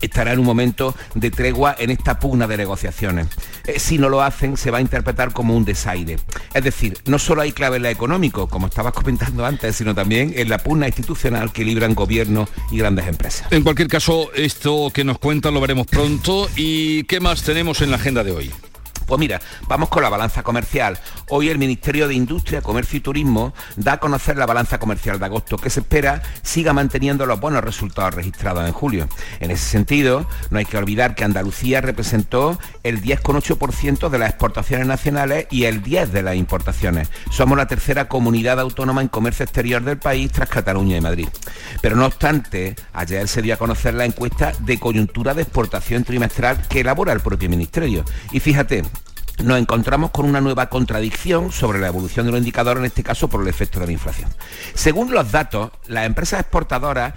estará 0.00 0.32
en 0.32 0.38
un 0.38 0.46
momento 0.46 0.94
de 1.14 1.30
tregua 1.30 1.74
en 1.78 1.90
esta 1.90 2.18
pugna 2.18 2.46
de 2.46 2.56
negociaciones. 2.56 3.28
Eh, 3.66 3.78
si 3.78 3.98
no 3.98 4.08
lo 4.08 4.22
hacen, 4.22 4.56
se 4.56 4.70
va 4.70 4.78
a 4.78 4.80
interpretar 4.80 5.32
como 5.32 5.56
un 5.56 5.64
desaire. 5.64 6.16
Es 6.54 6.64
decir, 6.64 6.98
no 7.06 7.18
solo 7.18 7.42
hay 7.42 7.52
clave 7.52 7.76
en 7.76 7.84
la 7.84 7.90
económico, 7.90 8.48
como 8.48 8.66
estabas 8.66 8.92
comentando 8.92 9.44
antes, 9.44 9.76
sino 9.76 9.94
también 9.94 10.32
en 10.36 10.48
la 10.48 10.58
pugna 10.58 10.86
institucional 10.86 11.52
que 11.52 11.64
libran 11.64 11.94
gobiernos 11.94 12.48
y 12.70 12.78
grandes 12.78 13.06
empresas. 13.06 13.50
En 13.50 13.62
cualquier 13.62 13.88
caso, 13.88 14.30
esto 14.34 14.90
que 14.92 15.04
nos 15.04 15.18
cuentan 15.18 15.54
lo 15.54 15.60
veremos 15.60 15.86
pronto. 15.86 16.48
¿Y 16.56 17.04
qué 17.04 17.20
más 17.20 17.42
tenemos 17.42 17.80
en 17.82 17.90
la 17.90 17.96
agenda 17.96 18.24
de 18.24 18.32
hoy? 18.32 18.50
Pues 19.10 19.18
mira, 19.18 19.40
vamos 19.66 19.88
con 19.88 20.04
la 20.04 20.08
balanza 20.08 20.44
comercial. 20.44 20.96
Hoy 21.30 21.48
el 21.48 21.58
Ministerio 21.58 22.06
de 22.06 22.14
Industria, 22.14 22.62
Comercio 22.62 22.96
y 22.96 23.00
Turismo 23.00 23.52
da 23.74 23.94
a 23.94 23.98
conocer 23.98 24.36
la 24.36 24.46
balanza 24.46 24.78
comercial 24.78 25.18
de 25.18 25.24
agosto, 25.24 25.56
que 25.56 25.68
se 25.68 25.80
espera 25.80 26.22
siga 26.42 26.72
manteniendo 26.72 27.26
los 27.26 27.40
buenos 27.40 27.64
resultados 27.64 28.14
registrados 28.14 28.64
en 28.64 28.72
julio. 28.72 29.08
En 29.40 29.50
ese 29.50 29.68
sentido, 29.68 30.28
no 30.50 30.60
hay 30.60 30.64
que 30.64 30.76
olvidar 30.76 31.16
que 31.16 31.24
Andalucía 31.24 31.80
representó 31.80 32.56
el 32.84 33.02
10,8% 33.02 34.10
de 34.10 34.18
las 34.20 34.30
exportaciones 34.30 34.86
nacionales 34.86 35.48
y 35.50 35.64
el 35.64 35.82
10% 35.82 36.06
de 36.06 36.22
las 36.22 36.36
importaciones. 36.36 37.08
Somos 37.32 37.58
la 37.58 37.66
tercera 37.66 38.06
comunidad 38.06 38.60
autónoma 38.60 39.00
en 39.00 39.08
comercio 39.08 39.42
exterior 39.42 39.82
del 39.82 39.98
país 39.98 40.30
tras 40.30 40.48
Cataluña 40.48 40.96
y 40.96 41.00
Madrid. 41.00 41.28
Pero 41.82 41.96
no 41.96 42.06
obstante, 42.06 42.76
ayer 42.92 43.26
se 43.26 43.42
dio 43.42 43.54
a 43.54 43.56
conocer 43.56 43.94
la 43.94 44.04
encuesta 44.04 44.52
de 44.60 44.78
coyuntura 44.78 45.34
de 45.34 45.42
exportación 45.42 46.04
trimestral 46.04 46.62
que 46.68 46.82
elabora 46.82 47.12
el 47.12 47.18
propio 47.18 47.48
Ministerio. 47.48 48.04
Y 48.30 48.38
fíjate, 48.38 48.84
nos 49.42 49.58
encontramos 49.58 50.10
con 50.10 50.26
una 50.26 50.40
nueva 50.40 50.68
contradicción 50.68 51.52
sobre 51.52 51.78
la 51.78 51.88
evolución 51.88 52.26
de 52.26 52.32
los 52.32 52.38
indicadores, 52.38 52.80
en 52.80 52.86
este 52.86 53.02
caso 53.02 53.28
por 53.28 53.42
el 53.42 53.48
efecto 53.48 53.80
de 53.80 53.86
la 53.86 53.92
inflación. 53.92 54.30
Según 54.74 55.12
los 55.12 55.30
datos, 55.32 55.70
las 55.86 56.06
empresas 56.06 56.40
exportadoras 56.40 57.14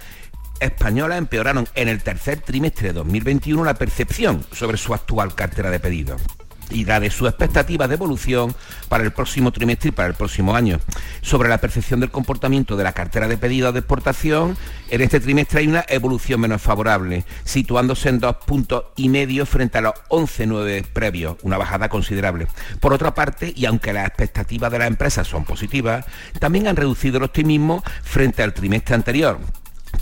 españolas 0.60 1.18
empeoraron 1.18 1.68
en 1.74 1.88
el 1.88 2.02
tercer 2.02 2.40
trimestre 2.40 2.88
de 2.88 2.94
2021 2.94 3.64
la 3.64 3.74
percepción 3.74 4.44
sobre 4.52 4.78
su 4.78 4.94
actual 4.94 5.34
cartera 5.34 5.70
de 5.70 5.80
pedidos 5.80 6.22
y 6.70 6.84
la 6.84 7.00
de 7.00 7.10
sus 7.10 7.28
expectativas 7.28 7.88
de 7.88 7.94
evolución 7.94 8.54
para 8.88 9.04
el 9.04 9.12
próximo 9.12 9.52
trimestre 9.52 9.88
y 9.88 9.92
para 9.92 10.08
el 10.08 10.14
próximo 10.14 10.54
año. 10.54 10.80
Sobre 11.22 11.48
la 11.48 11.58
percepción 11.58 12.00
del 12.00 12.10
comportamiento 12.10 12.76
de 12.76 12.84
la 12.84 12.92
cartera 12.92 13.28
de 13.28 13.36
pedidos 13.36 13.72
de 13.72 13.80
exportación, 13.80 14.56
en 14.90 15.00
este 15.00 15.20
trimestre 15.20 15.60
hay 15.60 15.68
una 15.68 15.84
evolución 15.88 16.40
menos 16.40 16.62
favorable, 16.62 17.24
situándose 17.44 18.08
en 18.08 18.20
dos 18.20 18.36
puntos 18.46 18.84
y 18.96 19.08
medio 19.08 19.46
frente 19.46 19.78
a 19.78 19.82
los 19.82 19.94
11,9 20.08 20.84
previos, 20.92 21.36
una 21.42 21.58
bajada 21.58 21.88
considerable. 21.88 22.46
Por 22.80 22.92
otra 22.92 23.14
parte, 23.14 23.52
y 23.54 23.66
aunque 23.66 23.92
las 23.92 24.06
expectativas 24.06 24.70
de 24.70 24.78
las 24.78 24.88
empresas 24.88 25.26
son 25.26 25.44
positivas, 25.44 26.04
también 26.38 26.68
han 26.68 26.76
reducido 26.76 27.18
el 27.18 27.24
optimismo 27.24 27.82
frente 28.02 28.42
al 28.42 28.54
trimestre 28.54 28.94
anterior 28.94 29.38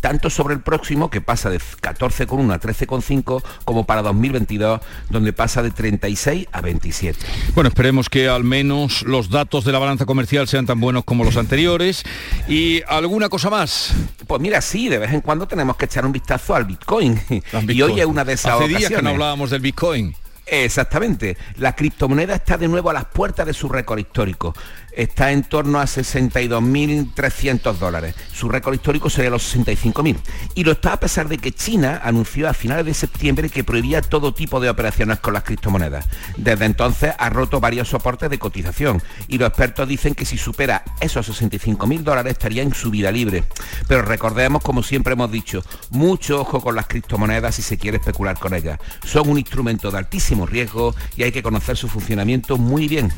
tanto 0.00 0.30
sobre 0.30 0.54
el 0.54 0.60
próximo, 0.60 1.10
que 1.10 1.20
pasa 1.20 1.50
de 1.50 1.58
14,1 1.58 2.52
a 2.52 2.60
13,5, 2.60 3.42
como 3.64 3.86
para 3.86 4.02
2022, 4.02 4.80
donde 5.10 5.32
pasa 5.32 5.62
de 5.62 5.70
36 5.70 6.48
a 6.52 6.60
27. 6.60 7.18
Bueno, 7.54 7.68
esperemos 7.68 8.08
que 8.08 8.28
al 8.28 8.44
menos 8.44 9.02
los 9.02 9.30
datos 9.30 9.64
de 9.64 9.72
la 9.72 9.78
balanza 9.78 10.06
comercial 10.06 10.48
sean 10.48 10.66
tan 10.66 10.80
buenos 10.80 11.04
como 11.04 11.24
los 11.24 11.36
anteriores. 11.36 12.04
¿Y 12.48 12.82
alguna 12.88 13.28
cosa 13.28 13.50
más? 13.50 13.94
Pues 14.26 14.40
mira, 14.40 14.60
sí, 14.60 14.88
de 14.88 14.98
vez 14.98 15.12
en 15.12 15.20
cuando 15.20 15.46
tenemos 15.46 15.76
que 15.76 15.86
echar 15.86 16.06
un 16.06 16.12
vistazo 16.12 16.54
al 16.54 16.64
Bitcoin. 16.64 17.20
Y 17.68 17.82
hoy 17.82 18.00
es 18.00 18.06
una 18.06 18.24
de 18.24 18.34
esas 18.34 18.54
Hace 18.54 18.68
días 18.68 18.90
que 18.90 19.02
no 19.02 19.10
hablábamos 19.10 19.50
del 19.50 19.60
Bitcoin. 19.60 20.14
Exactamente. 20.46 21.36
La 21.56 21.74
criptomoneda 21.74 22.34
está 22.34 22.58
de 22.58 22.68
nuevo 22.68 22.90
a 22.90 22.92
las 22.92 23.06
puertas 23.06 23.46
de 23.46 23.54
su 23.54 23.68
récord 23.68 23.98
histórico 23.98 24.54
está 24.94 25.32
en 25.32 25.42
torno 25.44 25.80
a 25.80 25.84
62.300 25.84 27.74
dólares. 27.78 28.14
Su 28.32 28.48
récord 28.48 28.74
histórico 28.74 29.10
sería 29.10 29.30
los 29.30 29.54
65.000. 29.54 30.16
Y 30.54 30.64
lo 30.64 30.72
está 30.72 30.94
a 30.94 31.00
pesar 31.00 31.28
de 31.28 31.38
que 31.38 31.52
China 31.52 32.00
anunció 32.04 32.48
a 32.48 32.54
finales 32.54 32.86
de 32.86 32.94
septiembre 32.94 33.48
que 33.48 33.64
prohibía 33.64 34.02
todo 34.02 34.34
tipo 34.34 34.60
de 34.60 34.70
operaciones 34.70 35.20
con 35.20 35.34
las 35.34 35.44
criptomonedas. 35.44 36.06
Desde 36.36 36.64
entonces 36.64 37.14
ha 37.18 37.30
roto 37.30 37.60
varios 37.60 37.88
soportes 37.88 38.30
de 38.30 38.38
cotización 38.38 39.02
y 39.28 39.38
los 39.38 39.48
expertos 39.48 39.88
dicen 39.88 40.14
que 40.14 40.24
si 40.24 40.38
supera 40.38 40.84
esos 41.00 41.28
65.000 41.28 42.00
dólares 42.00 42.32
estaría 42.32 42.62
en 42.62 42.74
su 42.74 42.90
vida 42.90 43.10
libre. 43.10 43.44
Pero 43.88 44.02
recordemos, 44.02 44.62
como 44.62 44.82
siempre 44.82 45.14
hemos 45.14 45.30
dicho, 45.30 45.62
mucho 45.90 46.40
ojo 46.40 46.60
con 46.60 46.74
las 46.74 46.86
criptomonedas 46.86 47.54
si 47.54 47.62
se 47.62 47.78
quiere 47.78 47.98
especular 47.98 48.38
con 48.38 48.54
ellas. 48.54 48.78
Son 49.04 49.28
un 49.28 49.38
instrumento 49.38 49.90
de 49.90 49.98
altísimo 49.98 50.46
riesgo 50.46 50.94
y 51.16 51.22
hay 51.22 51.32
que 51.32 51.42
conocer 51.42 51.76
su 51.76 51.88
funcionamiento 51.88 52.58
muy 52.58 52.88
bien. 52.88 53.12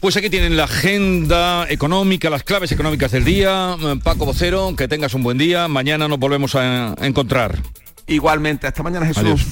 Pues 0.00 0.16
aquí 0.16 0.30
tienen 0.30 0.56
la 0.56 0.64
agenda 0.64 1.66
económica, 1.68 2.30
las 2.30 2.44
claves 2.44 2.70
económicas 2.70 3.10
del 3.10 3.24
día. 3.24 3.76
Paco 4.04 4.26
Vocero, 4.26 4.74
que 4.76 4.86
tengas 4.86 5.12
un 5.14 5.24
buen 5.24 5.38
día. 5.38 5.66
Mañana 5.66 6.06
nos 6.06 6.20
volvemos 6.20 6.54
a 6.54 6.94
encontrar. 7.00 7.58
Igualmente, 8.06 8.68
hasta 8.68 8.84
mañana 8.84 9.06
Jesús. 9.06 9.42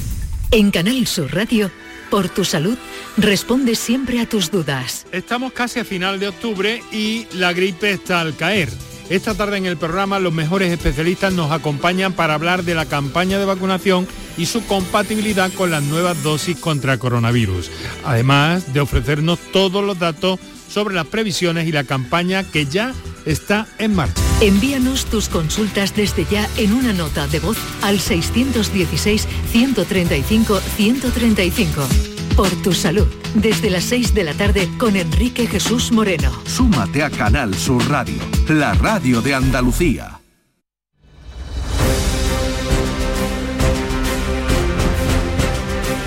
En 0.53 0.71
Canal 0.71 1.05
Sur 1.09 1.35
Radio, 1.35 1.71
por 2.11 2.29
tu 2.29 2.45
salud, 2.45 2.79
responde 3.17 3.75
siempre 3.75 4.21
a 4.21 4.29
tus 4.29 4.53
dudas. 4.53 5.07
Estamos 5.11 5.53
casi 5.53 5.81
a 5.81 5.85
final 5.85 6.21
de 6.21 6.29
octubre 6.29 6.81
y 6.93 7.27
la 7.35 7.53
gripe 7.53 7.91
está 7.91 8.21
al 8.21 8.37
caer. 8.37 8.69
Esta 9.09 9.35
tarde 9.35 9.59
en 9.59 9.67
el 9.67 9.77
programa 9.77 10.19
los 10.19 10.33
mejores 10.33 10.73
especialistas 10.73 11.33
nos 11.33 11.53
acompañan 11.53 12.13
para 12.13 12.35
hablar 12.35 12.65
de 12.65 12.75
la 12.75 12.87
campaña 12.87 13.39
de 13.39 13.45
vacunación 13.45 14.07
y 14.37 14.47
su 14.47 14.65
compatibilidad 14.67 15.53
con 15.53 15.71
las 15.71 15.85
nuevas 15.85 16.23
dosis 16.25 16.59
contra 16.59 16.99
coronavirus, 16.99 17.71
además 18.05 18.73
de 18.73 18.81
ofrecernos 18.81 19.39
todos 19.53 19.85
los 19.85 19.99
datos 19.99 20.41
sobre 20.69 20.97
las 20.97 21.07
previsiones 21.07 21.69
y 21.69 21.73
la 21.73 21.85
campaña 21.85 22.43
que 22.43 22.67
ya 22.67 22.95
está 23.25 23.69
en 23.79 23.95
marcha. 23.95 24.21
Envíanos 24.41 25.05
tus 25.07 25.29
consultas 25.29 25.95
desde 25.95 26.25
ya 26.25 26.49
en 26.57 26.73
una 26.73 26.93
nota 26.93 27.29
de 27.29 27.39
voz 27.39 27.57
al 27.83 28.01
616 28.01 29.27
135 29.53 30.61
135 30.77 32.16
por 32.37 32.51
tu 32.63 32.73
salud. 32.73 33.07
Desde 33.35 33.71
las 33.71 33.85
6 33.85 34.15
de 34.15 34.25
la 34.25 34.35
tarde 34.35 34.69
con 34.79 34.95
Enrique 34.95 35.47
Jesús 35.47 35.91
Moreno. 35.91 36.31
Súmate 36.45 37.03
a 37.03 37.11
Canal 37.11 37.55
Sur 37.55 37.89
Radio, 37.89 38.23
la 38.49 38.75
radio 38.75 39.23
de 39.23 39.35
Andalucía. 39.35 40.16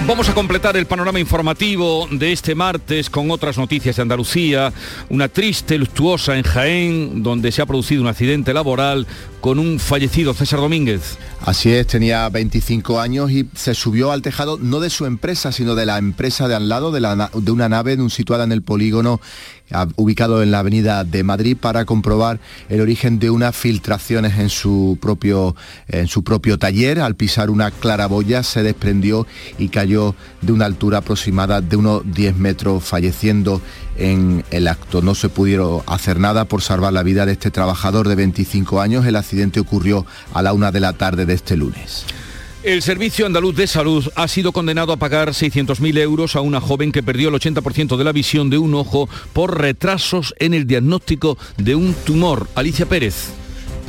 Vamos 0.10 0.28
a 0.28 0.34
completar 0.34 0.76
el 0.76 0.88
panorama 0.88 1.20
informativo 1.20 2.08
de 2.10 2.32
este 2.32 2.56
martes 2.56 3.12
con 3.12 3.30
otras 3.30 3.60
noticias 3.60 3.96
de 3.96 4.02
Andalucía. 4.02 4.74
Una 5.10 5.28
triste, 5.28 5.78
luctuosa 5.78 6.36
en 6.36 6.42
Jaén, 6.42 7.22
donde 7.22 7.52
se 7.52 7.62
ha 7.62 7.68
producido 7.68 8.02
un 8.02 8.08
accidente 8.08 8.52
laboral 8.52 9.06
con 9.40 9.60
un 9.60 9.78
fallecido 9.78 10.34
César 10.34 10.62
Domínguez. 10.62 11.20
Así 11.42 11.72
es, 11.72 11.86
tenía 11.86 12.28
25 12.28 13.00
años 13.00 13.30
y 13.30 13.48
se 13.54 13.76
subió 13.76 14.12
al 14.12 14.24
tejado 14.24 14.58
no 14.60 14.80
de 14.80 14.90
su 14.90 15.06
empresa, 15.06 15.52
sino 15.52 15.76
de 15.76 15.86
la 15.86 16.00
empresa 16.00 16.48
de 16.48 16.56
al 16.56 16.70
lado, 16.70 16.92
de, 16.92 17.52
una 17.52 17.70
nave 17.70 17.96
situada 18.10 18.46
en 18.46 18.52
el 18.52 18.64
polígono 18.64 19.22
ubicado 19.96 20.42
en 20.42 20.52
la 20.52 20.60
avenida 20.60 21.04
de 21.04 21.24
Madrid 21.24 21.58
para 21.60 21.86
comprobar 21.86 22.40
el 22.70 22.82
origen 22.82 23.20
de 23.20 23.30
unas 23.30 23.56
filtraciones 23.56 24.38
en 24.40 24.50
su 24.50 24.98
propio, 25.02 25.56
en 25.88 26.08
su 26.08 26.24
propio 26.24 26.58
taller. 26.58 27.00
Al 27.00 27.16
pisar 27.16 27.50
una 27.50 27.72
claraboya 27.72 28.44
se 28.44 28.64
desprendió 28.64 29.28
y 29.58 29.70
cayó 29.70 30.16
de 30.42 30.52
una 30.52 30.66
altura 30.66 31.00
aproximada 31.00 31.62
de 31.62 31.76
unos 31.76 32.02
10 32.06 32.38
metros, 32.38 32.84
falleciendo 32.84 33.62
en 33.98 34.44
el 34.52 34.68
acto. 34.68 35.02
No 35.02 35.16
se 35.16 35.30
pudieron 35.30 35.82
hacer 35.86 36.20
nada 36.20 36.46
por 36.46 36.62
salvar 36.62 36.94
la 36.94 37.04
vida 37.04 37.26
de 37.26 37.34
este 37.34 37.52
trabajador 37.52 38.08
de 38.08 38.16
25 38.16 38.82
años. 38.82 39.06
El 39.06 39.16
accidente 39.16 39.60
ocurrió 39.60 40.06
a 40.34 40.42
la 40.42 40.54
una 40.54 40.72
de 40.72 40.80
la 40.80 40.94
tarde 40.94 41.26
de 41.26 41.34
este 41.34 41.56
lunes. 41.56 42.06
El 42.62 42.82
Servicio 42.82 43.26
Andaluz 43.26 43.56
de 43.56 43.68
Salud 43.68 44.12
ha 44.16 44.28
sido 44.28 44.52
condenado 44.52 44.92
a 44.92 44.98
pagar 44.98 45.30
600.000 45.30 45.98
euros 46.00 46.36
a 46.36 46.42
una 46.42 46.60
joven 46.60 46.92
que 46.92 47.02
perdió 47.02 47.30
el 47.30 47.36
80% 47.36 47.96
de 47.96 48.04
la 48.04 48.12
visión 48.12 48.50
de 48.50 48.58
un 48.58 48.76
ojo 48.76 49.08
por 49.32 49.62
retrasos 49.62 50.36
en 50.40 50.54
el 50.54 50.68
diagnóstico 50.68 51.38
de 51.56 51.76
un 51.76 51.94
tumor. 51.94 52.50
Alicia 52.56 52.86
Pérez. 52.86 53.32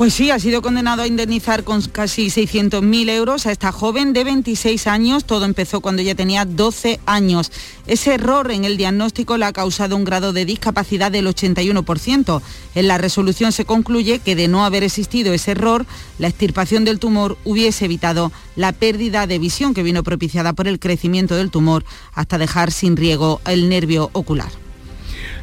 Pues 0.01 0.15
sí, 0.15 0.31
ha 0.31 0.39
sido 0.39 0.63
condenado 0.63 1.03
a 1.03 1.07
indemnizar 1.07 1.63
con 1.63 1.83
casi 1.83 2.29
600.000 2.29 3.11
euros 3.11 3.45
a 3.45 3.53
esta 3.53 3.71
joven 3.71 4.15
de 4.15 4.25
26 4.25 4.87
años. 4.87 5.27
Todo 5.27 5.45
empezó 5.45 5.83
cuando 5.83 6.01
ella 6.01 6.15
tenía 6.15 6.47
12 6.47 7.01
años. 7.05 7.53
Ese 7.87 8.15
error 8.15 8.51
en 8.51 8.65
el 8.65 8.79
diagnóstico 8.79 9.37
le 9.37 9.45
ha 9.45 9.53
causado 9.53 9.97
un 9.97 10.05
grado 10.05 10.33
de 10.33 10.47
discapacidad 10.47 11.13
del 11.13 11.27
81%. 11.27 12.41
En 12.77 12.89
la 12.89 12.97
resolución 12.97 13.53
se 13.53 13.67
concluye 13.67 14.21
que 14.21 14.37
de 14.37 14.49
no 14.49 14.65
haber 14.65 14.85
existido 14.85 15.35
ese 15.35 15.51
error, 15.51 15.85
la 16.19 16.29
extirpación 16.29 16.87
del 16.87 16.99
tumor 16.99 17.37
hubiese 17.45 17.85
evitado 17.85 18.33
la 18.57 18.73
pérdida 18.73 19.27
de 19.27 19.39
visión 19.39 19.75
que 19.75 19.83
vino 19.83 20.03
propiciada 20.03 20.55
por 20.55 20.67
el 20.67 20.79
crecimiento 20.79 21.37
del 21.37 21.51
tumor 21.51 21.85
hasta 22.15 22.39
dejar 22.39 22.73
sin 22.73 22.97
riego 22.97 23.43
el 23.45 23.69
nervio 23.69 24.09
ocular. 24.15 24.70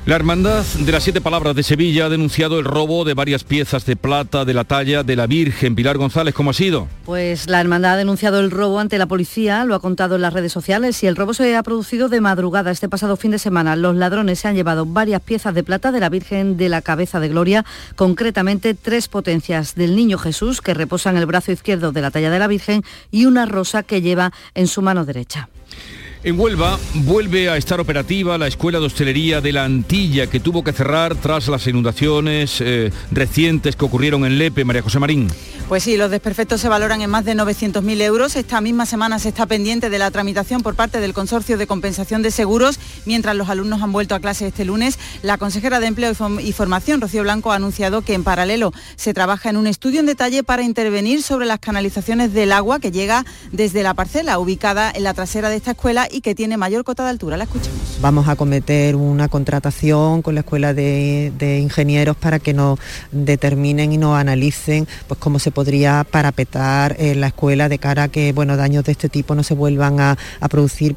La 0.08 0.16
Hermandad 0.16 0.64
de 0.64 0.92
las 0.94 1.04
Siete 1.04 1.20
Palabras 1.20 1.54
de 1.54 1.64
Sevilla 1.64 2.06
ha 2.06 2.10
denunciado 2.10 2.60
el 2.60 2.64
robo 2.64 3.04
de 3.04 3.14
varias 3.14 3.44
piezas 3.44 3.86
de 3.86 3.98
plata 3.98 4.46
de 4.46 4.54
la 4.54 4.64
talla 4.64 5.04
de 5.04 5.18
la 5.18 5.28
Virgen. 5.28 5.76
Pilar 5.76 5.98
González, 5.98 6.34
¿cómo 6.34 6.52
ha 6.52 6.54
sido? 6.54 6.88
Pues 7.04 7.50
la 7.50 7.60
Hermandad 7.60 7.96
ha 7.96 7.98
denunciado 7.98 8.40
el 8.40 8.50
robo 8.50 8.80
ante 8.80 8.98
la 9.00 9.08
policía, 9.08 9.66
lo 9.66 9.76
ha 9.76 9.82
contado 9.82 10.16
en 10.16 10.22
las 10.22 10.32
redes 10.32 10.54
sociales 10.54 11.04
y 11.04 11.08
el 11.08 11.18
robo 11.18 11.34
se 11.34 11.58
ha 11.58 11.62
producido 11.62 12.08
de 12.08 12.22
madrugada 12.22 12.72
este 12.72 12.88
pasado 12.88 13.18
fin 13.18 13.32
de 13.32 13.38
semana. 13.38 13.76
Los 13.76 13.98
ladrones 13.98 14.40
se 14.40 14.48
han 14.48 14.56
llevado 14.56 14.86
varias 14.86 15.22
piezas 15.22 15.54
de 15.54 15.64
plata 15.64 15.92
de 15.92 16.00
la 16.00 16.08
Virgen 16.08 16.56
de 16.56 16.70
la 16.70 16.82
Cabeza 16.82 17.20
de 17.20 17.28
Gloria, 17.28 17.66
concretamente 17.98 18.76
tres 18.76 19.10
potencias 19.10 19.76
del 19.76 19.98
Niño 19.98 20.18
Jesús 20.18 20.62
que 20.62 20.74
reposa 20.74 21.10
en 21.10 21.18
el 21.18 21.26
brazo 21.26 21.52
izquierdo 21.52 21.92
de 21.92 22.00
la 22.00 22.12
talla 22.12 22.32
de 22.32 22.40
la 22.40 22.48
Virgen 22.48 22.82
y 23.12 23.26
una 23.26 23.46
rosa 23.46 23.84
que 23.84 24.02
lleva 24.02 24.32
en 24.56 24.68
su 24.68 24.82
mano 24.82 25.04
derecha. 25.04 25.50
En 26.28 26.38
Huelva 26.38 26.78
vuelve 26.94 27.50
a 27.50 27.56
estar 27.56 27.80
operativa 27.80 28.38
la 28.38 28.48
Escuela 28.48 28.82
de 28.82 28.86
Hostelería 28.86 29.40
de 29.40 29.54
la 29.54 29.64
Antilla, 29.64 30.28
que 30.28 30.42
tuvo 30.42 30.62
que 30.62 30.74
cerrar 30.74 31.16
tras 31.16 31.48
las 31.48 31.66
inundaciones 31.68 32.60
eh, 32.60 32.92
recientes 33.12 33.78
que 33.78 33.86
ocurrieron 33.86 34.26
en 34.26 34.38
Lepe, 34.38 34.66
María 34.66 34.82
José 34.82 35.00
Marín. 35.00 35.30
Pues 35.70 35.84
sí, 35.84 35.98
los 35.98 36.10
desperfectos 36.10 36.62
se 36.62 36.70
valoran 36.70 37.02
en 37.02 37.10
más 37.10 37.26
de 37.26 37.36
900.000 37.36 38.02
euros. 38.02 38.38
Esta 38.38 38.62
misma 38.62 38.86
semana 38.86 39.20
se 39.20 39.28
está 39.28 39.46
pendiente 39.46 39.90
de 39.90 40.00
la 40.00 40.12
tramitación 40.12 40.64
por 40.64 40.76
parte 40.76 41.02
del 41.02 41.14
Consorcio 41.14 41.58
de 41.58 41.68
Compensación 41.68 42.22
de 42.22 42.32
Seguros, 42.32 42.80
mientras 43.06 43.36
los 43.36 43.50
alumnos 43.50 43.82
han 43.82 43.92
vuelto 43.92 44.16
a 44.16 44.22
clase 44.22 44.48
este 44.48 44.64
lunes. 44.64 44.98
La 45.24 45.38
consejera 45.38 45.82
de 45.82 45.88
Empleo 45.88 46.14
y 46.42 46.54
Formación, 46.54 47.02
Rocío 47.02 47.24
Blanco, 47.24 47.52
ha 47.52 47.56
anunciado 47.56 48.02
que 48.02 48.14
en 48.14 48.24
paralelo 48.24 48.72
se 48.96 49.14
trabaja 49.14 49.50
en 49.50 49.58
un 49.58 49.68
estudio 49.68 50.00
en 50.00 50.06
detalle 50.06 50.42
para 50.42 50.64
intervenir 50.64 51.22
sobre 51.22 51.46
las 51.46 51.60
canalizaciones 51.60 52.32
del 52.34 52.54
agua 52.54 52.80
que 52.80 52.92
llega 52.92 53.26
desde 53.52 53.84
la 53.84 53.94
parcela 53.94 54.40
ubicada 54.40 54.90
en 54.96 55.04
la 55.04 55.14
trasera 55.14 55.50
de 55.50 55.58
esta 55.58 55.72
escuela 55.72 56.08
que 56.22 56.36
tiene 56.36 56.58
mayor 56.58 56.84
cota 56.84 57.04
de 57.04 57.10
altura. 57.10 57.38
La 57.38 57.46
escuchamos. 57.46 57.98
Vamos 58.02 58.28
a 58.28 58.36
cometer 58.36 58.96
una 58.96 59.28
contratación 59.28 60.22
con 60.22 60.36
la 60.36 60.42
Escuela 60.42 60.74
de, 60.74 61.32
de 61.38 61.60
Ingenieros 61.60 62.16
para 62.16 62.40
que 62.40 62.54
nos 62.54 62.80
determinen 63.12 63.92
y 63.92 63.98
nos 63.98 64.18
analicen 64.18 64.88
pues, 65.08 65.20
cómo 65.20 65.40
se 65.40 65.52
podría 65.52 66.06
parapetar 66.10 66.96
en 67.00 67.22
la 67.22 67.28
escuela 67.28 67.70
de 67.70 67.80
cara 67.80 68.04
a 68.04 68.08
que 68.08 68.34
bueno, 68.34 68.58
daños 68.58 68.84
de 68.84 68.92
este 68.92 69.10
tipo 69.10 69.36
no 69.36 69.44
se 69.44 69.54
vuelvan 69.54 70.00
a, 70.00 70.18
a 70.40 70.48
producir. 70.48 70.96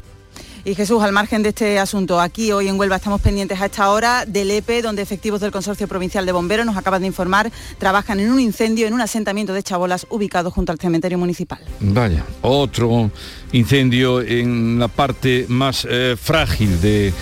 Y 0.63 0.75
Jesús, 0.75 1.01
al 1.01 1.11
margen 1.11 1.41
de 1.41 1.49
este 1.49 1.79
asunto, 1.79 2.21
aquí 2.21 2.51
hoy 2.51 2.67
en 2.67 2.79
Huelva 2.79 2.97
estamos 2.97 3.19
pendientes 3.19 3.59
a 3.59 3.65
esta 3.65 3.89
hora 3.89 4.25
del 4.27 4.51
EPE, 4.51 4.83
donde 4.83 5.01
efectivos 5.01 5.41
del 5.41 5.51
Consorcio 5.51 5.87
Provincial 5.87 6.23
de 6.23 6.31
Bomberos 6.31 6.67
nos 6.67 6.77
acaban 6.77 7.01
de 7.01 7.07
informar, 7.07 7.51
trabajan 7.79 8.19
en 8.19 8.31
un 8.31 8.39
incendio 8.39 8.85
en 8.85 8.93
un 8.93 9.01
asentamiento 9.01 9.53
de 9.53 9.63
chabolas 9.63 10.05
ubicado 10.11 10.51
junto 10.51 10.71
al 10.71 10.77
cementerio 10.77 11.17
municipal. 11.17 11.59
Vaya, 11.79 12.23
otro 12.43 13.09
incendio 13.51 14.21
en 14.21 14.79
la 14.79 14.87
parte 14.87 15.45
más 15.47 15.87
eh, 15.89 16.15
frágil 16.21 16.81
de 16.81 17.13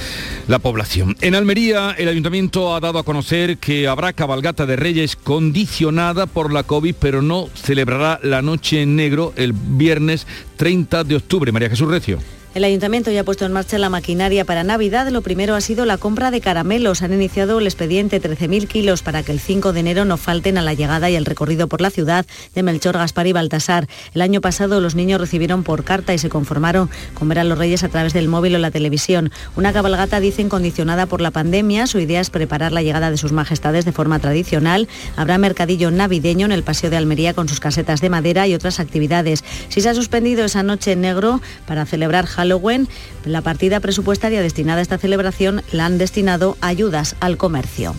la 0.48 0.60
población. 0.60 1.16
En 1.22 1.36
Almería, 1.36 1.96
el 1.98 2.08
ayuntamiento 2.08 2.76
ha 2.76 2.80
dado 2.80 3.00
a 3.00 3.04
conocer 3.04 3.58
que 3.58 3.88
habrá 3.88 4.14
cabalgata 4.14 4.66
de 4.66 4.76
Reyes 4.76 5.16
condicionada 5.16 6.26
por 6.26 6.52
la 6.52 6.64
COVID, 6.64 6.96
pero 7.00 7.22
no 7.22 7.50
celebrará 7.54 8.20
la 8.24 8.42
noche 8.42 8.82
en 8.82 8.96
negro 8.96 9.34
el 9.36 9.54
viernes 9.54 10.26
30 10.58 11.04
de 11.04 11.16
octubre. 11.16 11.52
María 11.52 11.70
Jesús 11.70 11.90
Recio. 11.90 12.20
El 12.56 12.64
ayuntamiento 12.64 13.12
ya 13.12 13.22
ha 13.22 13.24
puesto 13.24 13.46
en 13.46 13.52
marcha 13.52 13.78
la 13.78 13.92
maquinaria 13.92 14.44
para 14.44 14.64
Navidad. 14.64 15.08
Lo 15.10 15.22
primero 15.22 15.54
ha 15.54 15.62
sido 15.62 15.86
la 15.86 16.00
compra 16.00 16.32
de 16.32 16.42
caramelos. 16.42 17.04
Han 17.04 17.14
iniciado 17.14 17.60
el 17.60 17.68
expediente 17.68 18.20
13.000 18.20 18.68
kilos 18.68 19.04
para 19.04 19.22
que 19.22 19.32
el 19.32 19.40
5 19.40 19.72
de 19.72 19.82
enero 19.82 20.04
no 20.04 20.18
falten 20.18 20.58
a 20.58 20.64
la 20.64 20.74
llegada 20.74 21.12
y 21.12 21.16
el 21.16 21.26
recorrido 21.26 21.68
por 21.68 21.80
la 21.80 21.92
ciudad 21.92 22.26
de 22.56 22.64
Melchor, 22.64 22.98
Gaspar 22.98 23.28
y 23.28 23.34
Baltasar. 23.34 23.88
El 24.16 24.22
año 24.22 24.42
pasado 24.42 24.82
los 24.82 24.96
niños 24.96 25.22
recibieron 25.22 25.62
por 25.62 25.84
carta 25.84 26.12
y 26.16 26.18
se 26.18 26.30
conformaron 26.30 26.90
con 27.14 27.30
ver 27.30 27.38
a 27.38 27.44
los 27.44 27.56
reyes 27.56 27.84
a 27.84 27.90
través 27.90 28.14
del 28.14 28.28
móvil 28.28 28.56
o 28.56 28.58
la 28.58 28.72
televisión. 28.72 29.32
Una 29.56 29.72
cabalgata, 29.72 30.20
dicen, 30.20 30.50
condicionada 30.50 31.06
por 31.06 31.22
la 31.22 31.30
pandemia. 31.30 31.86
Su 31.86 32.00
idea 32.00 32.20
es 32.20 32.32
preparar 32.32 32.72
la 32.72 32.82
llegada 32.82 33.12
de 33.12 33.18
sus 33.18 33.32
majestades 33.32 33.86
de 33.86 33.92
forma 33.92 34.18
tradicional. 34.18 34.88
Habrá 35.18 35.38
mercadillo 35.38 35.92
navideño 35.92 36.48
en 36.48 36.52
el 36.52 36.64
Paseo 36.64 36.90
de 36.90 36.98
Almería 36.98 37.36
con 37.36 37.48
sus 37.48 37.60
casetas 37.60 38.02
de 38.02 38.10
madera 38.10 38.48
y 38.48 38.56
otras 38.56 38.80
actividades. 38.80 39.44
Si 39.68 39.82
se 39.82 39.90
ha 39.90 39.94
suspendido 39.94 40.46
esa 40.46 40.64
noche 40.64 40.94
en 40.94 41.02
negro 41.02 41.42
para 41.68 41.86
celebrar 41.86 42.26
Halloween, 42.40 42.88
la 43.26 43.42
partida 43.42 43.82
presupuestaria 43.82 44.42
destinada 44.42 44.80
a 44.80 44.82
esta 44.82 44.98
celebración 44.98 45.62
la 45.74 45.86
han 45.86 45.98
destinado 45.98 46.58
a 46.62 46.68
ayudas 46.68 47.18
al 47.20 47.36
comercio. 47.36 47.94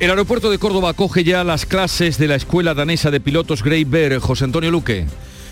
El 0.00 0.10
aeropuerto 0.10 0.50
de 0.50 0.58
Córdoba 0.58 0.90
acoge 0.90 1.22
ya 1.22 1.44
las 1.44 1.64
clases 1.64 2.18
de 2.18 2.26
la 2.26 2.34
Escuela 2.34 2.74
Danesa 2.74 3.12
de 3.12 3.20
Pilotos 3.20 3.62
Grey 3.62 3.84
Bear. 3.84 4.18
José 4.18 4.44
Antonio 4.44 4.72
Luque. 4.72 5.06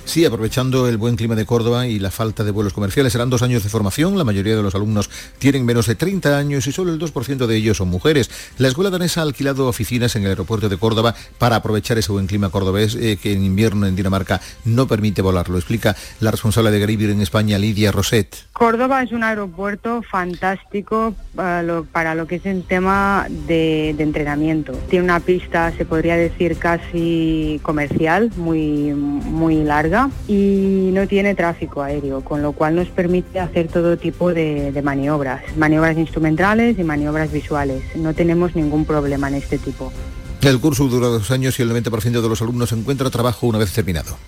Sí, 0.08 0.24
aprovechando 0.24 0.88
el 0.88 0.96
buen 0.96 1.16
clima 1.16 1.34
de 1.34 1.44
Córdoba 1.44 1.86
y 1.86 1.98
la 1.98 2.10
falta 2.10 2.42
de 2.42 2.50
vuelos 2.50 2.72
comerciales, 2.72 3.12
serán 3.12 3.28
dos 3.28 3.42
años 3.42 3.62
de 3.62 3.68
formación. 3.68 4.16
La 4.16 4.24
mayoría 4.24 4.56
de 4.56 4.62
los 4.62 4.74
alumnos 4.74 5.10
tienen 5.38 5.66
menos 5.66 5.84
de 5.86 5.96
30 5.96 6.38
años 6.38 6.66
y 6.66 6.72
solo 6.72 6.94
el 6.94 6.98
2% 6.98 7.46
de 7.46 7.54
ellos 7.54 7.76
son 7.76 7.88
mujeres. 7.88 8.30
La 8.56 8.68
escuela 8.68 8.88
danesa 8.88 9.20
ha 9.20 9.24
alquilado 9.24 9.68
oficinas 9.68 10.16
en 10.16 10.22
el 10.22 10.30
aeropuerto 10.30 10.70
de 10.70 10.78
Córdoba 10.78 11.14
para 11.36 11.56
aprovechar 11.56 11.98
ese 11.98 12.10
buen 12.10 12.26
clima 12.26 12.48
cordobés 12.48 12.94
eh, 12.94 13.18
que 13.22 13.34
en 13.34 13.44
invierno 13.44 13.86
en 13.86 13.96
Dinamarca 13.96 14.40
no 14.64 14.88
permite 14.88 15.20
volar. 15.20 15.50
Lo 15.50 15.58
explica 15.58 15.94
la 16.20 16.30
responsable 16.30 16.70
de 16.70 16.80
Greybir 16.80 17.10
en 17.10 17.20
España, 17.20 17.58
Lidia 17.58 17.92
Roset. 17.92 18.47
Córdoba 18.58 19.04
es 19.04 19.12
un 19.12 19.22
aeropuerto 19.22 20.02
fantástico 20.02 21.14
para 21.36 21.62
lo, 21.62 21.84
para 21.84 22.16
lo 22.16 22.26
que 22.26 22.34
es 22.34 22.46
el 22.46 22.64
tema 22.64 23.28
de, 23.46 23.94
de 23.96 24.02
entrenamiento. 24.02 24.72
Tiene 24.90 25.04
una 25.04 25.20
pista, 25.20 25.72
se 25.76 25.84
podría 25.84 26.16
decir, 26.16 26.58
casi 26.58 27.60
comercial, 27.62 28.32
muy, 28.36 28.92
muy 28.94 29.62
larga 29.62 30.10
y 30.26 30.90
no 30.92 31.06
tiene 31.06 31.36
tráfico 31.36 31.82
aéreo, 31.82 32.22
con 32.22 32.42
lo 32.42 32.50
cual 32.50 32.74
nos 32.74 32.88
permite 32.88 33.38
hacer 33.38 33.68
todo 33.68 33.96
tipo 33.96 34.34
de, 34.34 34.72
de, 34.72 34.82
maniobras, 34.82 35.40
maniobras 35.56 35.96
instrumentales 35.96 36.80
y 36.80 36.82
maniobras 36.82 37.30
visuales. 37.30 37.84
No 37.94 38.12
tenemos 38.12 38.56
ningún 38.56 38.84
problema 38.84 39.28
en 39.28 39.34
este 39.34 39.58
tipo. 39.58 39.92
El 40.40 40.58
curso 40.58 40.88
dura 40.88 41.06
dos 41.06 41.30
años 41.30 41.56
y 41.60 41.62
el 41.62 41.70
90% 41.70 42.20
de 42.20 42.28
los 42.28 42.42
alumnos 42.42 42.72
encuentra 42.72 43.08
trabajo 43.08 43.46
una 43.46 43.58
vez 43.58 43.72
terminado. 43.72 44.18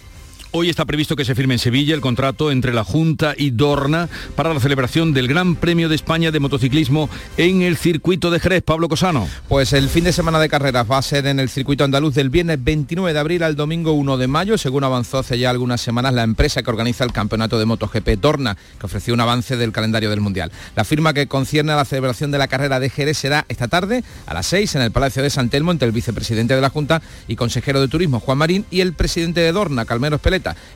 Hoy 0.53 0.69
está 0.69 0.85
previsto 0.85 1.15
que 1.15 1.25
se 1.25 1.37
firme 1.37 1.55
en 1.55 1.61
Sevilla 1.61 1.95
el 1.95 2.01
contrato 2.01 2.51
entre 2.51 2.75
la 2.75 2.83
Junta 2.83 3.35
y 3.37 3.51
Dorna 3.53 4.09
para 4.35 4.53
la 4.53 4.59
celebración 4.59 5.13
del 5.13 5.29
Gran 5.29 5.55
Premio 5.55 5.89
de 5.89 5.95
España 5.95 6.33
de 6.33 6.41
Motociclismo 6.41 7.09
en 7.37 7.63
el 7.63 7.77
circuito 7.77 8.33
de 8.33 8.41
Jerez. 8.41 8.65
Pablo 8.65 8.89
Cosano. 8.89 9.29
Pues 9.49 9.73
el 9.73 9.89
fin 9.89 10.03
de 10.03 10.13
semana 10.13 10.41
de 10.41 10.49
carreras 10.49 10.91
va 10.91 10.99
a 10.99 11.03
ser 11.03 11.27
en 11.29 11.39
el 11.39 11.51
circuito 11.51 11.85
andaluz 11.85 12.17
del 12.17 12.31
viernes 12.31 12.59
29 12.65 13.13
de 13.13 13.19
abril 13.21 13.45
al 13.45 13.55
domingo 13.55 13.93
1 13.93 14.17
de 14.17 14.27
mayo, 14.27 14.59
según 14.59 14.83
avanzó 14.83 15.19
hace 15.19 15.39
ya 15.39 15.51
algunas 15.51 15.81
semanas 15.83 16.15
la 16.15 16.25
empresa 16.25 16.65
que 16.65 16.71
organiza 16.71 17.05
el 17.05 17.13
campeonato 17.13 17.57
de 17.57 17.67
MotoGP 17.67 18.09
Dorna, 18.21 18.57
que 18.81 18.87
ofreció 18.87 19.15
un 19.15 19.21
avance 19.21 19.57
del 19.57 19.71
calendario 19.71 20.11
del 20.11 20.21
Mundial. 20.21 20.51
La 20.75 20.83
firma 20.83 21.15
que 21.15 21.29
concierne 21.29 21.71
a 21.71 21.77
la 21.77 21.85
celebración 21.85 22.33
de 22.33 22.39
la 22.39 22.49
carrera 22.49 22.81
de 22.81 22.91
Jerez 22.91 23.19
será 23.19 23.47
esta 23.49 23.69
tarde 23.69 24.03
a 24.27 24.35
las 24.35 24.47
6 24.47 24.75
en 24.75 24.83
el 24.83 24.91
Palacio 24.91 25.23
de 25.23 25.31
San 25.31 25.49
Telmo 25.49 25.71
entre 25.71 25.87
el 25.87 25.93
vicepresidente 25.93 26.57
de 26.57 26.61
la 26.61 26.71
Junta 26.71 27.03
y 27.29 27.37
consejero 27.37 27.81
de 27.81 27.87
Turismo 27.87 28.19
Juan 28.19 28.39
Marín 28.39 28.67
y 28.69 28.81
el 28.81 28.95
presidente 28.95 29.39
de 29.39 29.53
Dorna, 29.53 29.85
Calmero 29.85 30.19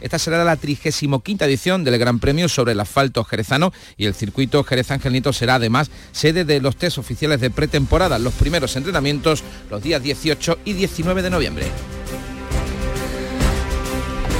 Esta 0.00 0.18
será 0.18 0.44
la 0.44 0.56
35 0.56 1.22
edición 1.40 1.84
del 1.84 1.98
Gran 1.98 2.18
Premio 2.18 2.48
sobre 2.48 2.72
el 2.72 2.80
asfalto 2.80 3.24
jerezano 3.24 3.72
y 3.96 4.06
el 4.06 4.14
circuito 4.14 4.64
Jerez 4.64 4.90
Angelito 4.90 5.32
será 5.32 5.56
además 5.56 5.90
sede 6.12 6.44
de 6.44 6.60
los 6.60 6.76
test 6.76 6.98
oficiales 6.98 7.40
de 7.40 7.50
pretemporada, 7.50 8.18
los 8.18 8.34
primeros 8.34 8.76
entrenamientos 8.76 9.42
los 9.70 9.82
días 9.82 10.02
18 10.02 10.58
y 10.64 10.72
19 10.74 11.22
de 11.22 11.30
noviembre. 11.30 11.66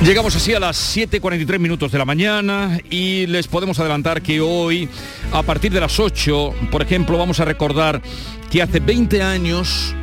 Llegamos 0.02 0.36
así 0.36 0.52
a 0.52 0.60
las 0.60 0.96
7.43 0.96 1.58
minutos 1.58 1.90
de 1.90 1.96
la 1.96 2.04
mañana 2.04 2.78
y 2.90 3.26
les 3.26 3.48
podemos 3.48 3.78
adelantar 3.78 4.20
que 4.20 4.38
hoy, 4.38 4.86
a 5.32 5.42
partir 5.42 5.72
de 5.72 5.80
las 5.80 5.98
8, 5.98 6.54
por 6.70 6.82
ejemplo, 6.82 7.16
vamos 7.16 7.40
a 7.40 7.46
recordar 7.46 8.02
que 8.50 8.60
hace 8.60 8.80
20 8.80 9.22
años 9.22 9.94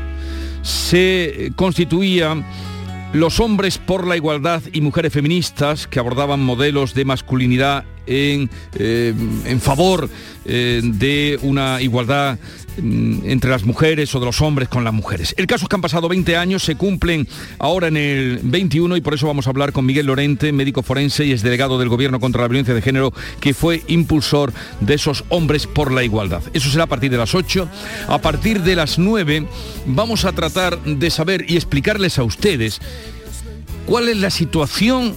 se 0.64 1.52
constituía 1.56 2.36
los 3.14 3.42
hombres 3.42 3.78
por 3.78 4.08
la 4.08 4.16
igualdad 4.16 4.62
y 4.72 4.80
mujeres 4.80 5.12
feministas 5.12 5.86
que 5.86 6.00
abordaban 6.00 6.40
modelos 6.40 6.94
de 6.94 7.04
masculinidad 7.04 7.84
en, 8.06 8.50
eh, 8.76 9.14
en 9.46 9.62
favor 9.62 10.10
eh, 10.44 10.82
de 10.84 11.38
una 11.44 11.82
igualdad 11.82 12.40
mm, 12.82 13.30
entre 13.30 13.52
las 13.52 13.64
mujeres 13.64 14.14
o 14.16 14.20
de 14.20 14.26
los 14.26 14.42
hombres 14.42 14.70
con 14.70 14.84
las 14.84 14.94
mujeres. 14.94 15.36
El 15.38 15.46
caso 15.46 15.66
es 15.66 15.70
que 15.70 15.76
han 15.76 15.82
pasado 15.82 16.10
20 16.10 16.36
años, 16.36 16.64
se 16.64 16.76
cumplen 16.76 17.28
ahora 17.60 17.90
en 17.90 17.98
el 17.98 18.40
21 18.44 18.98
y 18.98 19.02
por 19.02 19.14
eso 19.14 19.28
vamos 19.28 19.46
a 19.46 19.52
hablar 19.52 19.72
con 19.72 19.86
Miguel 19.86 20.08
Lorente, 20.08 20.52
médico 20.52 20.82
forense 20.82 21.26
y 21.26 21.32
es 21.32 21.44
delegado 21.44 21.78
del 21.78 21.90
Gobierno 21.90 22.20
contra 22.20 22.42
la 22.42 22.48
Violencia 22.48 22.74
de 22.74 22.82
Género, 22.82 23.14
que 23.40 23.54
fue 23.54 23.84
impulsor 23.88 24.52
de 24.80 24.96
esos 24.96 25.26
hombres 25.30 25.68
por 25.68 25.92
la 25.92 26.04
igualdad. 26.04 26.42
Eso 26.54 26.72
será 26.72 26.86
a 26.86 26.88
partir 26.88 27.12
de 27.12 27.18
las 27.18 27.36
8. 27.36 27.70
A 28.08 28.18
partir 28.18 28.62
de 28.64 28.76
las 28.76 28.98
9 28.98 29.46
vamos 29.86 30.26
a 30.26 30.32
tratar 30.32 30.82
de 30.84 31.10
saber 31.12 31.46
y 31.48 31.56
explicarles 31.56 32.18
a 32.18 32.24
ustedes 32.24 32.82
cuál 33.86 34.10
es 34.10 34.18
la 34.18 34.32
situación 34.32 35.16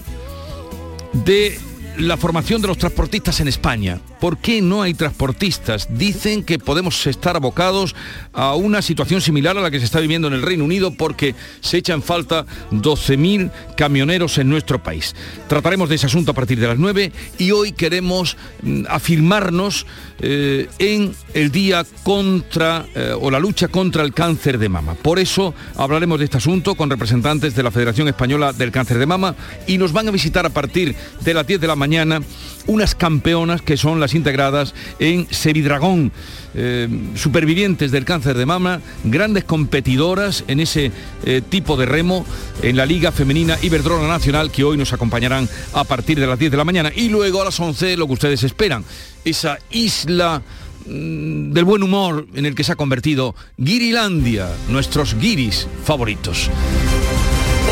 de 1.24 1.58
la 1.98 2.16
formación 2.16 2.60
de 2.60 2.68
los 2.68 2.78
transportistas 2.78 3.40
en 3.40 3.48
España. 3.48 4.00
¿Por 4.24 4.38
qué 4.38 4.62
no 4.62 4.80
hay 4.80 4.94
transportistas? 4.94 5.98
Dicen 5.98 6.44
que 6.44 6.58
podemos 6.58 7.06
estar 7.06 7.36
abocados 7.36 7.94
a 8.32 8.54
una 8.54 8.80
situación 8.80 9.20
similar 9.20 9.58
a 9.58 9.60
la 9.60 9.70
que 9.70 9.78
se 9.78 9.84
está 9.84 10.00
viviendo 10.00 10.28
en 10.28 10.32
el 10.32 10.40
Reino 10.40 10.64
Unido 10.64 10.94
porque 10.94 11.34
se 11.60 11.76
echan 11.76 12.02
falta 12.02 12.46
12.000 12.70 13.50
camioneros 13.76 14.38
en 14.38 14.48
nuestro 14.48 14.82
país. 14.82 15.14
Trataremos 15.46 15.90
de 15.90 15.96
ese 15.96 16.06
asunto 16.06 16.30
a 16.30 16.34
partir 16.34 16.58
de 16.58 16.68
las 16.68 16.78
9 16.78 17.12
y 17.36 17.50
hoy 17.50 17.72
queremos 17.72 18.38
mm, 18.62 18.84
afirmarnos 18.88 19.84
eh, 20.20 20.70
en 20.78 21.14
el 21.34 21.52
día 21.52 21.84
contra 22.02 22.86
eh, 22.94 23.12
o 23.20 23.30
la 23.30 23.38
lucha 23.38 23.68
contra 23.68 24.04
el 24.04 24.14
cáncer 24.14 24.56
de 24.56 24.70
mama. 24.70 24.94
Por 24.94 25.18
eso 25.18 25.52
hablaremos 25.76 26.18
de 26.18 26.24
este 26.24 26.38
asunto 26.38 26.76
con 26.76 26.88
representantes 26.88 27.54
de 27.54 27.62
la 27.62 27.70
Federación 27.70 28.08
Española 28.08 28.54
del 28.54 28.72
Cáncer 28.72 28.96
de 28.96 29.04
Mama 29.04 29.34
y 29.66 29.76
nos 29.76 29.92
van 29.92 30.08
a 30.08 30.12
visitar 30.12 30.46
a 30.46 30.50
partir 30.50 30.96
de 31.20 31.34
las 31.34 31.46
10 31.46 31.60
de 31.60 31.66
la 31.66 31.76
mañana 31.76 32.22
unas 32.66 32.94
campeonas 32.94 33.60
que 33.60 33.76
son 33.76 34.00
las 34.00 34.13
integradas 34.14 34.74
en 34.98 35.26
Sevidragón, 35.30 36.12
eh, 36.54 36.88
supervivientes 37.16 37.90
del 37.90 38.04
cáncer 38.04 38.36
de 38.36 38.46
mama, 38.46 38.80
grandes 39.04 39.44
competidoras 39.44 40.44
en 40.48 40.60
ese 40.60 40.92
eh, 41.24 41.42
tipo 41.48 41.76
de 41.76 41.86
remo 41.86 42.24
en 42.62 42.76
la 42.76 42.86
Liga 42.86 43.12
Femenina 43.12 43.58
Iberdrola 43.60 44.08
Nacional 44.08 44.50
que 44.50 44.64
hoy 44.64 44.76
nos 44.76 44.92
acompañarán 44.92 45.48
a 45.72 45.84
partir 45.84 46.18
de 46.20 46.26
las 46.26 46.38
10 46.38 46.52
de 46.52 46.56
la 46.56 46.64
mañana 46.64 46.92
y 46.94 47.08
luego 47.08 47.42
a 47.42 47.46
las 47.46 47.58
11 47.58 47.96
lo 47.96 48.06
que 48.06 48.12
ustedes 48.12 48.42
esperan, 48.42 48.84
esa 49.24 49.58
isla 49.70 50.42
mm, 50.86 51.52
del 51.52 51.64
buen 51.64 51.82
humor 51.82 52.26
en 52.34 52.46
el 52.46 52.54
que 52.54 52.64
se 52.64 52.72
ha 52.72 52.76
convertido 52.76 53.34
Girilandia, 53.56 54.48
nuestros 54.68 55.14
guiris 55.14 55.66
favoritos. 55.84 56.50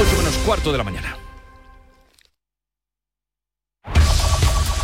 8 0.00 0.18
menos 0.18 0.34
cuarto 0.44 0.72
de 0.72 0.78
la 0.78 0.84
mañana. 0.84 1.21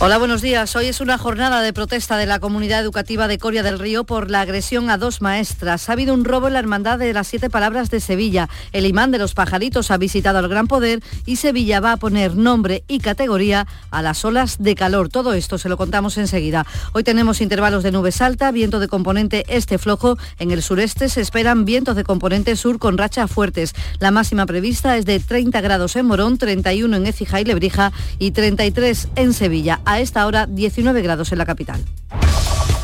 Hola, 0.00 0.18
buenos 0.18 0.42
días. 0.42 0.76
Hoy 0.76 0.86
es 0.86 1.00
una 1.00 1.18
jornada 1.18 1.60
de 1.60 1.72
protesta 1.72 2.16
de 2.16 2.26
la 2.26 2.38
comunidad 2.38 2.80
educativa 2.80 3.26
de 3.26 3.36
Coria 3.36 3.64
del 3.64 3.80
Río 3.80 4.04
por 4.04 4.30
la 4.30 4.42
agresión 4.42 4.90
a 4.90 4.96
dos 4.96 5.20
maestras. 5.20 5.88
Ha 5.88 5.92
habido 5.94 6.14
un 6.14 6.24
robo 6.24 6.46
en 6.46 6.52
la 6.52 6.60
Hermandad 6.60 7.00
de 7.00 7.12
las 7.12 7.26
Siete 7.26 7.50
Palabras 7.50 7.90
de 7.90 7.98
Sevilla. 7.98 8.48
El 8.70 8.86
imán 8.86 9.10
de 9.10 9.18
los 9.18 9.34
pajaritos 9.34 9.90
ha 9.90 9.96
visitado 9.96 10.38
al 10.38 10.46
Gran 10.46 10.68
Poder 10.68 11.02
y 11.26 11.34
Sevilla 11.34 11.80
va 11.80 11.90
a 11.90 11.96
poner 11.96 12.36
nombre 12.36 12.84
y 12.86 13.00
categoría 13.00 13.66
a 13.90 14.00
las 14.00 14.24
olas 14.24 14.58
de 14.60 14.76
calor. 14.76 15.08
Todo 15.08 15.32
esto 15.32 15.58
se 15.58 15.68
lo 15.68 15.76
contamos 15.76 16.16
enseguida. 16.16 16.64
Hoy 16.92 17.02
tenemos 17.02 17.40
intervalos 17.40 17.82
de 17.82 17.90
nubes 17.90 18.22
alta, 18.22 18.52
viento 18.52 18.78
de 18.78 18.86
componente 18.86 19.46
este 19.48 19.78
flojo. 19.78 20.16
En 20.38 20.52
el 20.52 20.62
sureste 20.62 21.08
se 21.08 21.22
esperan 21.22 21.64
vientos 21.64 21.96
de 21.96 22.04
componente 22.04 22.54
sur 22.54 22.78
con 22.78 22.98
rachas 22.98 23.32
fuertes. 23.32 23.74
La 23.98 24.12
máxima 24.12 24.46
prevista 24.46 24.96
es 24.96 25.06
de 25.06 25.18
30 25.18 25.60
grados 25.60 25.96
en 25.96 26.06
Morón, 26.06 26.38
31 26.38 26.96
en 26.96 27.06
Écija 27.06 27.40
y 27.40 27.44
Lebrija 27.44 27.92
y 28.20 28.30
33 28.30 29.08
en 29.16 29.32
Sevilla 29.32 29.80
a 29.88 30.00
esta 30.00 30.26
hora 30.26 30.46
19 30.46 31.00
grados 31.00 31.32
en 31.32 31.38
la 31.38 31.46
capital. 31.46 31.82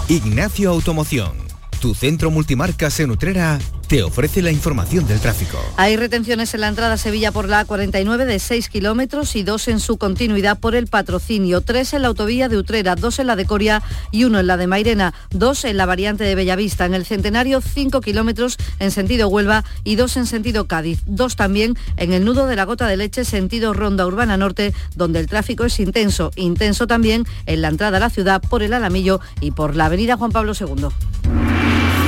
Ignacio 0.08 0.70
Automoción, 0.70 1.32
tu 1.80 1.94
centro 1.94 2.30
multimarcas 2.30 3.00
en 3.00 3.10
Utrera 3.10 3.58
te 3.88 4.02
ofrece 4.02 4.42
la 4.42 4.50
información 4.50 5.06
del 5.06 5.20
tráfico. 5.20 5.58
Hay 5.76 5.96
retenciones 5.96 6.54
en 6.54 6.62
la 6.62 6.68
entrada 6.68 6.94
a 6.94 6.96
Sevilla 6.96 7.32
por 7.32 7.48
la 7.48 7.66
A49 7.66 8.24
de 8.24 8.38
6 8.38 8.68
kilómetros 8.68 9.36
y 9.36 9.42
dos 9.42 9.68
en 9.68 9.78
su 9.78 9.98
continuidad 9.98 10.58
por 10.58 10.74
el 10.74 10.86
patrocinio, 10.86 11.60
tres 11.60 11.92
en 11.92 12.02
la 12.02 12.08
autovía 12.08 12.48
de 12.48 12.56
Utrera, 12.56 12.96
dos 12.96 13.18
en 13.18 13.26
la 13.26 13.36
de 13.36 13.44
Coria 13.44 13.82
y 14.10 14.24
uno 14.24 14.40
en 14.40 14.46
la 14.46 14.56
de 14.56 14.66
Mairena, 14.66 15.14
dos 15.30 15.64
en 15.64 15.76
la 15.76 15.86
variante 15.86 16.24
de 16.24 16.34
Bellavista, 16.34 16.86
en 16.86 16.94
el 16.94 17.04
Centenario 17.04 17.60
5 17.60 18.00
kilómetros 18.00 18.56
en 18.78 18.90
sentido 18.90 19.28
Huelva 19.28 19.64
y 19.84 19.96
dos 19.96 20.16
en 20.16 20.26
sentido 20.26 20.66
Cádiz, 20.66 21.02
dos 21.06 21.36
también 21.36 21.76
en 21.96 22.12
el 22.12 22.24
nudo 22.24 22.46
de 22.46 22.56
la 22.56 22.64
Gota 22.64 22.86
de 22.86 22.96
Leche 22.96 23.24
sentido 23.24 23.74
Ronda 23.74 24.06
Urbana 24.06 24.36
Norte, 24.36 24.74
donde 24.96 25.20
el 25.20 25.26
tráfico 25.26 25.64
es 25.64 25.78
intenso, 25.78 26.30
intenso 26.36 26.86
también 26.86 27.24
en 27.46 27.62
la 27.62 27.68
entrada 27.68 27.98
a 27.98 28.00
la 28.00 28.10
ciudad 28.10 28.42
por 28.42 28.62
el 28.62 28.72
Alamillo 28.72 29.20
y 29.40 29.50
por 29.50 29.76
la 29.76 29.86
avenida 29.86 30.16
Juan 30.16 30.32
Pablo 30.32 30.52
II. 30.58 31.43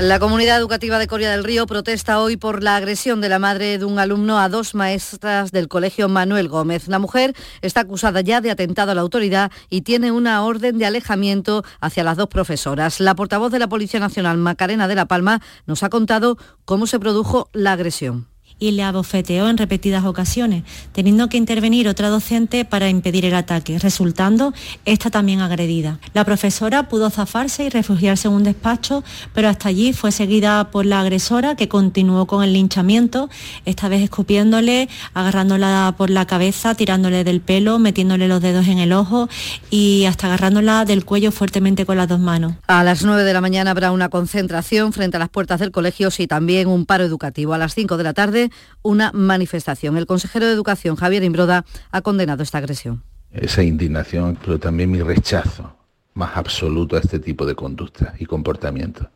La 0.00 0.20
comunidad 0.20 0.58
educativa 0.58 0.96
de 1.00 1.08
Coria 1.08 1.32
del 1.32 1.42
Río 1.42 1.66
protesta 1.66 2.20
hoy 2.20 2.36
por 2.36 2.62
la 2.62 2.76
agresión 2.76 3.20
de 3.20 3.28
la 3.28 3.40
madre 3.40 3.78
de 3.78 3.84
un 3.84 3.98
alumno 3.98 4.38
a 4.38 4.48
dos 4.48 4.76
maestras 4.76 5.50
del 5.50 5.66
colegio 5.66 6.08
Manuel 6.08 6.48
Gómez. 6.48 6.86
La 6.86 7.00
mujer 7.00 7.34
está 7.62 7.80
acusada 7.80 8.20
ya 8.20 8.40
de 8.40 8.52
atentado 8.52 8.92
a 8.92 8.94
la 8.94 9.00
autoridad 9.00 9.50
y 9.68 9.80
tiene 9.80 10.12
una 10.12 10.44
orden 10.44 10.78
de 10.78 10.86
alejamiento 10.86 11.64
hacia 11.80 12.04
las 12.04 12.16
dos 12.16 12.28
profesoras. 12.28 13.00
La 13.00 13.16
portavoz 13.16 13.50
de 13.50 13.58
la 13.58 13.68
Policía 13.68 13.98
Nacional, 13.98 14.38
Macarena 14.38 14.86
de 14.86 14.94
la 14.94 15.06
Palma, 15.06 15.42
nos 15.66 15.82
ha 15.82 15.88
contado 15.88 16.38
cómo 16.64 16.86
se 16.86 17.00
produjo 17.00 17.48
la 17.52 17.72
agresión 17.72 18.28
y 18.58 18.72
le 18.72 18.82
abofeteó 18.82 19.48
en 19.48 19.56
repetidas 19.56 20.04
ocasiones, 20.04 20.64
teniendo 20.92 21.28
que 21.28 21.36
intervenir 21.36 21.88
otra 21.88 22.08
docente 22.08 22.64
para 22.64 22.88
impedir 22.88 23.24
el 23.24 23.34
ataque, 23.34 23.78
resultando 23.78 24.52
esta 24.84 25.10
también 25.10 25.40
agredida. 25.40 25.98
La 26.14 26.24
profesora 26.24 26.88
pudo 26.88 27.10
zafarse 27.10 27.64
y 27.64 27.68
refugiarse 27.68 28.28
en 28.28 28.34
un 28.34 28.42
despacho, 28.42 29.04
pero 29.32 29.48
hasta 29.48 29.68
allí 29.68 29.92
fue 29.92 30.12
seguida 30.12 30.70
por 30.70 30.86
la 30.86 31.00
agresora 31.00 31.54
que 31.54 31.68
continuó 31.68 32.26
con 32.26 32.42
el 32.42 32.52
linchamiento, 32.52 33.28
esta 33.64 33.88
vez 33.88 34.02
escupiéndole, 34.02 34.88
agarrándola 35.14 35.94
por 35.96 36.10
la 36.10 36.26
cabeza, 36.26 36.74
tirándole 36.74 37.24
del 37.24 37.40
pelo, 37.40 37.78
metiéndole 37.78 38.28
los 38.28 38.40
dedos 38.40 38.66
en 38.66 38.78
el 38.78 38.92
ojo 38.92 39.28
y 39.70 40.04
hasta 40.06 40.26
agarrándola 40.26 40.84
del 40.84 41.04
cuello 41.04 41.30
fuertemente 41.30 41.86
con 41.86 41.96
las 41.96 42.08
dos 42.08 42.20
manos. 42.20 42.54
A 42.66 42.82
las 42.82 43.04
9 43.04 43.22
de 43.22 43.32
la 43.32 43.40
mañana 43.40 43.70
habrá 43.70 43.92
una 43.92 44.08
concentración 44.08 44.92
frente 44.92 45.16
a 45.16 45.20
las 45.20 45.28
puertas 45.28 45.60
del 45.60 45.70
colegio 45.70 46.08
y 46.16 46.26
también 46.26 46.68
un 46.68 46.86
paro 46.86 47.04
educativo. 47.04 47.54
A 47.54 47.58
las 47.58 47.74
5 47.74 47.96
de 47.96 48.04
la 48.04 48.14
tarde 48.14 48.47
una 48.82 49.12
manifestación. 49.12 49.96
El 49.96 50.06
consejero 50.06 50.46
de 50.46 50.52
Educación, 50.52 50.96
Javier 50.96 51.24
Imbroda, 51.24 51.64
ha 51.90 52.00
condenado 52.02 52.42
esta 52.42 52.58
agresión. 52.58 53.02
Esa 53.30 53.62
indignación, 53.62 54.38
pero 54.42 54.58
también 54.58 54.90
mi 54.90 55.02
rechazo 55.02 55.74
más 56.14 56.36
absoluto 56.36 56.96
a 56.96 57.00
este 57.00 57.18
tipo 57.18 57.46
de 57.46 57.54
conducta 57.54 58.14
y 58.18 58.26
comportamiento. 58.26 59.10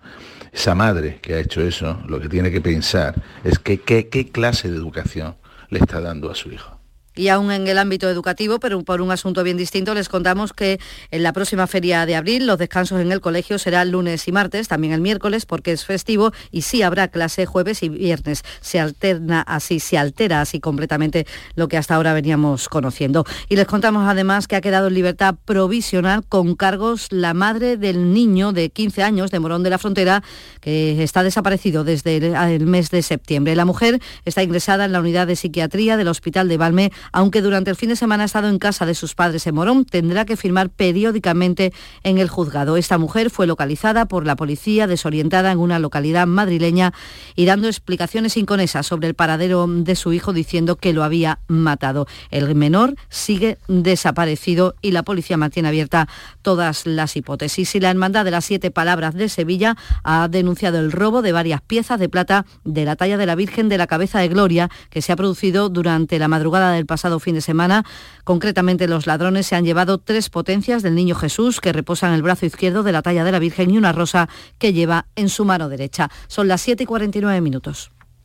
Esa 0.53 0.75
madre 0.75 1.19
que 1.21 1.35
ha 1.35 1.41
hecho 1.41 1.63
eso, 1.63 2.01
lo 2.07 2.21
que 2.21 2.29
tiene 2.29 2.51
que 2.51 2.61
pensar 2.61 3.21
es 3.43 3.59
que 3.59 3.81
qué 3.81 4.31
clase 4.31 4.71
de 4.71 4.77
educación 4.77 5.37
le 5.71 5.79
está 5.79 6.01
dando 6.01 6.31
a 6.31 6.35
su 6.35 6.53
hijo. 6.53 6.82
Y 7.15 7.29
aún 7.29 7.53
en 7.53 7.67
el 7.67 7.79
ámbito 7.79 8.09
educativo, 8.09 8.59
pero 8.59 8.83
por 8.83 9.03
un 9.03 9.11
asunto 9.11 9.43
bien 9.43 9.57
distinto, 9.57 9.95
les 9.95 10.09
contamos 10.09 10.53
que 10.53 10.81
en 11.11 11.23
la 11.23 11.33
próxima 11.33 11.67
feria 11.67 12.07
de 12.07 12.17
abril 12.17 12.47
los 12.47 12.59
descansos 12.59 13.01
en 13.01 13.13
el 13.13 13.21
colegio 13.21 13.59
serán 13.59 13.91
lunes 13.91 14.27
y 14.29 14.33
martes, 14.33 14.69
también 14.69 14.93
el 14.93 15.01
miércoles 15.01 15.47
porque 15.47 15.73
es 15.73 15.85
festivo 15.85 16.33
y 16.51 16.63
sí 16.63 16.83
habrá 16.83 17.09
clase 17.09 17.47
jueves 17.47 17.83
y 17.83 17.89
viernes. 17.89 18.43
Se 18.61 18.81
alterna 18.81 19.43
así, 19.43 19.81
se 19.81 19.99
altera 19.99 20.41
así 20.41 20.61
completamente 20.61 21.27
lo 21.55 21.69
que 21.69 21.77
hasta 21.77 21.95
ahora 21.95 22.15
veníamos 22.15 22.69
conociendo. 22.69 23.25
Y 23.49 23.57
les 23.57 23.67
contamos 23.67 24.09
además 24.09 24.49
que 24.49 24.57
ha 24.57 24.61
quedado 24.61 24.89
en 24.89 24.95
libertad 24.95 25.35
provisional 25.45 26.25
con 26.27 26.55
cargos 26.55 27.09
la 27.11 27.35
madre 27.35 27.77
del 27.77 28.13
niño 28.15 28.53
de 28.53 28.71
15 28.71 29.03
años 29.03 29.31
de 29.31 29.41
Morón 29.41 29.63
de 29.63 29.71
la 29.71 29.79
Frontera 29.79 30.23
que 30.61 31.03
está 31.03 31.23
desaparecido 31.23 31.85
desde 31.85 32.17
el 32.17 32.67
mes 32.67 32.91
de 32.91 33.03
septiembre. 33.03 33.57
La 33.57 33.65
mujer 33.65 34.01
está 34.25 34.43
ingresada 34.43 34.85
en 34.85 34.93
la 34.93 35.01
unidad 35.01 35.27
de 35.27 35.37
psiquiatría 35.37 35.97
del 35.97 36.09
Hospital 36.09 36.49
de 36.49 36.57
Valme 36.57 36.93
Aunque 37.11 37.43
durante 37.43 37.71
el 37.71 37.77
fin 37.77 37.89
de 37.89 37.97
semana 37.97 38.23
ha 38.23 38.27
estado 38.27 38.49
en 38.49 38.59
casa 38.59 38.87
de 38.87 38.95
sus 38.95 39.15
padres 39.15 39.47
en 39.47 39.55
Morón, 39.55 39.85
tendrá 39.85 40.25
que 40.25 40.37
firmar 40.37 40.71
periódicamente 40.71 41.73
en 42.05 42.19
el 42.19 42.29
juzgado. 42.29 42.77
Esta 42.77 42.99
mujer 42.99 43.31
fue 43.31 43.47
localizada 43.47 44.07
por 44.07 44.27
la 44.27 44.37
policía 44.37 44.87
desorientada 44.87 45.53
en 45.53 45.59
una 45.59 45.79
localidad 45.79 46.27
madrileña 46.27 46.93
y 47.35 47.47
dando 47.47 47.69
explicaciones 47.69 48.37
inconesas 48.37 48.87
sobre 48.87 49.09
el 49.09 49.15
paradero 49.15 49.67
de 49.67 49.97
su 49.97 50.13
hijo 50.13 50.33
diciendo 50.33 50.77
que 50.77 50.93
lo 50.93 51.05
había 51.05 51.41
matado. 51.49 52.07
El 52.31 52.55
menor 52.55 52.95
sigue 53.09 53.59
desaparecido 53.69 54.75
y 54.83 54.93
la 54.93 55.03
policía 55.03 55.37
mantiene 55.37 55.69
abierta 55.69 56.09
todas 56.43 56.87
las 56.87 57.17
hipótesis. 57.17 57.75
Y 57.75 57.81
la 57.81 57.91
Hermandad 57.91 58.25
de 58.25 58.31
las 58.31 58.45
Siete 58.45 58.71
Palabras 58.71 59.15
de 59.15 59.29
Sevilla 59.29 59.77
ha 60.05 60.29
denunciado 60.29 60.79
el 60.79 60.93
robo 60.93 61.23
de 61.23 61.33
varias 61.33 61.61
piezas 61.61 61.99
de 61.99 62.09
plata 62.09 62.47
de 62.65 62.85
la 62.85 62.97
talla 62.97 63.17
de 63.17 63.27
la 63.27 63.35
Virgen 63.35 63.69
de 63.69 63.79
la 63.79 63.87
Cabeza 63.87 64.21
de 64.21 64.29
Gloria 64.29 64.71
que 64.91 65.03
se 65.03 65.13
ha 65.13 65.17
producido 65.17 65.69
durante 65.69 66.19
la 66.19 66.29
madrugada 66.29 66.73
del 66.73 66.87
pasado 66.93 67.21
fin 67.21 67.35
de 67.35 67.41
semana. 67.41 67.87
Concretamente, 68.23 68.87
los 68.87 69.07
ladrones 69.07 69.47
se 69.47 69.57
han 69.57 69.65
llevado 69.65 69.97
tres 69.97 70.29
potencias 70.29 70.83
del 70.83 70.95
Niño 70.95 71.15
Jesús 71.15 71.59
que 71.59 71.73
reposa 71.73 72.07
en 72.07 72.13
el 72.13 72.21
brazo 72.21 72.45
izquierdo 72.45 72.83
de 72.83 72.93
la 72.93 73.01
talla 73.01 73.25
de 73.25 73.33
la 73.33 73.39
Virgen 73.39 73.71
y 73.71 73.79
una 73.79 73.93
rosa 73.93 74.29
que 74.59 74.75
lleva 74.75 75.07
en 75.17 75.31
su 75.31 75.47
mano 75.47 75.71
derecha. 75.71 76.11
Son 76.29 76.49
las 76.49 76.61
7 76.61 76.83
y 76.83 76.87
49 76.87 77.41
minutos. 77.41 77.93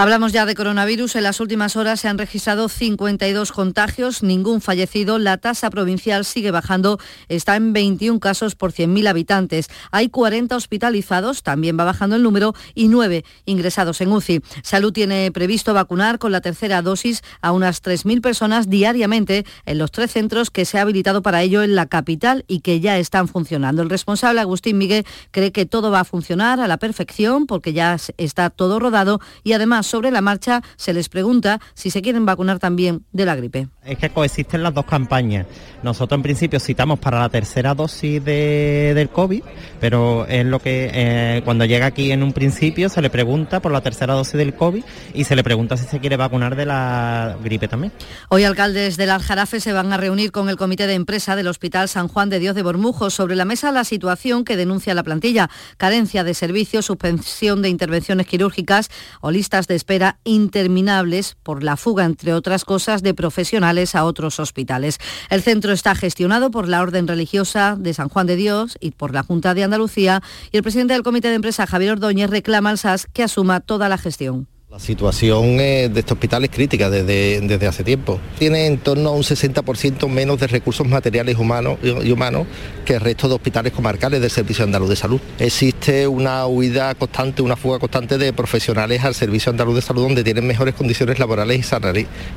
Hablamos 0.00 0.30
ya 0.30 0.46
de 0.46 0.54
coronavirus. 0.54 1.16
En 1.16 1.24
las 1.24 1.40
últimas 1.40 1.74
horas 1.74 1.98
se 1.98 2.06
han 2.06 2.18
registrado 2.18 2.68
52 2.68 3.50
contagios, 3.50 4.22
ningún 4.22 4.60
fallecido. 4.60 5.18
La 5.18 5.38
tasa 5.38 5.70
provincial 5.70 6.24
sigue 6.24 6.52
bajando, 6.52 7.00
está 7.28 7.56
en 7.56 7.72
21 7.72 8.20
casos 8.20 8.54
por 8.54 8.70
100.000 8.70 9.08
habitantes. 9.08 9.66
Hay 9.90 10.08
40 10.08 10.54
hospitalizados, 10.54 11.42
también 11.42 11.76
va 11.76 11.82
bajando 11.82 12.14
el 12.14 12.22
número, 12.22 12.54
y 12.76 12.86
9 12.86 13.24
ingresados 13.44 14.00
en 14.00 14.12
UCI. 14.12 14.40
Salud 14.62 14.92
tiene 14.92 15.32
previsto 15.32 15.74
vacunar 15.74 16.20
con 16.20 16.30
la 16.30 16.42
tercera 16.42 16.80
dosis 16.80 17.24
a 17.40 17.50
unas 17.50 17.82
3.000 17.82 18.20
personas 18.20 18.70
diariamente 18.70 19.44
en 19.66 19.78
los 19.78 19.90
tres 19.90 20.12
centros 20.12 20.52
que 20.52 20.64
se 20.64 20.78
ha 20.78 20.82
habilitado 20.82 21.22
para 21.22 21.42
ello 21.42 21.64
en 21.64 21.74
la 21.74 21.86
capital 21.86 22.44
y 22.46 22.60
que 22.60 22.78
ya 22.78 22.98
están 22.98 23.26
funcionando. 23.26 23.82
El 23.82 23.90
responsable 23.90 24.42
Agustín 24.42 24.78
Miguel 24.78 25.04
cree 25.32 25.50
que 25.50 25.66
todo 25.66 25.90
va 25.90 25.98
a 25.98 26.04
funcionar 26.04 26.60
a 26.60 26.68
la 26.68 26.76
perfección 26.76 27.48
porque 27.48 27.72
ya 27.72 27.96
está 28.16 28.50
todo 28.50 28.78
rodado 28.78 29.20
y 29.42 29.54
además 29.54 29.87
sobre 29.88 30.10
la 30.10 30.20
marcha 30.20 30.62
se 30.76 30.92
les 30.92 31.08
pregunta 31.08 31.60
si 31.74 31.90
se 31.90 32.02
quieren 32.02 32.26
vacunar 32.26 32.58
también 32.58 33.04
de 33.12 33.24
la 33.24 33.34
gripe. 33.34 33.68
Es 33.84 33.98
que 33.98 34.10
coexisten 34.10 34.62
las 34.62 34.74
dos 34.74 34.84
campañas. 34.84 35.46
Nosotros 35.82 36.18
en 36.18 36.22
principio 36.22 36.60
citamos 36.60 36.98
para 36.98 37.20
la 37.20 37.28
tercera 37.28 37.74
dosis 37.74 38.24
de, 38.24 38.92
del 38.94 39.08
COVID, 39.10 39.42
pero 39.80 40.26
es 40.26 40.44
lo 40.44 40.58
que 40.60 40.90
eh, 40.92 41.42
cuando 41.44 41.64
llega 41.64 41.86
aquí 41.86 42.12
en 42.12 42.22
un 42.22 42.32
principio 42.32 42.88
se 42.88 43.00
le 43.00 43.10
pregunta 43.10 43.60
por 43.60 43.72
la 43.72 43.80
tercera 43.80 44.14
dosis 44.14 44.34
del 44.34 44.54
COVID 44.54 44.82
y 45.14 45.24
se 45.24 45.36
le 45.36 45.44
pregunta 45.44 45.76
si 45.76 45.86
se 45.86 46.00
quiere 46.00 46.16
vacunar 46.16 46.56
de 46.56 46.66
la 46.66 47.36
gripe 47.42 47.68
también. 47.68 47.92
Hoy 48.28 48.44
alcaldes 48.44 48.96
del 48.96 49.10
Aljarafe 49.10 49.60
se 49.60 49.72
van 49.72 49.92
a 49.92 49.96
reunir 49.96 50.32
con 50.32 50.48
el 50.48 50.56
comité 50.56 50.86
de 50.86 50.94
empresa 50.94 51.36
del 51.36 51.48
Hospital 51.48 51.88
San 51.88 52.08
Juan 52.08 52.28
de 52.28 52.38
Dios 52.38 52.54
de 52.54 52.62
Bormujos 52.62 53.14
sobre 53.14 53.36
la 53.36 53.44
mesa 53.44 53.72
la 53.72 53.84
situación 53.84 54.44
que 54.44 54.56
denuncia 54.56 54.94
la 54.94 55.02
plantilla, 55.02 55.48
carencia 55.76 56.24
de 56.24 56.34
servicios, 56.34 56.86
suspensión 56.86 57.62
de 57.62 57.68
intervenciones 57.68 58.26
quirúrgicas 58.26 58.90
o 59.20 59.30
listas 59.30 59.66
de 59.66 59.74
espera 59.78 60.18
interminables 60.24 61.36
por 61.42 61.62
la 61.62 61.78
fuga, 61.78 62.04
entre 62.04 62.34
otras 62.34 62.66
cosas, 62.66 63.02
de 63.02 63.14
profesionales 63.14 63.94
a 63.94 64.04
otros 64.04 64.38
hospitales. 64.40 64.98
El 65.30 65.40
centro 65.40 65.72
está 65.72 65.94
gestionado 65.94 66.50
por 66.50 66.68
la 66.68 66.82
Orden 66.82 67.08
Religiosa 67.08 67.76
de 67.78 67.94
San 67.94 68.10
Juan 68.10 68.26
de 68.26 68.36
Dios 68.36 68.76
y 68.80 68.90
por 68.90 69.14
la 69.14 69.22
Junta 69.22 69.54
de 69.54 69.64
Andalucía 69.64 70.22
y 70.52 70.56
el 70.56 70.62
presidente 70.62 70.92
del 70.92 71.02
Comité 71.02 71.28
de 71.28 71.36
Empresa, 71.36 71.66
Javier 71.66 71.92
Ordóñez, 71.92 72.28
reclama 72.28 72.70
al 72.70 72.78
SAS 72.78 73.06
que 73.06 73.22
asuma 73.22 73.60
toda 73.60 73.88
la 73.88 73.96
gestión. 73.96 74.48
La 74.70 74.78
situación 74.78 75.56
de 75.56 75.90
este 75.94 76.12
hospital 76.12 76.44
es 76.44 76.50
crítica 76.50 76.90
desde, 76.90 77.40
desde 77.40 77.66
hace 77.66 77.82
tiempo. 77.82 78.20
Tiene 78.38 78.66
en 78.66 78.76
torno 78.76 79.08
a 79.08 79.12
un 79.12 79.22
60% 79.22 80.06
menos 80.10 80.38
de 80.38 80.46
recursos 80.46 80.86
materiales 80.86 81.38
humanos 81.38 81.78
y 81.82 82.12
humanos 82.12 82.46
que 82.84 82.96
el 82.96 83.00
resto 83.00 83.30
de 83.30 83.36
hospitales 83.36 83.72
comarcales 83.72 84.20
del 84.20 84.30
Servicio 84.30 84.64
Andaluz 84.64 84.90
de 84.90 84.96
Salud. 84.96 85.22
Existe 85.38 86.06
una 86.06 86.46
huida 86.46 86.94
constante, 86.96 87.40
una 87.40 87.56
fuga 87.56 87.78
constante 87.78 88.18
de 88.18 88.34
profesionales 88.34 89.04
al 89.04 89.14
Servicio 89.14 89.48
Andaluz 89.48 89.76
de 89.76 89.80
Salud 89.80 90.02
donde 90.02 90.22
tienen 90.22 90.46
mejores 90.46 90.74
condiciones 90.74 91.18
laborales 91.18 91.66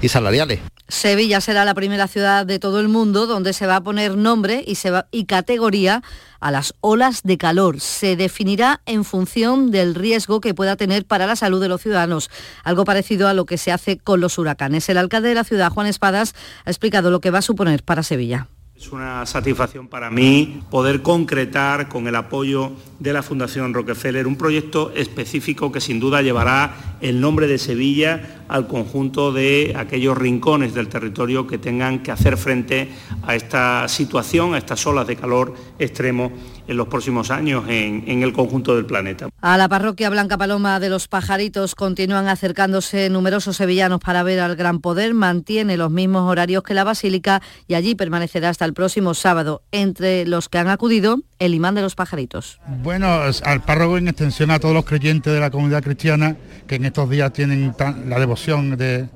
y 0.01 0.07
salariales. 0.07 0.59
Sevilla 0.87 1.41
será 1.41 1.65
la 1.65 1.73
primera 1.73 2.07
ciudad 2.07 2.45
de 2.45 2.59
todo 2.59 2.79
el 2.79 2.87
mundo 2.87 3.27
donde 3.27 3.51
se 3.51 3.67
va 3.67 3.75
a 3.75 3.81
poner 3.81 4.15
nombre 4.15 4.63
y, 4.65 4.77
y 5.11 5.25
categoría 5.25 6.01
a 6.41 6.51
las 6.51 6.73
olas 6.81 7.21
de 7.23 7.37
calor. 7.37 7.79
Se 7.79 8.17
definirá 8.17 8.81
en 8.85 9.05
función 9.05 9.71
del 9.71 9.95
riesgo 9.95 10.41
que 10.41 10.53
pueda 10.53 10.75
tener 10.75 11.05
para 11.05 11.25
la 11.25 11.37
salud 11.37 11.61
de 11.61 11.69
los 11.69 11.81
ciudadanos, 11.81 12.29
algo 12.63 12.83
parecido 12.83 13.29
a 13.29 13.33
lo 13.33 13.45
que 13.45 13.57
se 13.57 13.71
hace 13.71 13.97
con 13.97 14.19
los 14.19 14.37
huracanes. 14.37 14.89
El 14.89 14.97
alcalde 14.97 15.29
de 15.29 15.35
la 15.35 15.43
ciudad, 15.45 15.71
Juan 15.71 15.87
Espadas, 15.87 16.35
ha 16.65 16.69
explicado 16.69 17.11
lo 17.11 17.21
que 17.21 17.31
va 17.31 17.39
a 17.39 17.43
suponer 17.43 17.83
para 17.83 18.03
Sevilla. 18.03 18.47
Es 18.81 18.91
una 18.91 19.27
satisfacción 19.27 19.87
para 19.87 20.09
mí 20.09 20.63
poder 20.71 21.03
concretar 21.03 21.87
con 21.87 22.07
el 22.07 22.15
apoyo 22.15 22.71
de 22.97 23.13
la 23.13 23.21
Fundación 23.21 23.75
Rockefeller 23.75 24.25
un 24.25 24.37
proyecto 24.37 24.91
específico 24.95 25.71
que 25.71 25.79
sin 25.79 25.99
duda 25.99 26.23
llevará 26.23 26.97
el 26.99 27.21
nombre 27.21 27.45
de 27.45 27.59
Sevilla 27.59 28.40
al 28.51 28.67
conjunto 28.67 29.31
de 29.31 29.73
aquellos 29.77 30.17
rincones 30.17 30.73
del 30.73 30.89
territorio 30.89 31.47
que 31.47 31.57
tengan 31.57 32.03
que 32.03 32.11
hacer 32.11 32.35
frente 32.35 32.91
a 33.23 33.33
esta 33.33 33.87
situación, 33.87 34.53
a 34.53 34.57
estas 34.57 34.85
olas 34.85 35.07
de 35.07 35.15
calor 35.15 35.53
extremo 35.79 36.31
en 36.67 36.77
los 36.77 36.87
próximos 36.87 37.31
años 37.31 37.63
en, 37.67 38.23
el 38.23 38.33
conjunto 38.33 38.75
del 38.75 38.85
planeta. 38.85 39.29
A 39.41 39.57
la 39.57 39.67
parroquia 39.67 40.09
Blanca 40.09 40.37
Paloma 40.37 40.79
de 40.79 40.89
los 40.89 41.07
Pajaritos 41.07 41.75
continúan 41.75 42.27
acercándose 42.27 43.09
numerosos 43.09 43.57
sevillanos 43.57 43.99
para 43.99 44.23
ver 44.23 44.39
al 44.39 44.55
Gran 44.55 44.79
Poder. 44.79 45.13
Mantiene 45.13 45.77
los 45.77 45.91
mismos 45.91 46.29
horarios 46.29 46.63
que 46.63 46.73
la 46.73 46.83
Basílica 46.83 47.41
y 47.67 47.73
allí 47.73 47.95
permanecerá 47.95 48.49
hasta 48.49 48.65
el 48.65 48.73
próximo 48.73 49.13
sábado. 49.13 49.63
Entre 49.71 50.25
los 50.25 50.49
que 50.49 50.59
han 50.59 50.67
acudido, 50.67 51.19
el 51.41 51.55
imán 51.55 51.73
de 51.73 51.81
los 51.81 51.95
Pajaritos. 51.95 52.59
Bueno, 52.83 53.07
al 53.43 53.61
párroco 53.63 53.97
en 53.97 54.07
extensión 54.07 54.51
a 54.51 54.59
todos 54.59 54.75
los 54.75 54.85
creyentes 54.85 55.33
de 55.33 55.39
la 55.39 55.49
comunidad 55.49 55.81
cristiana 55.81 56.35
que 56.67 56.75
en 56.75 56.85
estos 56.85 57.09
días 57.09 57.33
tienen 57.33 57.73
la 58.07 58.19
devoción 58.19 58.77
de, 58.77 59.09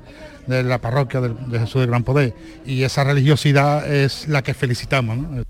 la 0.47 0.79
parroquia 0.79 1.21
de, 1.21 1.29
de, 1.29 1.59
Jesús 1.59 1.81
del 1.81 1.89
Gran 1.89 2.03
Poder. 2.03 2.33
Y 2.65 2.81
esa 2.81 3.03
religiosidad 3.03 3.91
es 3.91 4.27
la 4.27 4.41
que 4.41 4.55
felicitamos. 4.55 5.45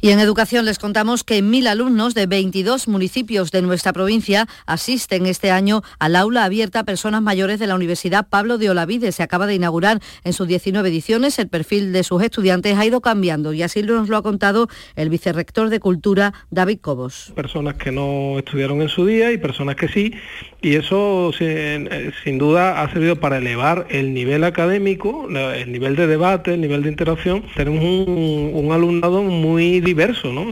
Y 0.00 0.10
en 0.10 0.20
educación 0.20 0.64
les 0.64 0.78
contamos 0.78 1.24
que 1.24 1.42
mil 1.42 1.66
alumnos 1.66 2.14
de 2.14 2.26
22 2.26 2.88
municipios 2.88 3.50
de 3.50 3.62
nuestra 3.62 3.92
provincia 3.92 4.46
asisten 4.66 5.26
este 5.26 5.50
año 5.50 5.82
al 5.98 6.16
aula 6.16 6.44
abierta 6.44 6.80
a 6.80 6.84
personas 6.84 7.22
mayores 7.22 7.58
de 7.58 7.66
la 7.66 7.74
Universidad 7.74 8.28
Pablo 8.28 8.58
de 8.58 8.70
Olavide. 8.70 9.12
Se 9.12 9.22
acaba 9.22 9.46
de 9.46 9.54
inaugurar 9.54 10.00
en 10.24 10.32
sus 10.32 10.48
19 10.48 10.88
ediciones. 10.88 11.38
El 11.38 11.48
perfil 11.48 11.92
de 11.92 12.04
sus 12.04 12.22
estudiantes 12.22 12.76
ha 12.76 12.84
ido 12.84 13.00
cambiando 13.00 13.52
y 13.52 13.62
así 13.62 13.82
nos 13.82 14.08
lo 14.08 14.16
ha 14.16 14.22
contado 14.22 14.68
el 14.96 15.08
vicerrector 15.08 15.70
de 15.70 15.80
Cultura, 15.80 16.34
David 16.50 16.78
Cobos. 16.80 17.32
Personas 17.34 17.74
que 17.74 17.92
no 17.92 18.38
estudiaron 18.38 18.82
en 18.82 18.88
su 18.88 19.06
día 19.06 19.32
y 19.32 19.38
personas 19.38 19.76
que 19.76 19.88
sí. 19.88 20.14
Y 20.60 20.74
eso 20.74 21.30
sin, 21.32 22.38
duda 22.38 22.82
ha 22.82 22.92
servido 22.92 23.16
para 23.16 23.38
elevar 23.38 23.86
el 23.90 24.12
nivel 24.12 24.44
académico, 24.44 25.28
el 25.28 25.70
nivel 25.70 25.96
de 25.96 26.06
debate, 26.06 26.54
el 26.54 26.60
nivel 26.60 26.82
de 26.82 26.88
interacción. 26.88 27.44
Tenemos 27.56 27.82
un 27.84 28.72
alumnado 28.72 29.22
muy 29.22 29.67
diverso, 29.80 30.32
¿no? 30.32 30.50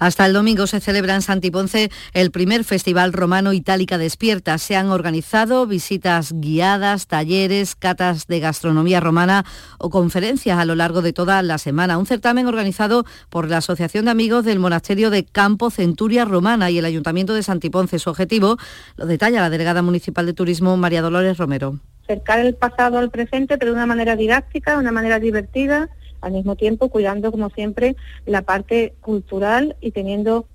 Hasta 0.00 0.24
el 0.24 0.32
domingo 0.32 0.66
se 0.66 0.80
celebra 0.80 1.14
en 1.14 1.20
Santiponce 1.20 1.90
el 2.14 2.30
primer 2.30 2.64
Festival 2.64 3.12
Romano 3.12 3.52
Itálica 3.52 3.98
Despierta. 3.98 4.56
Se 4.56 4.74
han 4.74 4.88
organizado 4.88 5.66
visitas 5.66 6.32
guiadas, 6.32 7.06
talleres, 7.06 7.76
catas 7.76 8.26
de 8.26 8.40
gastronomía 8.40 9.00
romana 9.00 9.44
o 9.78 9.90
conferencias 9.90 10.58
a 10.58 10.64
lo 10.64 10.74
largo 10.74 11.02
de 11.02 11.12
toda 11.12 11.42
la 11.42 11.58
semana. 11.58 11.98
Un 11.98 12.06
certamen 12.06 12.46
organizado 12.46 13.04
por 13.28 13.50
la 13.50 13.58
Asociación 13.58 14.06
de 14.06 14.12
Amigos 14.12 14.46
del 14.46 14.58
Monasterio 14.58 15.10
de 15.10 15.26
Campo 15.26 15.68
Centuria 15.68 16.24
Romana 16.24 16.70
y 16.70 16.78
el 16.78 16.86
Ayuntamiento 16.86 17.34
de 17.34 17.42
Santiponce. 17.42 17.98
Su 17.98 18.08
objetivo 18.08 18.56
lo 18.96 19.04
detalla 19.04 19.42
la 19.42 19.50
delegada 19.50 19.82
municipal 19.82 20.24
de 20.24 20.32
Turismo 20.32 20.78
María 20.78 21.02
Dolores 21.02 21.36
Romero. 21.36 21.78
Acercar 22.04 22.40
el 22.40 22.54
pasado 22.54 22.96
al 22.96 23.10
presente, 23.10 23.58
pero 23.58 23.72
de 23.72 23.76
una 23.76 23.86
manera 23.86 24.16
didáctica, 24.16 24.72
de 24.72 24.78
una 24.78 24.92
manera 24.92 25.18
divertida 25.18 25.90
al 26.20 26.32
mismo 26.32 26.56
tiempo 26.56 26.88
cuidando, 26.88 27.30
como 27.30 27.50
siempre, 27.50 27.96
la 28.26 28.42
parte 28.42 28.94
cultural 29.00 29.76
y 29.80 29.92
teniendo 29.92 30.46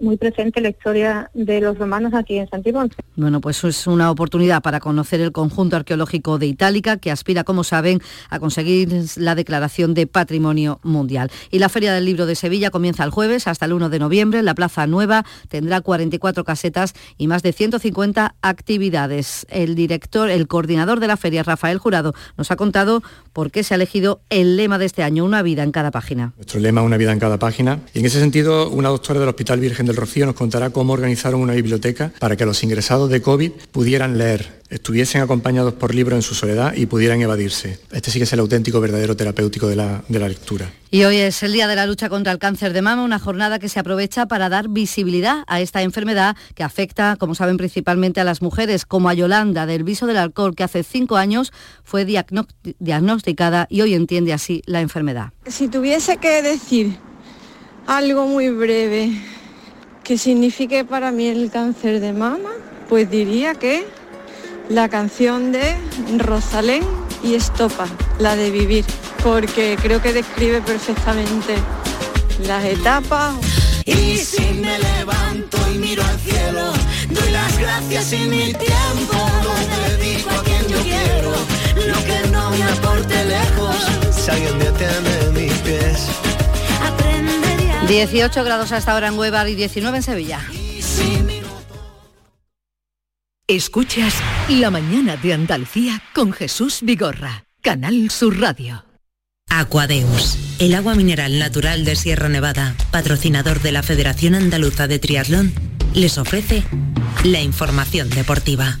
muy 0.00 0.16
presente 0.16 0.60
la 0.60 0.68
historia 0.68 1.30
de 1.34 1.60
los 1.60 1.78
romanos 1.78 2.14
aquí 2.14 2.38
en 2.38 2.48
Santiponce. 2.48 2.96
Bueno, 3.16 3.40
pues 3.40 3.62
es 3.64 3.86
una 3.86 4.10
oportunidad 4.10 4.62
para 4.62 4.80
conocer 4.80 5.20
el 5.20 5.32
conjunto 5.32 5.76
arqueológico 5.76 6.38
de 6.38 6.46
Itálica, 6.46 6.96
que 6.96 7.10
aspira, 7.10 7.44
como 7.44 7.64
saben, 7.64 8.00
a 8.30 8.38
conseguir 8.38 8.88
la 9.16 9.34
declaración 9.34 9.94
de 9.94 10.06
Patrimonio 10.06 10.80
Mundial. 10.82 11.30
Y 11.50 11.58
la 11.58 11.68
Feria 11.68 11.92
del 11.94 12.04
Libro 12.04 12.26
de 12.26 12.34
Sevilla 12.34 12.70
comienza 12.70 13.04
el 13.04 13.10
jueves 13.10 13.46
hasta 13.46 13.66
el 13.66 13.72
1 13.72 13.88
de 13.88 13.98
noviembre. 13.98 14.42
La 14.42 14.54
Plaza 14.54 14.86
Nueva 14.86 15.24
tendrá 15.48 15.80
44 15.80 16.44
casetas 16.44 16.94
y 17.16 17.26
más 17.26 17.42
de 17.42 17.52
150 17.52 18.34
actividades. 18.42 19.46
El 19.48 19.74
director, 19.74 20.30
el 20.30 20.46
coordinador 20.46 21.00
de 21.00 21.06
la 21.06 21.16
feria, 21.16 21.42
Rafael 21.42 21.78
Jurado, 21.78 22.14
nos 22.36 22.50
ha 22.50 22.56
contado 22.56 23.02
por 23.32 23.50
qué 23.50 23.62
se 23.62 23.74
ha 23.74 23.76
elegido 23.76 24.20
el 24.30 24.56
lema 24.56 24.78
de 24.78 24.86
este 24.86 25.02
año, 25.02 25.24
una 25.24 25.42
vida 25.42 25.62
en 25.62 25.72
cada 25.72 25.90
página. 25.90 26.32
Nuestro 26.36 26.60
lema, 26.60 26.82
una 26.82 26.96
vida 26.96 27.12
en 27.12 27.18
cada 27.18 27.38
página. 27.38 27.80
Y 27.92 28.00
en 28.00 28.06
ese 28.06 28.20
sentido, 28.20 28.68
una 28.70 28.88
doctora 28.88 29.20
del 29.20 29.28
Hospital 29.28 29.53
Virgen 29.60 29.86
del 29.86 29.96
Rocío 29.96 30.26
nos 30.26 30.34
contará 30.34 30.70
cómo 30.70 30.92
organizaron 30.92 31.40
una 31.40 31.54
biblioteca 31.54 32.12
para 32.18 32.36
que 32.36 32.46
los 32.46 32.62
ingresados 32.62 33.10
de 33.10 33.22
COVID 33.22 33.52
pudieran 33.72 34.18
leer, 34.18 34.62
estuviesen 34.70 35.20
acompañados 35.20 35.74
por 35.74 35.94
libros 35.94 36.16
en 36.16 36.22
su 36.22 36.34
soledad 36.34 36.74
y 36.74 36.86
pudieran 36.86 37.20
evadirse. 37.20 37.78
Este 37.92 38.10
sí 38.10 38.18
que 38.18 38.24
es 38.24 38.32
el 38.32 38.40
auténtico 38.40 38.80
verdadero 38.80 39.16
terapéutico 39.16 39.68
de 39.68 39.76
la, 39.76 40.02
de 40.08 40.18
la 40.18 40.28
lectura. 40.28 40.70
Y 40.90 41.04
hoy 41.04 41.16
es 41.16 41.42
el 41.42 41.52
Día 41.52 41.66
de 41.66 41.76
la 41.76 41.86
Lucha 41.86 42.08
contra 42.08 42.32
el 42.32 42.38
Cáncer 42.38 42.72
de 42.72 42.82
Mama, 42.82 43.02
una 43.02 43.18
jornada 43.18 43.58
que 43.58 43.68
se 43.68 43.80
aprovecha 43.80 44.26
para 44.26 44.48
dar 44.48 44.68
visibilidad 44.68 45.44
a 45.46 45.60
esta 45.60 45.82
enfermedad 45.82 46.36
que 46.54 46.62
afecta, 46.62 47.16
como 47.16 47.34
saben, 47.34 47.56
principalmente 47.56 48.20
a 48.20 48.24
las 48.24 48.42
mujeres, 48.42 48.86
como 48.86 49.08
a 49.08 49.14
Yolanda 49.14 49.66
del 49.66 49.84
Viso 49.84 50.06
del 50.06 50.18
Alcohol, 50.18 50.54
que 50.54 50.64
hace 50.64 50.84
cinco 50.84 51.16
años 51.16 51.52
fue 51.82 52.04
diagnosticada 52.04 53.66
y 53.70 53.80
hoy 53.80 53.94
entiende 53.94 54.32
así 54.32 54.62
la 54.66 54.80
enfermedad. 54.80 55.32
Si 55.46 55.68
tuviese 55.68 56.18
que 56.18 56.42
decir 56.42 56.96
algo 57.86 58.26
muy 58.26 58.50
breve 58.50 59.12
que 60.04 60.18
signifique 60.18 60.84
para 60.84 61.10
mí 61.10 61.26
el 61.28 61.50
cáncer 61.50 61.98
de 61.98 62.12
mama, 62.12 62.50
pues 62.90 63.10
diría 63.10 63.54
que 63.54 63.86
la 64.68 64.90
canción 64.90 65.50
de 65.50 65.76
Rosalén 66.18 66.84
y 67.22 67.34
Estopa, 67.34 67.86
la 68.18 68.36
de 68.36 68.50
vivir, 68.50 68.84
porque 69.22 69.78
creo 69.80 70.02
que 70.02 70.12
describe 70.12 70.60
perfectamente 70.60 71.54
las 72.46 72.64
etapas. 72.64 73.34
Y 73.86 74.18
si 74.18 74.42
me 74.60 74.78
levanto 74.78 75.56
y 75.74 75.78
miro 75.78 76.02
al 76.04 76.18
cielo, 76.20 76.72
doy 77.08 77.30
las 77.30 77.58
gracias 77.58 78.12
y 78.12 78.18
mi 78.28 78.52
tiempo 78.52 79.16
lo 79.42 79.88
dedico 79.88 80.30
a 80.30 80.42
quien 80.42 80.68
yo 80.68 80.82
quiero, 80.82 81.30
lo 81.88 82.04
que 82.04 82.30
no 82.30 82.50
me 82.50 82.62
aporte 82.62 83.24
lejos. 83.24 83.76
Si 84.14 84.30
alguien 84.30 84.58
detiene 84.58 85.40
mis 85.40 85.52
pies 85.60 86.08
18 87.86 88.44
grados 88.44 88.72
hasta 88.72 88.92
ahora 88.92 89.08
en 89.08 89.18
Huevar 89.18 89.48
y 89.48 89.54
19 89.54 89.98
en 89.98 90.02
Sevilla. 90.02 90.40
Escuchas 93.46 94.14
La 94.48 94.70
mañana 94.70 95.18
de 95.18 95.34
Andalucía 95.34 96.02
con 96.14 96.32
Jesús 96.32 96.78
Vigorra, 96.82 97.44
Canal 97.60 98.10
Sur 98.10 98.40
Radio. 98.40 98.86
Aquadeus, 99.50 100.38
el 100.58 100.74
agua 100.74 100.94
mineral 100.94 101.38
natural 101.38 101.84
de 101.84 101.94
Sierra 101.94 102.30
Nevada, 102.30 102.74
patrocinador 102.90 103.60
de 103.60 103.72
la 103.72 103.82
Federación 103.82 104.34
Andaluza 104.34 104.86
de 104.88 104.98
Triatlón, 104.98 105.52
les 105.92 106.16
ofrece 106.16 106.64
la 107.22 107.42
información 107.42 108.08
deportiva. 108.08 108.78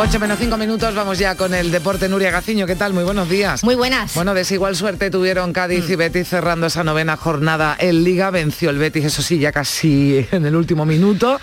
8 0.00 0.18
menos 0.18 0.38
5 0.38 0.56
minutos, 0.56 0.94
vamos 0.94 1.18
ya 1.18 1.34
con 1.34 1.52
el 1.52 1.70
deporte. 1.70 2.08
Nuria 2.08 2.30
Gaciño, 2.30 2.66
¿qué 2.66 2.74
tal? 2.74 2.94
Muy 2.94 3.04
buenos 3.04 3.28
días. 3.28 3.62
Muy 3.62 3.74
buenas. 3.74 4.14
Bueno, 4.14 4.32
desigual 4.32 4.74
suerte 4.74 5.10
tuvieron 5.10 5.52
Cádiz 5.52 5.90
y 5.90 5.94
Betis 5.94 6.26
cerrando 6.26 6.68
esa 6.68 6.82
novena 6.84 7.18
jornada 7.18 7.76
en 7.78 8.02
Liga. 8.02 8.30
Venció 8.30 8.70
el 8.70 8.78
Betis, 8.78 9.04
eso 9.04 9.20
sí, 9.20 9.38
ya 9.38 9.52
casi 9.52 10.26
en 10.32 10.46
el 10.46 10.56
último 10.56 10.86
minuto. 10.86 11.38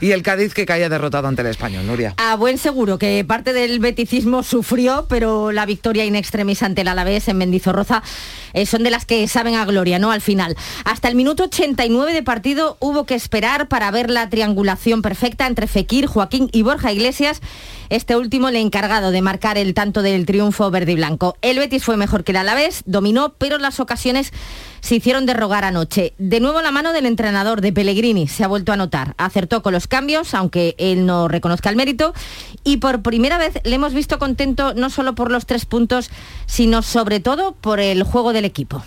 Y 0.00 0.12
el 0.12 0.22
Cádiz 0.22 0.54
que 0.54 0.64
caía 0.64 0.88
derrotado 0.88 1.28
ante 1.28 1.42
el 1.42 1.48
Español, 1.48 1.86
Nuria. 1.86 2.14
A 2.16 2.36
buen 2.36 2.56
seguro 2.56 2.96
que 2.96 3.22
parte 3.28 3.52
del 3.52 3.80
beticismo 3.80 4.42
sufrió, 4.44 5.04
pero 5.06 5.52
la 5.52 5.66
victoria 5.66 6.06
in 6.06 6.16
extremis 6.16 6.62
ante 6.62 6.80
el 6.80 6.88
Alavés 6.88 7.28
en 7.28 7.36
Mendizorroza 7.36 8.02
eh, 8.54 8.64
son 8.64 8.82
de 8.82 8.90
las 8.90 9.04
que 9.04 9.28
saben 9.28 9.56
a 9.56 9.66
gloria, 9.66 9.98
¿no? 9.98 10.10
Al 10.10 10.22
final. 10.22 10.56
Hasta 10.86 11.08
el 11.08 11.16
minuto 11.16 11.44
89 11.44 12.14
de 12.14 12.22
partido 12.22 12.78
hubo 12.80 13.04
que 13.04 13.14
esperar 13.14 13.68
para 13.68 13.90
ver 13.90 14.08
la 14.08 14.30
triangulación 14.30 15.02
perfecta 15.02 15.46
entre 15.46 15.66
Fekir, 15.66 16.06
Joaquín 16.06 16.48
y 16.50 16.62
Borja 16.62 16.92
Iglesias 16.92 17.42
este 17.90 18.16
último 18.16 18.48
el 18.48 18.56
encargado 18.56 19.10
de 19.10 19.20
marcar 19.20 19.58
el 19.58 19.74
tanto 19.74 20.02
del 20.02 20.24
triunfo 20.24 20.70
verde 20.70 20.92
y 20.92 20.94
blanco. 20.94 21.36
El 21.42 21.58
Betis 21.58 21.84
fue 21.84 21.96
mejor 21.96 22.22
que 22.22 22.30
el 22.30 22.38
Alavés, 22.38 22.82
dominó, 22.86 23.34
pero 23.36 23.58
las 23.58 23.80
ocasiones 23.80 24.32
se 24.80 24.94
hicieron 24.94 25.26
de 25.26 25.34
rogar 25.34 25.64
anoche. 25.64 26.14
De 26.16 26.38
nuevo 26.38 26.62
la 26.62 26.70
mano 26.70 26.92
del 26.92 27.04
entrenador 27.04 27.60
de 27.60 27.72
Pellegrini 27.72 28.28
se 28.28 28.44
ha 28.44 28.48
vuelto 28.48 28.72
a 28.72 28.76
notar. 28.76 29.14
Acertó 29.18 29.62
con 29.62 29.72
los 29.72 29.88
cambios, 29.88 30.34
aunque 30.34 30.76
él 30.78 31.04
no 31.04 31.26
reconozca 31.26 31.68
el 31.68 31.76
mérito, 31.76 32.14
y 32.62 32.76
por 32.76 33.02
primera 33.02 33.38
vez 33.38 33.54
le 33.64 33.74
hemos 33.74 33.92
visto 33.92 34.20
contento 34.20 34.72
no 34.72 34.88
solo 34.88 35.16
por 35.16 35.32
los 35.32 35.44
tres 35.44 35.66
puntos, 35.66 36.10
sino 36.46 36.82
sobre 36.82 37.18
todo 37.18 37.56
por 37.60 37.80
el 37.80 38.04
juego 38.04 38.32
del 38.32 38.44
equipo. 38.44 38.84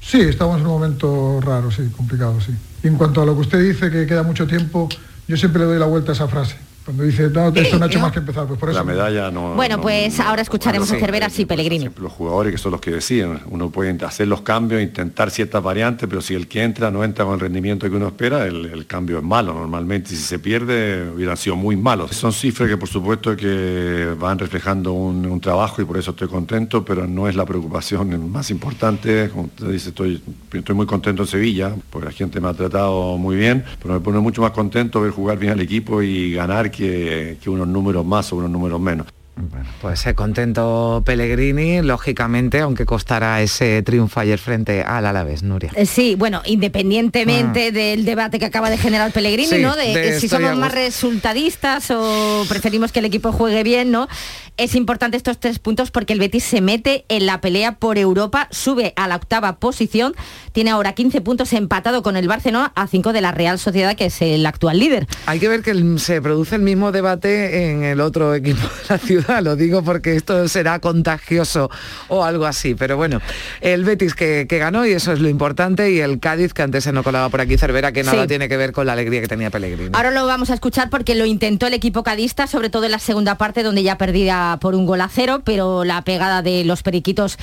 Sí, 0.00 0.20
estamos 0.20 0.60
en 0.60 0.66
un 0.66 0.72
momento 0.74 1.40
raro, 1.40 1.72
sí, 1.72 1.82
complicado, 1.96 2.40
sí. 2.40 2.52
en 2.84 2.96
cuanto 2.96 3.20
a 3.20 3.26
lo 3.26 3.34
que 3.34 3.40
usted 3.40 3.60
dice, 3.60 3.90
que 3.90 4.06
queda 4.06 4.22
mucho 4.22 4.46
tiempo, 4.46 4.88
yo 5.26 5.36
siempre 5.36 5.62
le 5.62 5.66
doy 5.66 5.78
la 5.80 5.86
vuelta 5.86 6.12
a 6.12 6.14
esa 6.14 6.28
frase 6.28 6.67
cuando 6.88 7.04
dice, 7.04 7.28
no, 7.28 7.48
esto 7.48 7.78
no 7.78 7.84
ha 7.84 7.88
hecho 7.88 8.00
más 8.00 8.12
que 8.12 8.20
empezar, 8.20 8.46
pues 8.46 8.58
por 8.58 8.70
eso. 8.70 8.78
La 8.78 8.82
medalla 8.82 9.30
no... 9.30 9.54
Bueno, 9.54 9.78
pues 9.78 10.18
ahora 10.20 10.40
escucharemos 10.40 10.90
a 10.90 10.98
Cervera 10.98 11.28
y 11.36 11.44
Pellegrini. 11.44 11.90
Los 12.00 12.12
jugadores 12.12 12.50
que 12.50 12.56
son 12.56 12.72
los 12.72 12.80
que 12.80 12.92
deciden, 12.92 13.40
uno 13.50 13.68
puede 13.68 13.90
hacer 14.06 14.26
los 14.26 14.40
cambios, 14.40 14.80
intentar 14.80 15.30
ciertas 15.30 15.62
variantes, 15.62 16.08
pero 16.08 16.22
si 16.22 16.32
el 16.32 16.48
que 16.48 16.62
entra 16.62 16.90
no 16.90 17.04
entra 17.04 17.26
con 17.26 17.34
el 17.34 17.40
rendimiento 17.40 17.90
que 17.90 17.94
uno 17.94 18.06
espera, 18.06 18.46
el, 18.46 18.86
cambio 18.86 19.18
es 19.18 19.22
malo 19.22 19.52
normalmente. 19.52 20.08
Si 20.08 20.16
se 20.16 20.38
pierde, 20.38 21.10
hubieran 21.14 21.36
sido 21.36 21.56
muy 21.56 21.76
malos. 21.76 22.12
Son 22.12 22.32
cifras 22.32 22.70
que 22.70 22.78
por 22.78 22.88
supuesto 22.88 23.36
que 23.36 24.14
van 24.18 24.38
reflejando 24.38 24.94
un, 24.94 25.38
trabajo 25.42 25.82
y 25.82 25.84
por 25.84 25.98
eso 25.98 26.12
estoy 26.12 26.28
contento, 26.28 26.86
pero 26.86 27.06
no 27.06 27.28
es 27.28 27.36
la 27.36 27.44
preocupación 27.44 28.32
más 28.32 28.50
importante. 28.50 29.28
Como 29.28 29.44
usted 29.44 29.70
dice, 29.70 29.90
estoy, 29.90 30.22
estoy 30.54 30.74
muy 30.74 30.86
contento 30.86 31.24
en 31.24 31.28
Sevilla, 31.28 31.74
porque 31.90 32.06
la 32.06 32.12
gente 32.12 32.40
me 32.40 32.48
ha 32.48 32.54
tratado 32.54 33.18
muy 33.18 33.36
bien, 33.36 33.62
pero 33.82 33.92
me 33.92 34.00
pone 34.00 34.20
mucho 34.20 34.40
más 34.40 34.52
contento 34.52 35.02
ver 35.02 35.10
jugar 35.10 35.38
bien 35.38 35.52
al 35.52 35.60
equipo 35.60 36.00
y 36.00 36.32
ganar 36.32 36.70
que, 36.78 37.50
unos 37.50 37.66
números 37.66 38.06
más 38.06 38.32
o 38.32 38.36
unos 38.36 38.50
números 38.50 38.80
menos. 38.80 39.06
Bueno, 39.40 39.66
pues 39.80 40.00
se 40.00 40.14
contento 40.14 41.02
Pellegrini, 41.06 41.80
lógicamente, 41.82 42.60
aunque 42.60 42.84
costará 42.84 43.40
ese 43.40 43.82
triunfo 43.82 44.18
ayer 44.18 44.38
frente 44.38 44.82
al 44.82 45.06
Alavés, 45.06 45.44
Nuria. 45.44 45.70
Eh, 45.76 45.86
sí, 45.86 46.16
bueno, 46.16 46.42
independientemente 46.44 47.68
ah. 47.68 47.70
del 47.70 48.04
debate 48.04 48.40
que 48.40 48.46
acaba 48.46 48.68
de 48.68 48.78
generar 48.78 49.12
Pellegrini, 49.12 49.62
¿no? 49.62 49.76
De, 49.76 50.18
si 50.18 50.28
somos 50.28 50.56
más 50.56 50.72
resultadistas 50.72 51.90
o 51.92 52.44
preferimos 52.48 52.90
que 52.90 52.98
el 52.98 53.04
equipo 53.04 53.30
juegue 53.30 53.62
bien, 53.62 53.92
¿no? 53.92 54.08
Es 54.56 54.74
importante 54.74 55.16
estos 55.16 55.38
tres 55.38 55.60
puntos 55.60 55.92
porque 55.92 56.12
el 56.12 56.18
Betis 56.18 56.42
se 56.42 56.60
mete 56.60 57.04
en 57.08 57.26
la 57.26 57.40
pelea 57.40 57.76
por 57.76 57.96
Europa, 57.96 58.48
sube 58.50 58.92
a 58.96 59.06
la 59.06 59.14
octava 59.14 59.60
posición, 59.60 60.14
tiene 60.50 60.70
ahora 60.70 60.94
15 60.94 61.20
puntos 61.20 61.52
empatado 61.52 62.02
con 62.02 62.16
el 62.16 62.26
Barcelona 62.26 62.72
a 62.74 62.88
5 62.88 63.12
de 63.12 63.20
la 63.20 63.30
Real 63.30 63.60
Sociedad, 63.60 63.94
que 63.94 64.06
es 64.06 64.20
el 64.20 64.44
actual 64.46 64.80
líder. 64.80 65.06
Hay 65.26 65.38
que 65.38 65.46
ver 65.46 65.62
que 65.62 65.98
se 65.98 66.20
produce 66.20 66.56
el 66.56 66.62
mismo 66.62 66.90
debate 66.90 67.70
en 67.70 67.84
el 67.84 68.00
otro 68.00 68.34
equipo 68.34 68.62
de 68.62 68.88
la 68.88 68.98
ciudad, 68.98 69.27
lo 69.42 69.56
digo 69.56 69.82
porque 69.82 70.16
esto 70.16 70.48
será 70.48 70.78
contagioso 70.78 71.70
o 72.08 72.24
algo 72.24 72.46
así, 72.46 72.74
pero 72.74 72.96
bueno, 72.96 73.20
el 73.60 73.84
Betis 73.84 74.14
que, 74.14 74.46
ganó 74.48 74.86
y 74.86 74.92
eso 74.92 75.12
es 75.12 75.20
lo 75.20 75.28
importante 75.28 75.92
y 75.92 76.00
el 76.00 76.18
Cádiz 76.18 76.52
que 76.52 76.62
antes 76.62 76.84
se 76.84 76.92
no 76.92 77.04
colaba 77.04 77.28
por 77.28 77.40
aquí 77.40 77.56
Cervera 77.56 77.92
que 77.92 78.02
nada 78.02 78.26
tiene 78.26 78.48
que 78.48 78.56
ver 78.56 78.72
con 78.72 78.86
la 78.86 78.94
alegría 78.94 79.20
que 79.20 79.28
tenía 79.28 79.50
Pellegrini. 79.50 79.90
Ahora 79.92 80.10
lo 80.10 80.26
vamos 80.26 80.50
a 80.50 80.54
escuchar 80.54 80.90
porque 80.90 81.14
lo 81.14 81.26
intentó 81.26 81.66
el 81.66 81.74
equipo 81.74 82.02
cadista, 82.02 82.46
sobre 82.46 82.70
todo 82.70 82.84
en 82.84 82.92
la 82.92 82.98
segunda 82.98 83.36
parte 83.36 83.62
donde 83.62 83.82
ya 83.82 83.96
ganaba 83.96 84.58
por 84.60 84.74
un 84.74 84.86
gol 84.86 85.00
a 85.00 85.08
cero, 85.08 85.42
pero 85.44 85.84
la 85.84 86.02
pegada 86.02 86.42
de 86.42 86.64
los 86.64 86.82
periquitos 86.82 87.38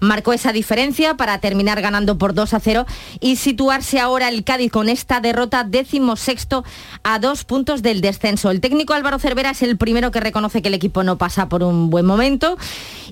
marcó 0.00 0.32
esa 0.32 0.52
diferencia 0.52 1.14
para 1.14 1.38
terminar 1.38 1.80
ganando 1.80 2.18
por 2.18 2.34
2 2.34 2.54
a 2.54 2.60
0 2.60 2.86
y 3.20 3.36
situarse 3.36 4.00
ahora 4.00 4.28
el 4.28 4.44
Cádiz 4.44 4.70
con 4.70 4.88
esta 4.88 5.20
derrota 5.20 5.64
décimo 5.64 6.16
sexto 6.16 6.64
a 7.02 7.18
dos 7.18 7.44
puntos 7.44 7.82
del 7.82 8.00
descenso. 8.00 8.50
El 8.50 8.60
técnico 8.60 8.94
Álvaro 8.94 9.18
Cervera 9.18 9.50
es 9.50 9.62
el 9.62 9.76
primero 9.76 10.10
que 10.10 10.20
reconoce 10.20 10.62
que 10.62 10.68
el 10.68 10.74
equipo 10.74 11.02
no 11.02 11.18
pasa 11.18 11.29
por 11.48 11.62
un 11.62 11.90
buen 11.90 12.06
momento 12.06 12.56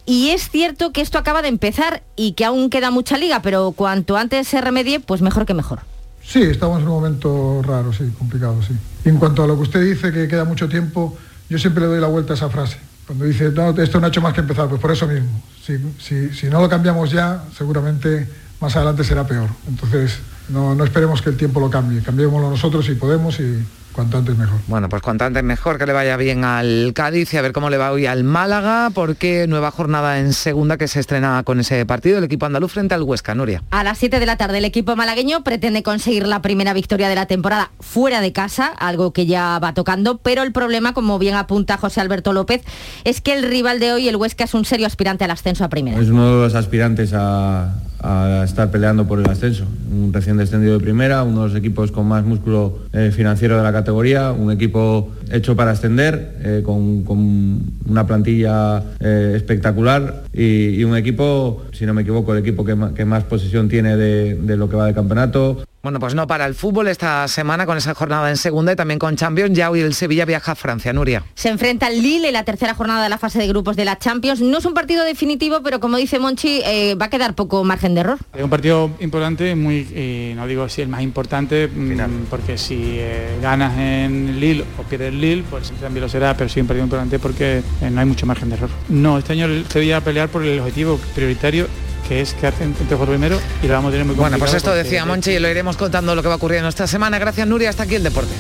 y 0.07 0.31
es 0.31 0.49
cierto 0.51 0.91
que 0.91 1.03
esto 1.03 1.19
acaba 1.19 1.43
de 1.43 1.49
empezar 1.49 2.03
y 2.17 2.33
que 2.33 2.45
aún 2.45 2.71
queda 2.71 2.91
mucha 2.91 3.19
liga, 3.19 3.43
pero 3.43 3.73
cuanto 3.73 4.17
antes 4.17 4.49
se 4.49 4.61
remedie, 4.61 5.01
pues 5.01 5.21
mejor 5.21 5.45
que 5.45 5.55
mejor. 5.55 5.81
Sí, 6.25 6.43
estamos 6.43 6.81
en 6.81 6.89
un 6.89 6.95
momento 6.95 7.61
raro, 7.63 7.93
sí, 7.93 8.11
complicado, 8.19 8.63
sí. 8.63 8.75
Y 9.05 9.09
en 9.11 9.19
cuanto 9.19 9.43
a 9.43 9.47
lo 9.47 9.57
que 9.57 9.63
usted 9.63 9.83
dice, 9.83 10.13
que 10.13 10.27
queda 10.27 10.45
mucho 10.45 10.69
tiempo, 10.69 11.17
yo 11.49 11.59
siempre 11.59 11.83
le 11.83 11.89
doy 11.89 12.01
la 12.01 12.07
vuelta 12.07 12.33
a 12.33 12.37
esa 12.37 12.49
frase. 12.49 12.79
Cuando 13.07 13.25
dice, 13.25 13.51
no, 13.51 13.71
esto 13.71 14.01
no 14.01 14.07
ha 14.07 14.09
hecho 14.09 14.21
más 14.21 14.35
que 14.35 14.41
empezar, 14.41 14.69
pues 14.69 14.81
por 14.81 14.93
eso 14.93 15.07
mismo. 15.07 15.43
Si, 15.63 15.79
si, 15.99 16.35
si 16.35 16.47
no 16.47 16.61
lo 16.61 16.69
cambiamos 16.69 17.11
ya, 17.11 17.45
seguramente 17.57 18.29
más 18.61 18.77
adelante 18.77 19.05
será 19.05 19.27
peor. 19.27 19.49
Entonces, 19.67 20.19
no, 20.49 20.75
no 20.75 20.85
esperemos 20.85 21.21
que 21.21 21.31
el 21.31 21.37
tiempo 21.37 21.61
lo 21.61 21.69
cambie, 21.69 22.03
cambiémoslo 22.03 22.51
nosotros 22.51 22.87
si 22.87 22.95
podemos 22.95 23.39
y, 23.41 23.63
Cuanto 23.99 24.19
antes 24.19 24.39
mejor. 24.39 24.61
Bueno, 24.69 24.89
pues 24.89 25.03
cuanto 25.03 25.25
antes 25.25 25.43
mejor, 25.43 25.77
que 25.77 25.85
le 25.85 25.93
vaya 25.93 26.17
bien 26.17 26.45
al 26.45 26.93
Cádiz 26.95 27.35
y 27.35 27.37
a 27.37 27.43
ver 27.43 27.51
cómo 27.51 27.69
le 27.69 27.79
va 27.79 27.91
hoy 27.91 28.07
al 28.07 28.23
Málaga, 28.23 28.91
porque 28.95 29.49
nueva 29.49 29.73
jornada 29.73 30.21
en 30.21 30.35
segunda 30.35 30.77
que 30.77 30.87
se 30.87 31.01
estrena 31.01 31.43
con 31.43 31.59
ese 31.59 31.85
partido, 31.85 32.19
el 32.19 32.23
equipo 32.23 32.47
andaluz 32.47 32.71
frente 32.71 32.95
al 32.95 33.03
Huesca, 33.03 33.35
Nuria. 33.35 33.65
A 33.73 33.83
las 33.83 33.99
7 33.99 34.21
de 34.21 34.27
la 34.27 34.37
tarde 34.37 34.59
el 34.59 34.65
equipo 34.65 34.95
malagueño 34.95 35.43
pretende 35.43 35.83
conseguir 35.83 36.29
la 36.29 36.43
primera 36.43 36.75
victoria 36.75 37.09
de 37.09 37.17
la 37.17 37.27
temporada 37.27 37.73
fuera 37.81 38.21
de 38.21 38.33
casa, 38.33 38.67
algo 38.67 39.13
que 39.13 39.27
ya 39.27 39.59
va 39.59 39.75
tocando, 39.75 40.19
pero 40.19 40.45
el 40.45 40.53
problema, 40.53 40.95
como 40.95 41.19
bien 41.19 41.35
apunta 41.35 41.77
José 41.77 42.01
Alberto 42.01 42.33
López, 42.33 42.63
es 43.03 43.21
que 43.21 43.33
el 43.33 43.43
rival 43.43 43.81
de 43.81 43.95
hoy, 43.95 44.09
el 44.09 44.15
Huesca, 44.15 44.45
es 44.45 44.55
un 44.55 44.65
serio 44.65 44.87
aspirante 44.87 45.25
al 45.25 45.33
ascenso 45.33 45.65
a 45.65 45.69
primera. 45.71 46.01
Es 46.01 46.09
uno 46.09 46.37
de 46.37 46.45
los 46.45 46.55
aspirantes 46.55 47.13
a, 47.15 47.75
a 48.01 48.43
estar 48.45 48.71
peleando 48.71 49.07
por 49.07 49.19
el 49.19 49.29
ascenso. 49.29 49.65
Un 49.91 50.13
recién 50.13 50.37
descendido 50.37 50.75
de 50.75 50.81
primera, 50.81 51.23
uno 51.25 51.43
de 51.43 51.49
los 51.49 51.57
equipos 51.57 51.91
con 51.91 52.07
más 52.07 52.25
músculo 52.25 52.79
eh, 52.93 53.11
financiero 53.15 53.57
de 53.57 53.63
la 53.63 53.73
categoría, 53.73 54.33
un 54.33 54.53
equipo 54.53 55.11
hecho 55.31 55.57
para 55.57 55.73
ascender, 55.73 56.37
eh, 56.43 56.63
con, 56.65 57.05
una 57.89 58.07
plantilla 58.07 58.83
eh, 59.01 59.33
espectacular 59.37 60.25
y, 60.33 60.83
un 60.85 60.97
equipo, 60.97 61.65
si 61.73 61.87
no 61.87 61.95
me 61.95 62.03
equivoco, 62.03 62.33
el 62.33 62.41
equipo 62.41 62.65
que, 62.65 62.77
que 62.95 63.05
más 63.05 63.25
posesión 63.25 63.69
tiene 63.69 63.97
de, 63.97 64.35
de 64.35 64.57
lo 64.57 64.69
que 64.69 64.77
va 64.77 64.87
de 64.87 64.95
campeonato. 64.95 65.65
Bueno, 65.89 66.01
pues 66.01 66.15
no 66.15 66.27
para 66.27 66.45
el 66.45 66.55
fútbol 66.55 66.87
esta 66.89 67.27
semana 67.29 67.65
con 67.65 67.79
esa 67.79 67.95
jornada 67.95 68.29
en 68.29 68.37
segunda 68.37 68.73
y 68.73 68.77
también 68.77 68.99
con 68.99 69.17
Champions. 69.17 69.57
Ya 69.57 69.71
hoy 69.71 69.81
el 69.81 69.95
Sevilla 69.95 70.27
viaja 70.27 70.53
a 70.53 70.55
Francia, 70.55 70.93
Nuria. 70.93 71.25
Se 71.35 71.49
enfrenta 71.49 71.87
al 71.87 72.03
Lille 72.03 72.27
en 72.27 72.35
la 72.35 72.45
tercera 72.45 72.75
jornada 72.75 73.03
de 73.03 73.09
la 73.09 73.17
fase 73.17 73.39
de 73.39 73.49
grupos 73.49 73.75
de 73.75 73.87
la 73.87 73.99
Champions. 73.99 74.43
No 74.43 74.59
es 74.59 74.67
un 74.67 74.75
partido 74.75 75.03
definitivo, 75.03 75.63
pero 75.63 75.81
como 75.81 75.97
dice 75.97 76.19
Monchi, 76.19 76.61
eh, 76.63 76.95
va 76.95 77.07
a 77.07 77.09
quedar 77.09 77.35
poco 77.35 77.65
margen 77.65 77.95
de 77.95 78.01
error. 78.01 78.19
Es 78.35 78.45
un 78.45 78.51
partido 78.51 78.91
importante, 79.01 79.55
muy, 79.55 79.89
eh, 79.95 80.35
no 80.37 80.47
digo 80.47 80.69
si 80.69 80.83
el 80.83 80.89
más 80.89 81.01
importante, 81.01 81.69
mmm, 81.69 82.27
porque 82.29 82.59
si 82.59 82.97
eh, 82.99 83.39
ganas 83.41 83.79
en 83.79 84.39
Lille 84.39 84.67
o 84.79 84.83
pierdes 84.83 85.15
Lille, 85.15 85.43
pues 85.49 85.73
también 85.81 86.03
lo 86.03 86.11
será, 86.11 86.37
pero 86.37 86.51
sí 86.51 86.61
un 86.61 86.67
partido 86.67 86.85
importante 86.85 87.19
porque 87.19 87.63
eh, 87.81 87.91
no 87.91 87.99
hay 87.99 88.07
mucho 88.07 88.27
margen 88.27 88.51
de 88.51 88.57
error. 88.57 88.69
No, 88.91 89.17
este 89.17 89.33
año 89.33 89.47
el 89.47 89.65
Sevilla 89.67 89.95
va 89.95 90.03
a 90.03 90.05
pelear 90.05 90.29
por 90.29 90.45
el 90.45 90.59
objetivo 90.59 91.01
prioritario 91.15 91.67
que 92.09 92.21
es 92.21 92.35
quedarse 92.35 92.65
entre 92.65 92.97
por 92.97 93.09
primero 93.09 93.39
y 93.63 93.67
lo 93.67 93.75
vamos 93.75 93.91
a 93.91 93.93
tener 93.93 94.07
muy 94.07 94.17
Bueno, 94.17 94.39
pues 94.39 94.55
esto 94.55 94.75
decía 94.75 95.05
Monchi 95.05 95.33
y 95.33 95.39
lo 95.39 95.49
iremos 95.49 95.77
contando 95.77 96.15
lo 96.15 96.23
que 96.23 96.29
va 96.29 96.37
ocurriendo 96.37 96.69
esta 96.69 96.87
semana. 96.87 97.19
Gracias 97.19 97.47
Nuria, 97.47 97.71
hasta 97.71 97.83
aquí 97.85 97.95
el 97.95 98.03
deporte. 98.03 98.33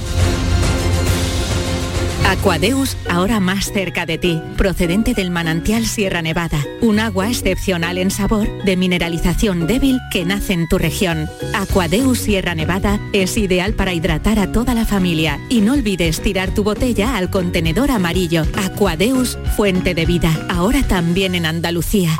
Aquadeus, 2.28 2.98
ahora 3.08 3.40
más 3.40 3.72
cerca 3.72 4.04
de 4.04 4.18
ti, 4.18 4.42
procedente 4.58 5.14
del 5.14 5.30
manantial 5.30 5.86
Sierra 5.86 6.20
Nevada, 6.20 6.62
un 6.82 7.00
agua 7.00 7.28
excepcional 7.28 7.96
en 7.96 8.10
sabor, 8.10 8.46
de 8.64 8.76
mineralización 8.76 9.66
débil 9.66 9.98
que 10.12 10.26
nace 10.26 10.52
en 10.52 10.68
tu 10.68 10.76
región. 10.76 11.30
Aquadeus 11.54 12.18
Sierra 12.18 12.54
Nevada 12.54 13.00
es 13.14 13.38
ideal 13.38 13.72
para 13.72 13.94
hidratar 13.94 14.38
a 14.38 14.52
toda 14.52 14.74
la 14.74 14.84
familia 14.84 15.38
y 15.48 15.62
no 15.62 15.72
olvides 15.72 16.20
tirar 16.20 16.52
tu 16.52 16.64
botella 16.64 17.16
al 17.16 17.30
contenedor 17.30 17.90
amarillo. 17.90 18.42
Aquadeus, 18.62 19.38
fuente 19.56 19.94
de 19.94 20.04
vida, 20.04 20.30
ahora 20.50 20.82
también 20.82 21.34
en 21.34 21.46
Andalucía. 21.46 22.14